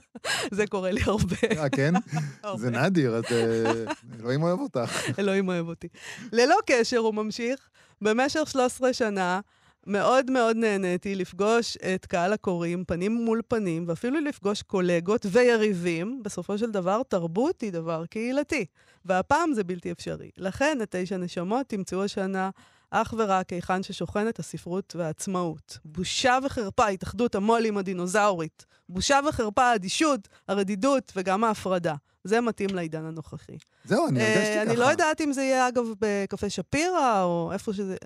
זה 0.50 0.66
קורה 0.66 0.90
לי 0.90 1.00
הרבה. 1.04 1.36
אה, 1.58 1.68
כן? 1.68 1.94
זה 2.60 2.70
נדיר, 2.70 3.14
אז 3.16 3.24
אה, 3.30 3.84
אלוהים 4.20 4.42
אוהב 4.42 4.60
אותך. 4.60 5.18
אלוהים 5.18 5.48
אוהב 5.48 5.68
אותי. 5.68 5.88
ללא 6.32 6.56
קשר, 6.66 6.98
הוא 6.98 7.14
ממשיך, 7.14 7.68
במשך 8.00 8.40
13 8.48 8.92
שנה 8.92 9.40
מאוד 9.86 10.30
מאוד 10.30 10.56
נהניתי 10.56 11.14
לפגוש 11.14 11.76
את 11.76 12.06
קהל 12.06 12.32
הקוראים 12.32 12.84
פנים 12.84 13.12
מול 13.12 13.42
פנים, 13.48 13.84
ואפילו 13.88 14.20
לפגוש 14.20 14.62
קולגות 14.62 15.26
ויריבים. 15.30 16.22
בסופו 16.22 16.58
של 16.58 16.70
דבר, 16.70 17.02
תרבות 17.08 17.60
היא 17.60 17.72
דבר 17.72 18.06
קהילתי, 18.06 18.64
והפעם 19.04 19.54
זה 19.54 19.64
בלתי 19.64 19.92
אפשרי. 19.92 20.30
לכן, 20.36 20.78
את 20.82 20.96
תשע 20.96 21.16
נשמות 21.16 21.68
תמצאו 21.68 22.04
השנה 22.04 22.50
אך 22.94 23.14
ורק 23.18 23.52
היכן 23.52 23.82
ששוכנת 23.82 24.38
הספרות 24.38 24.96
והעצמאות. 24.98 25.78
בושה 25.84 26.38
וחרפה, 26.44 26.86
התאחדות 26.86 27.34
המו"לים 27.34 27.78
הדינוזאורית. 27.78 28.66
בושה 28.88 29.20
וחרפה, 29.28 29.62
האדישות, 29.62 30.28
הרדידות 30.48 31.12
וגם 31.16 31.44
ההפרדה. 31.44 31.94
זה 32.24 32.40
מתאים 32.40 32.74
לעידן 32.74 33.04
הנוכחי. 33.04 33.56
זהו, 33.84 34.08
אני 34.08 34.22
הרגשתי 34.22 34.48
אה, 34.48 34.54
ככה. 34.54 34.62
אני 34.62 34.76
לא 34.76 34.84
יודעת 34.84 35.20
אם 35.20 35.32
זה 35.32 35.42
יהיה, 35.42 35.68
אגב, 35.68 35.84
בקפה 36.00 36.50
שפירא, 36.50 37.22
או 37.22 37.50
איפה 37.52 37.72
שזה... 37.72 37.96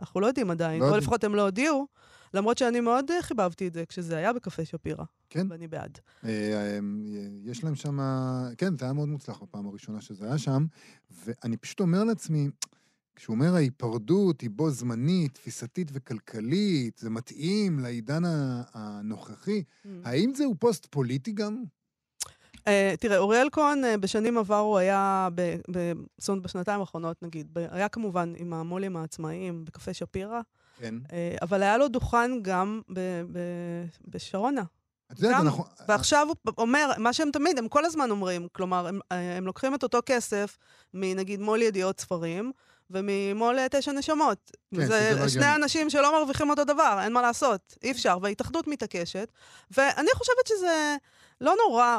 אנחנו 0.00 0.20
לא 0.20 0.26
יודעים 0.26 0.50
עדיין, 0.50 0.80
לא 0.82 0.88
או. 0.90 0.96
לפחות 0.96 1.24
הם 1.24 1.34
לא 1.34 1.42
הודיעו, 1.42 1.86
למרות 2.34 2.58
שאני 2.58 2.80
מאוד 2.80 3.10
אה, 3.10 3.22
חיבבתי 3.22 3.68
את 3.68 3.74
זה 3.74 3.84
כשזה 3.88 4.16
היה 4.16 4.32
בקפה 4.32 4.64
שפירא, 4.64 5.04
כן. 5.30 5.46
ואני 5.50 5.68
בעד. 5.68 5.98
אה, 6.24 6.78
יש 7.44 7.64
להם 7.64 7.74
שם, 7.74 7.98
כן, 8.58 8.78
זה 8.78 8.84
היה 8.84 8.92
מאוד 8.92 9.08
מוצלח 9.08 9.42
בפעם 9.42 9.66
הראשונה 9.66 10.00
שזה 10.00 10.26
היה 10.26 10.38
שם, 10.38 10.66
ואני 11.24 11.56
פשוט 11.56 11.80
אומר 11.80 12.04
לעצמי, 12.04 12.48
כשהוא 13.16 13.34
אומר 13.34 13.54
ההיפרדות 13.54 14.40
היא 14.40 14.50
בו 14.52 14.70
זמנית, 14.70 15.34
תפיסתית 15.34 15.88
וכלכלית, 15.92 16.98
זה 16.98 17.10
מתאים 17.10 17.78
לעידן 17.78 18.22
הנוכחי, 18.74 19.62
האם 20.04 20.32
זהו 20.34 20.54
פוסט 20.58 20.86
פוליטי 20.90 21.32
גם? 21.32 21.62
אה, 22.68 22.94
תראה, 23.00 23.18
אוריאל 23.18 23.48
כהן 23.52 23.84
אה, 23.84 23.96
בשנים 23.96 24.38
עבר 24.38 24.58
הוא 24.58 24.78
היה, 24.78 25.28
ב- 25.34 25.56
ב- 25.70 25.92
זאת 26.18 26.28
אומרת, 26.28 26.42
בשנתיים 26.42 26.80
האחרונות 26.80 27.22
נגיד, 27.22 27.48
ב- 27.52 27.66
היה 27.70 27.88
כמובן 27.88 28.32
עם 28.36 28.52
המו"לים 28.52 28.96
העצמאיים 28.96 29.64
בקפה 29.64 29.94
שפירא, 29.94 30.40
כן. 30.78 30.94
אה, 31.12 31.36
אבל 31.42 31.62
היה 31.62 31.78
לו 31.78 31.88
דוכן 31.88 32.30
גם 32.42 32.80
ב- 32.92 33.22
ב- 33.32 33.86
בשרונה. 34.08 34.62
את 35.12 35.20
יודעת, 35.20 35.40
אנחנו... 35.42 35.64
ועכשיו 35.88 36.26
הוא 36.28 36.54
אומר, 36.58 36.90
מה 36.98 37.12
שהם 37.12 37.30
תמיד, 37.30 37.58
הם 37.58 37.68
כל 37.68 37.84
הזמן 37.84 38.10
אומרים, 38.10 38.48
כלומר, 38.52 38.86
הם, 38.86 38.98
הם 39.10 39.46
לוקחים 39.46 39.74
את 39.74 39.82
אותו 39.82 39.98
כסף 40.06 40.58
מנגיד 40.94 41.40
מו"ל 41.40 41.62
ידיעות 41.62 42.00
ספרים, 42.00 42.52
וממו"ל 42.92 43.58
אה, 43.58 43.66
תשע 43.70 43.92
נשמות. 43.92 44.50
כן, 44.74 44.86
זה 44.86 45.16
לא 45.20 45.28
שני 45.28 45.44
הגיוני. 45.44 45.64
אנשים 45.64 45.90
שלא 45.90 46.18
מרוויחים 46.18 46.50
אותו 46.50 46.64
דבר, 46.64 46.98
אין 47.02 47.12
מה 47.12 47.22
לעשות, 47.22 47.76
אי 47.82 47.90
אפשר, 47.90 48.18
וההתאחדות 48.22 48.66
מתעקשת. 48.66 49.32
ואני 49.70 50.10
חושבת 50.14 50.46
שזה 50.46 50.96
לא 51.40 51.54
נורא 51.66 51.98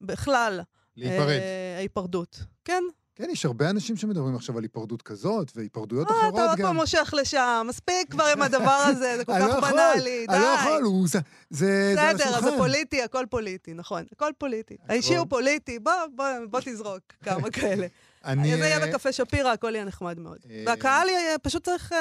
בכלל, 0.00 0.60
להיפרד. 0.96 1.28
אה, 1.28 1.74
ההיפרדות. 1.76 2.38
כן? 2.64 2.82
כן, 3.16 3.30
יש 3.30 3.44
הרבה 3.44 3.70
אנשים 3.70 3.96
שמדברים 3.96 4.36
עכשיו 4.36 4.58
על 4.58 4.62
היפרדות 4.62 5.02
כזאת, 5.02 5.52
והיפרדויות 5.54 6.10
אה, 6.10 6.16
אחרות 6.16 6.34
אתה 6.34 6.42
עוד 6.42 6.58
גם. 6.58 6.66
פעם 6.66 6.76
מושך 6.76 7.14
לשם, 7.16 7.66
מספיק 7.68 8.10
כבר 8.10 8.24
עם 8.24 8.42
הדבר 8.42 8.84
הזה, 8.88 9.16
זה 9.16 9.24
כל 9.24 9.32
כך 9.40 9.48
לא 9.48 9.60
בנאלי, 9.60 10.26
די. 10.26 10.34
אני 10.34 10.40
לא 10.42 10.46
יכול, 10.46 10.82
הוא... 10.82 11.08
זה, 11.50 11.94
על 11.98 12.14
בסדר, 12.14 12.28
השולחן. 12.28 12.50
זה 12.50 12.56
פוליטי, 12.58 13.02
הכל 13.02 13.24
פוליטי, 13.30 13.74
נכון. 13.74 14.04
הכל 14.12 14.30
פוליטי. 14.38 14.76
האישי 14.88 15.16
הוא 15.16 15.26
פוליטי, 15.28 15.78
בוא, 15.78 16.60
תזרוק 16.64 17.00
כמה 17.24 17.50
כאלה. 17.50 17.86
אני... 18.24 18.56
זה 18.56 18.64
יהיה 18.64 18.80
אה, 18.80 18.86
בקפה 18.86 19.12
שפירא, 19.12 19.52
הכל 19.52 19.74
יהיה 19.74 19.84
נחמד 19.84 20.18
מאוד. 20.18 20.38
אה, 20.50 20.64
והקהל 20.66 21.08
פשוט 21.42 21.64
צריך 21.64 21.92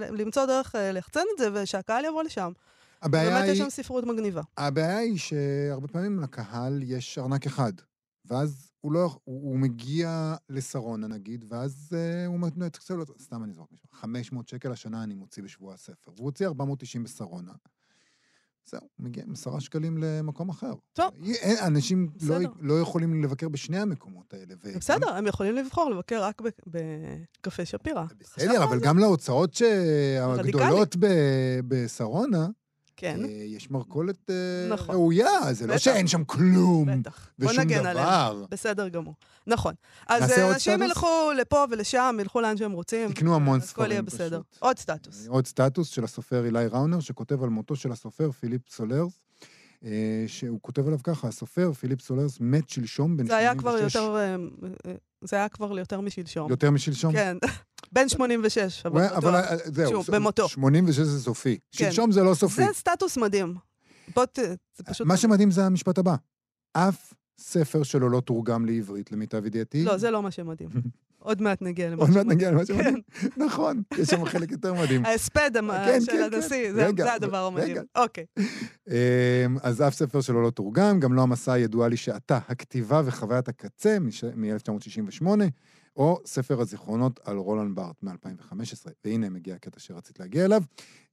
למצוא 0.00 0.46
דרך 0.46 0.74
ליחצן 0.78 1.24
את 1.34 1.38
זה, 1.38 1.48
ושהקהל 1.52 2.04
יבוא 2.04 2.22
לשם. 2.22 2.52
הבעיה 3.02 3.30
באמת 3.30 3.44
יש 3.44 3.48
היא, 3.48 3.64
שם 3.64 3.70
ספרות 3.70 4.04
מגניבה. 4.04 4.42
הבעיה 4.58 4.98
היא 4.98 5.18
שהרבה 5.18 5.88
פעמים 5.88 6.20
לקהל 6.20 6.82
יש 6.82 7.18
ארנק 7.18 7.46
אחד, 7.46 7.72
ואז 8.24 8.71
הוא 8.82 8.92
לא, 8.92 9.04
הוא, 9.24 9.42
הוא 9.50 9.58
מגיע 9.58 10.34
לשרונה 10.48 11.06
נגיד, 11.06 11.44
ואז 11.48 11.88
אה, 11.96 12.26
הוא 12.26 12.40
מתקצב 12.56 12.94
לו, 12.94 13.04
סתם 13.20 13.44
אני 13.44 13.52
זוכר 13.52 13.66
מישהו, 13.72 13.88
500 13.92 14.48
שקל 14.48 14.72
השנה 14.72 15.02
אני 15.02 15.14
מוציא 15.14 15.42
בשבוע 15.42 15.74
הספר, 15.74 16.10
והוא 16.16 16.24
הוציא 16.26 16.46
490 16.46 17.04
בשרונה. 17.04 17.52
זהו, 18.66 18.80
מגיע 18.98 19.24
עם 19.26 19.32
עשרה 19.32 19.60
שקלים 19.60 19.98
למקום 19.98 20.48
אחר. 20.48 20.72
טוב. 20.92 21.10
אי- 21.22 21.34
אין, 21.34 21.56
אנשים 21.66 22.02
לא, 22.22 22.36
בסדר. 22.38 22.50
לא 22.60 22.80
יכולים 22.80 23.24
לבקר 23.24 23.48
בשני 23.48 23.78
המקומות 23.78 24.34
האלה. 24.34 24.54
וגם- 24.64 24.78
בסדר, 24.78 25.14
הם 25.14 25.26
יכולים 25.26 25.54
לבחור 25.56 25.90
לבקר 25.90 26.22
רק 26.22 26.42
בקפה 26.66 27.64
שפירא. 27.64 28.04
בסדר, 28.18 28.64
אבל 28.64 28.80
גם 28.80 28.98
להוצאות 28.98 29.54
הגדולות 30.38 30.96
ב- 30.98 31.06
בשרונה, 31.68 32.48
כן, 32.96 33.24
אה, 33.24 33.30
יש 33.30 33.70
מרכולת 33.70 34.30
אה, 34.30 34.34
נכון. 34.70 34.94
ראויה, 34.94 35.52
זה 35.52 35.66
לא 35.66 35.74
בטח. 35.74 35.82
שאין 35.82 36.06
שם 36.06 36.24
כלום 36.24 37.00
בטח. 37.00 37.28
בוא 37.38 37.50
ושום 37.50 37.64
נגן 37.64 37.86
עליהם. 37.86 37.94
דבר. 37.96 38.44
בסדר 38.50 38.88
גמור. 38.88 39.14
נכון. 39.46 39.74
אז 40.06 40.30
אה, 40.30 40.52
אנשים? 40.52 40.82
ילכו 40.82 41.30
לפה 41.36 41.64
ולשם, 41.70 42.16
ילכו 42.20 42.40
לאן 42.40 42.56
שהם 42.56 42.72
רוצים. 42.72 43.12
תקנו 43.12 43.34
המון 43.34 43.60
אז 43.60 43.70
הכל 43.70 43.80
יהיה 43.82 44.02
ספרים 44.02 44.04
בסדר. 44.04 44.40
פשוט. 44.50 44.62
עוד 44.62 44.78
סטטוס. 44.78 45.26
עוד 45.28 45.46
סטטוס 45.46 45.88
של 45.88 46.04
הסופר 46.04 46.44
אילי 46.44 46.66
ראונר, 46.66 47.00
שכותב 47.00 47.42
על 47.42 47.48
מותו 47.48 47.76
של 47.76 47.92
הסופר 47.92 48.30
פיליפ 48.30 48.68
סולרס, 48.70 49.12
שהוא 50.26 50.58
כותב 50.60 50.86
עליו 50.86 50.98
ככה, 51.02 51.28
הסופר 51.28 51.72
פיליפ 51.72 52.00
סולרס 52.00 52.38
מת 52.40 52.68
שלשום 52.68 53.16
בן 53.16 53.26
זה 53.26 53.36
היה 53.36 53.54
כבר 53.54 53.78
86. 53.78 53.94
יותר... 53.94 54.16
זה 55.20 55.36
היה 55.36 55.48
כבר 55.48 55.78
יותר 55.78 56.00
משלשום. 56.00 56.50
יותר 56.50 56.70
משלשום? 56.70 57.12
כן. 57.12 57.36
בן 57.92 58.08
86, 58.08 58.82
הוא 58.82 58.90
אבל 58.92 59.00
היה- 59.00 59.10
אבל 59.16 59.18
בטוח. 59.30 59.34
אה, 59.50 59.56
זהו, 59.72 60.02
במותו. 60.12 60.48
86 60.48 60.98
זה 60.98 61.22
סופי. 61.22 61.58
כן. 61.72 61.84
שלשום 61.84 62.12
זה 62.12 62.22
לא 62.22 62.34
סופי. 62.34 62.64
זה 62.64 62.72
סטטוס 62.72 63.16
מדהים. 63.18 63.54
בוא 64.14 64.24
ת... 64.24 64.38
זה 64.76 64.84
פשוט... 64.84 65.06
מה 65.06 65.16
שמדהים 65.16 65.50
זה 65.50 65.64
המשפט 65.66 65.98
הבא. 65.98 66.14
אף 66.72 67.12
ספר 67.40 67.82
שלו 67.82 68.08
לא 68.08 68.20
תורגם 68.20 68.66
לעברית, 68.66 69.12
למיטב 69.12 69.46
ידיעתי. 69.46 69.84
לא, 69.84 69.96
זה 69.96 70.10
לא 70.10 70.22
מה 70.22 70.30
שמדהים. 70.30 70.68
עוד 71.18 71.42
מעט 71.42 71.62
נגיע 71.62 71.90
למה 71.90 72.00
עוד 72.00 72.10
מעט 72.10 72.16
שמדהים. 72.18 72.36
נגיע 72.38 72.50
למה 72.50 72.66
שמדהים. 72.66 72.94
כן. 73.12 73.28
נכון, 73.44 73.82
יש 73.98 74.08
שם 74.08 74.24
חלק 74.24 74.50
יותר 74.52 74.74
מדהים. 74.74 75.04
ההספד 75.06 75.50
כן, 75.54 76.00
של. 76.00 76.12
הנשיא, 76.34 76.72
זה- 76.72 76.88
הדבר 77.14 77.44
המדהים. 77.46 77.76
אוקיי. 77.96 78.24
אמ, 78.88 78.94
אז 79.62 79.82
אף 79.82 79.94
ספר 79.94 80.20
שלו 80.20 80.42
לא 80.42 80.50
תורגם, 80.50 81.00
גם 81.00 81.12
לא 81.12 81.22
המסע 81.22 81.52
הידועה 81.52 81.88
לי 81.88 81.96
שעתה, 81.96 82.38
הכתיבה 82.48 83.02
וחוויית 83.04 83.48
הקצה 83.48 83.96
מ-1998, 84.00 85.26
או 85.96 86.20
ספר 86.24 86.60
הזיכרונות 86.60 87.20
על 87.24 87.36
רולנד 87.36 87.74
בארט 87.74 88.02
מ-2015. 88.02 88.90
והנה 89.04 89.30
מגיע 89.30 89.54
הקטע 89.54 89.80
שרצית 89.80 90.20
להגיע 90.20 90.44
אליו. 90.44 90.62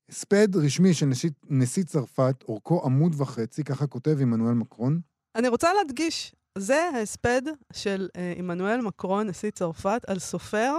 הספד 0.10 0.56
רשמי 0.56 0.94
של 0.94 1.06
נשיא, 1.06 1.30
נשיא 1.50 1.84
צרפת, 1.84 2.36
אורכו 2.48 2.86
עמוד 2.86 3.22
וחצי, 3.22 3.64
ככה 3.64 3.88
כותב 3.88 4.18
עמנואל 4.22 4.54
מקרון. 4.54 5.00
אני 5.36 5.48
רוצה 5.48 5.74
להדגיש, 5.74 6.36
זה 6.58 6.90
ההספד 6.96 7.42
של 7.74 8.10
אה, 8.16 8.34
עמנואל 8.38 8.82
מקרון, 8.82 9.28
נשיא 9.28 9.52
צרפת, 9.52 10.02
על 10.08 10.20
סופר 10.20 10.74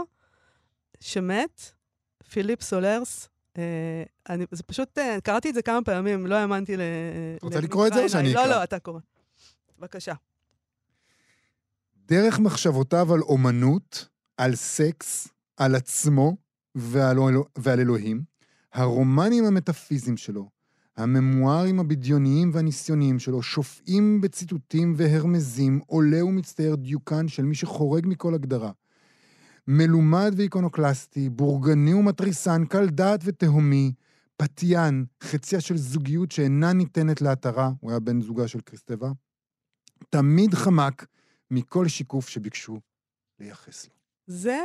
שמת, 1.01 1.72
פיליפ 2.30 2.62
סולרס. 2.62 3.28
אה, 3.59 4.03
אני, 4.28 4.44
זה 4.51 4.62
פשוט, 4.62 4.98
אה, 4.98 5.20
קראתי 5.20 5.51
את 5.51 5.55
זה 5.55 5.62
כמה 5.62 5.82
פעמים, 5.82 6.26
לא 6.26 6.34
האמנתי 6.34 6.76
ל... 6.76 6.80
רוצה 7.42 7.61
לקרוא 7.61 7.86
את 7.86 7.92
זה 7.92 8.05
או 8.05 8.09
שאני 8.09 8.28
עיניי. 8.28 8.42
אקרא? 8.42 8.53
לא, 8.53 8.59
לא, 8.59 8.64
אתה 8.64 8.78
קורא. 8.78 9.01
בבקשה. 9.78 10.14
דרך 12.11 12.39
מחשבותיו 12.39 13.15
על 13.15 13.21
אומנות, 13.21 14.09
על 14.37 14.55
סקס, 14.55 15.29
על 15.57 15.75
עצמו 15.75 16.37
ועל, 16.75 17.19
ועל 17.59 17.81
אלוהים, 17.81 18.23
הרומנים 18.73 19.45
המטאפיזיים 19.45 20.17
שלו, 20.17 20.51
הממוארים 20.97 21.81
הבדיוניים 21.81 22.51
והניסיוניים 22.55 23.19
שלו, 23.19 23.43
שופעים 23.43 24.21
בציטוטים 24.21 24.95
והרמזים, 24.97 25.81
עולה 25.87 26.25
ומצטייר 26.25 26.75
דיוקן 26.75 27.29
של 27.29 27.43
מי 27.43 27.55
שחורג 27.55 28.07
מכל 28.07 28.35
הגדרה. 28.35 28.71
מלומד 29.69 30.33
ואיקונוקלסטי, 30.37 31.29
בורגני 31.29 31.95
ומתריסן, 31.95 32.65
קל 32.65 32.87
דעת 32.87 33.21
ותהומי, 33.25 33.93
פתיין, 34.37 35.05
חציה 35.23 35.61
של 35.61 35.77
זוגיות 35.77 36.33
שאינה 36.33 36.73
ניתנת 36.73 37.23
להתרה, 37.23 37.71
הוא 37.81 37.91
היה 37.91 38.01
בן 38.01 38.21
זוגה 38.21 38.49
של 38.49 38.61
קריסטבה, 38.61 39.11
תמיד 40.11 40.55
חמק 40.55 41.07
מכל 41.51 41.88
שיקוף 41.88 42.28
שביקשו 42.28 42.80
לייחס 43.38 43.84
לו. 43.86 43.90
זה 44.26 44.61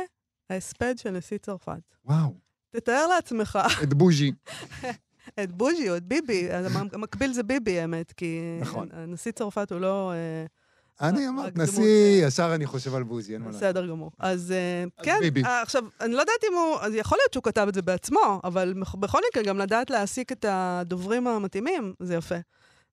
ההספד 0.50 0.94
של 0.98 1.10
נשיא 1.10 1.38
צרפת. 1.38 1.80
וואו, 2.04 2.34
תתאר 2.70 3.06
לעצמך 3.06 3.58
את 3.82 3.94
בוז'י. 3.94 4.32
את 5.42 5.52
בוז'י 5.52 5.90
או 5.90 5.96
את 5.96 6.02
ביבי, 6.04 6.52
המ- 6.52 6.88
המקביל 6.92 7.32
זה 7.32 7.42
ביבי, 7.42 7.80
האמת, 7.80 8.12
כי 8.12 8.40
נכון. 8.60 8.88
נשיא 8.92 9.32
צרפת 9.32 9.72
הוא 9.72 9.80
לא... 9.80 10.12
אה, 10.12 10.46
אני 11.00 11.22
רק 11.26 11.28
אמרת, 11.28 11.52
דמות, 11.54 11.68
נשיא, 11.68 12.22
אה, 12.22 12.26
ישר 12.28 12.54
אני 12.54 12.66
חושב 12.66 12.94
על 12.94 13.02
בוז'י, 13.02 13.32
אין 13.34 13.40
מה 13.40 13.46
לעשות. 13.46 13.62
בסדר 13.62 13.86
גמור. 13.86 14.10
אז 14.18 14.52
אה, 14.52 14.84
כן, 15.02 15.18
עכשיו, 15.44 15.82
אני 16.00 16.12
לא 16.12 16.20
יודעת 16.20 16.44
אם 16.50 16.54
הוא, 16.54 16.76
אז 16.80 16.94
יכול 16.94 17.18
להיות 17.20 17.32
שהוא 17.32 17.42
כתב 17.42 17.66
את 17.68 17.74
זה 17.74 17.82
בעצמו, 17.82 18.40
אבל 18.44 18.74
בכל 19.00 19.18
מקרה, 19.30 19.42
גם 19.42 19.58
לדעת 19.58 19.90
להעסיק 19.90 20.32
את 20.32 20.44
הדוברים 20.48 21.26
המתאימים, 21.26 21.94
זה 22.00 22.14
יפה. 22.14 22.34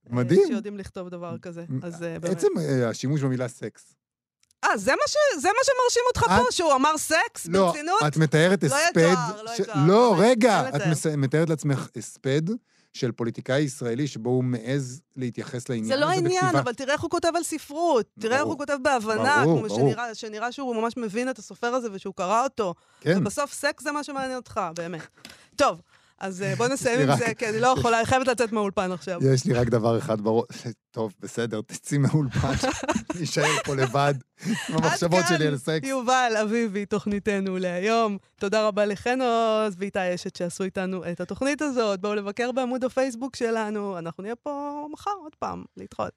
אה, 0.09 0.15
מדהים. 0.15 0.43
שיודעים 0.47 0.77
לכתוב 0.77 1.09
דבר 1.09 1.37
כזה, 1.37 1.65
אז 1.83 2.03
אה, 2.03 2.19
באמת. 2.19 2.37
עצם 2.37 2.47
אה, 2.59 2.89
השימוש 2.89 3.21
במילה 3.21 3.47
סקס. 3.47 3.93
אה, 4.63 4.77
זה 4.77 4.91
מה 4.91 5.07
ש- 5.07 5.41
זה 5.41 5.47
מה 5.47 5.59
שמרשים 5.63 6.01
אותך 6.07 6.21
פה, 6.41 6.47
את- 6.47 6.51
שהוא 6.53 6.73
אמר 6.73 6.97
סקס? 6.97 7.45
לא, 7.47 7.65
ברצינות? 7.65 7.99
את 8.07 8.17
מתארת 8.17 8.63
לא 8.63 8.67
הספד... 8.75 8.99
יתואר, 8.99 9.43
לא 9.43 9.55
ש- 9.55 9.59
יתואר. 9.59 9.75
לא, 9.87 10.13
באמת, 10.17 10.25
רגע, 10.29 10.69
את. 10.75 10.81
מס- 10.91 11.05
מתארת 11.05 11.49
לעצמך 11.49 11.87
הספד 11.97 12.41
של 12.93 13.11
פוליטיקאי 13.11 13.61
ישראלי 13.61 14.07
שבו 14.07 14.29
הוא 14.29 14.43
מעז 14.43 15.01
להתייחס 15.15 15.69
לעניין 15.69 15.87
זה 15.87 15.93
הזה 15.93 16.01
לא 16.01 16.09
העניין, 16.09 16.41
בכתיבה. 16.43 16.59
אבל 16.59 16.73
תראה 16.73 16.93
איך 16.93 17.01
הוא 17.01 17.09
כותב 17.09 17.31
על 17.35 17.43
ספרות. 17.43 18.05
תראה 18.19 18.33
איך 18.35 18.41
ברור. 18.41 18.51
הוא 18.53 18.59
כותב 18.59 18.77
בהבנה, 18.81 19.41
ברור, 19.43 19.59
כמו 19.59 19.67
ברור. 19.67 19.79
שנראה- 19.91 20.15
שנראה 20.15 20.51
שהוא 20.51 20.75
ממש 20.75 20.97
מבין 20.97 21.29
את 21.29 21.39
הסופר 21.39 21.67
הזה 21.67 21.87
ושהוא 21.93 22.13
קרא 22.17 22.43
אותו. 22.43 22.73
כן, 23.01 23.17
ובסוף 23.17 23.53
סקס 23.53 23.83
זה 23.83 23.91
מה 23.91 24.03
שמעניין 24.03 24.35
אותך, 24.35 24.61
באמת. 24.75 25.01
טוב, 25.55 25.81
אז 26.23 26.41
אה, 26.41 26.55
בוא 26.55 26.67
נסיים 26.67 26.99
עם 26.99 27.09
רק- 27.09 27.19
זה, 27.19 27.33
כי 27.37 27.49
אני 27.49 27.59
לא 27.59 27.67
יכולה, 27.77 27.97
אני 27.97 28.05
חייבת 28.05 28.27
לצאת 28.27 28.51
מהאולפן 28.51 28.91
עכשיו. 28.91 29.19
יש 29.33 29.45
לי 29.45 29.53
רק 29.53 29.67
דבר 29.67 29.97
אחד 29.97 30.21
בראש. 30.21 30.45
טוב, 30.91 31.13
בסדר, 31.19 31.61
תצאי 31.61 31.97
מהאולפן, 31.97 32.51
נישאר 33.19 33.57
פה 33.65 33.75
לבד 33.75 34.13
עם 34.45 34.75
המחשבות 34.75 35.25
שלי 35.27 35.47
על 35.47 35.57
סקס. 35.57 35.87
יובל 35.87 36.33
אביבי, 36.41 36.85
תוכניתנו 36.85 37.57
להיום. 37.57 38.17
תודה 38.39 38.67
רבה 38.67 38.85
לחן 38.85 39.19
עוז 39.21 39.75
ואיתי 39.77 40.15
אשת 40.15 40.35
שעשו 40.35 40.63
איתנו 40.63 41.11
את 41.11 41.21
התוכנית 41.21 41.61
הזאת. 41.61 41.99
בואו 42.01 42.15
לבקר 42.15 42.51
בעמוד 42.51 42.83
הפייסבוק 42.83 43.35
שלנו, 43.35 43.97
אנחנו 43.97 44.23
נהיה 44.23 44.35
פה 44.35 44.85
מחר 44.93 45.11
עוד 45.23 45.35
פעם, 45.39 45.63
להתראות. 45.77 46.11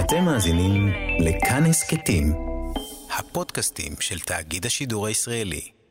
אתם 0.00 0.24
מאזינים 0.24 0.88
לכאן 1.20 1.64
הסכתים, 1.64 2.34
הפודקאסטים 3.18 3.92
של 4.00 4.20
תאגיד 4.20 4.66
השידור 4.66 5.06
הישראלי. 5.06 5.81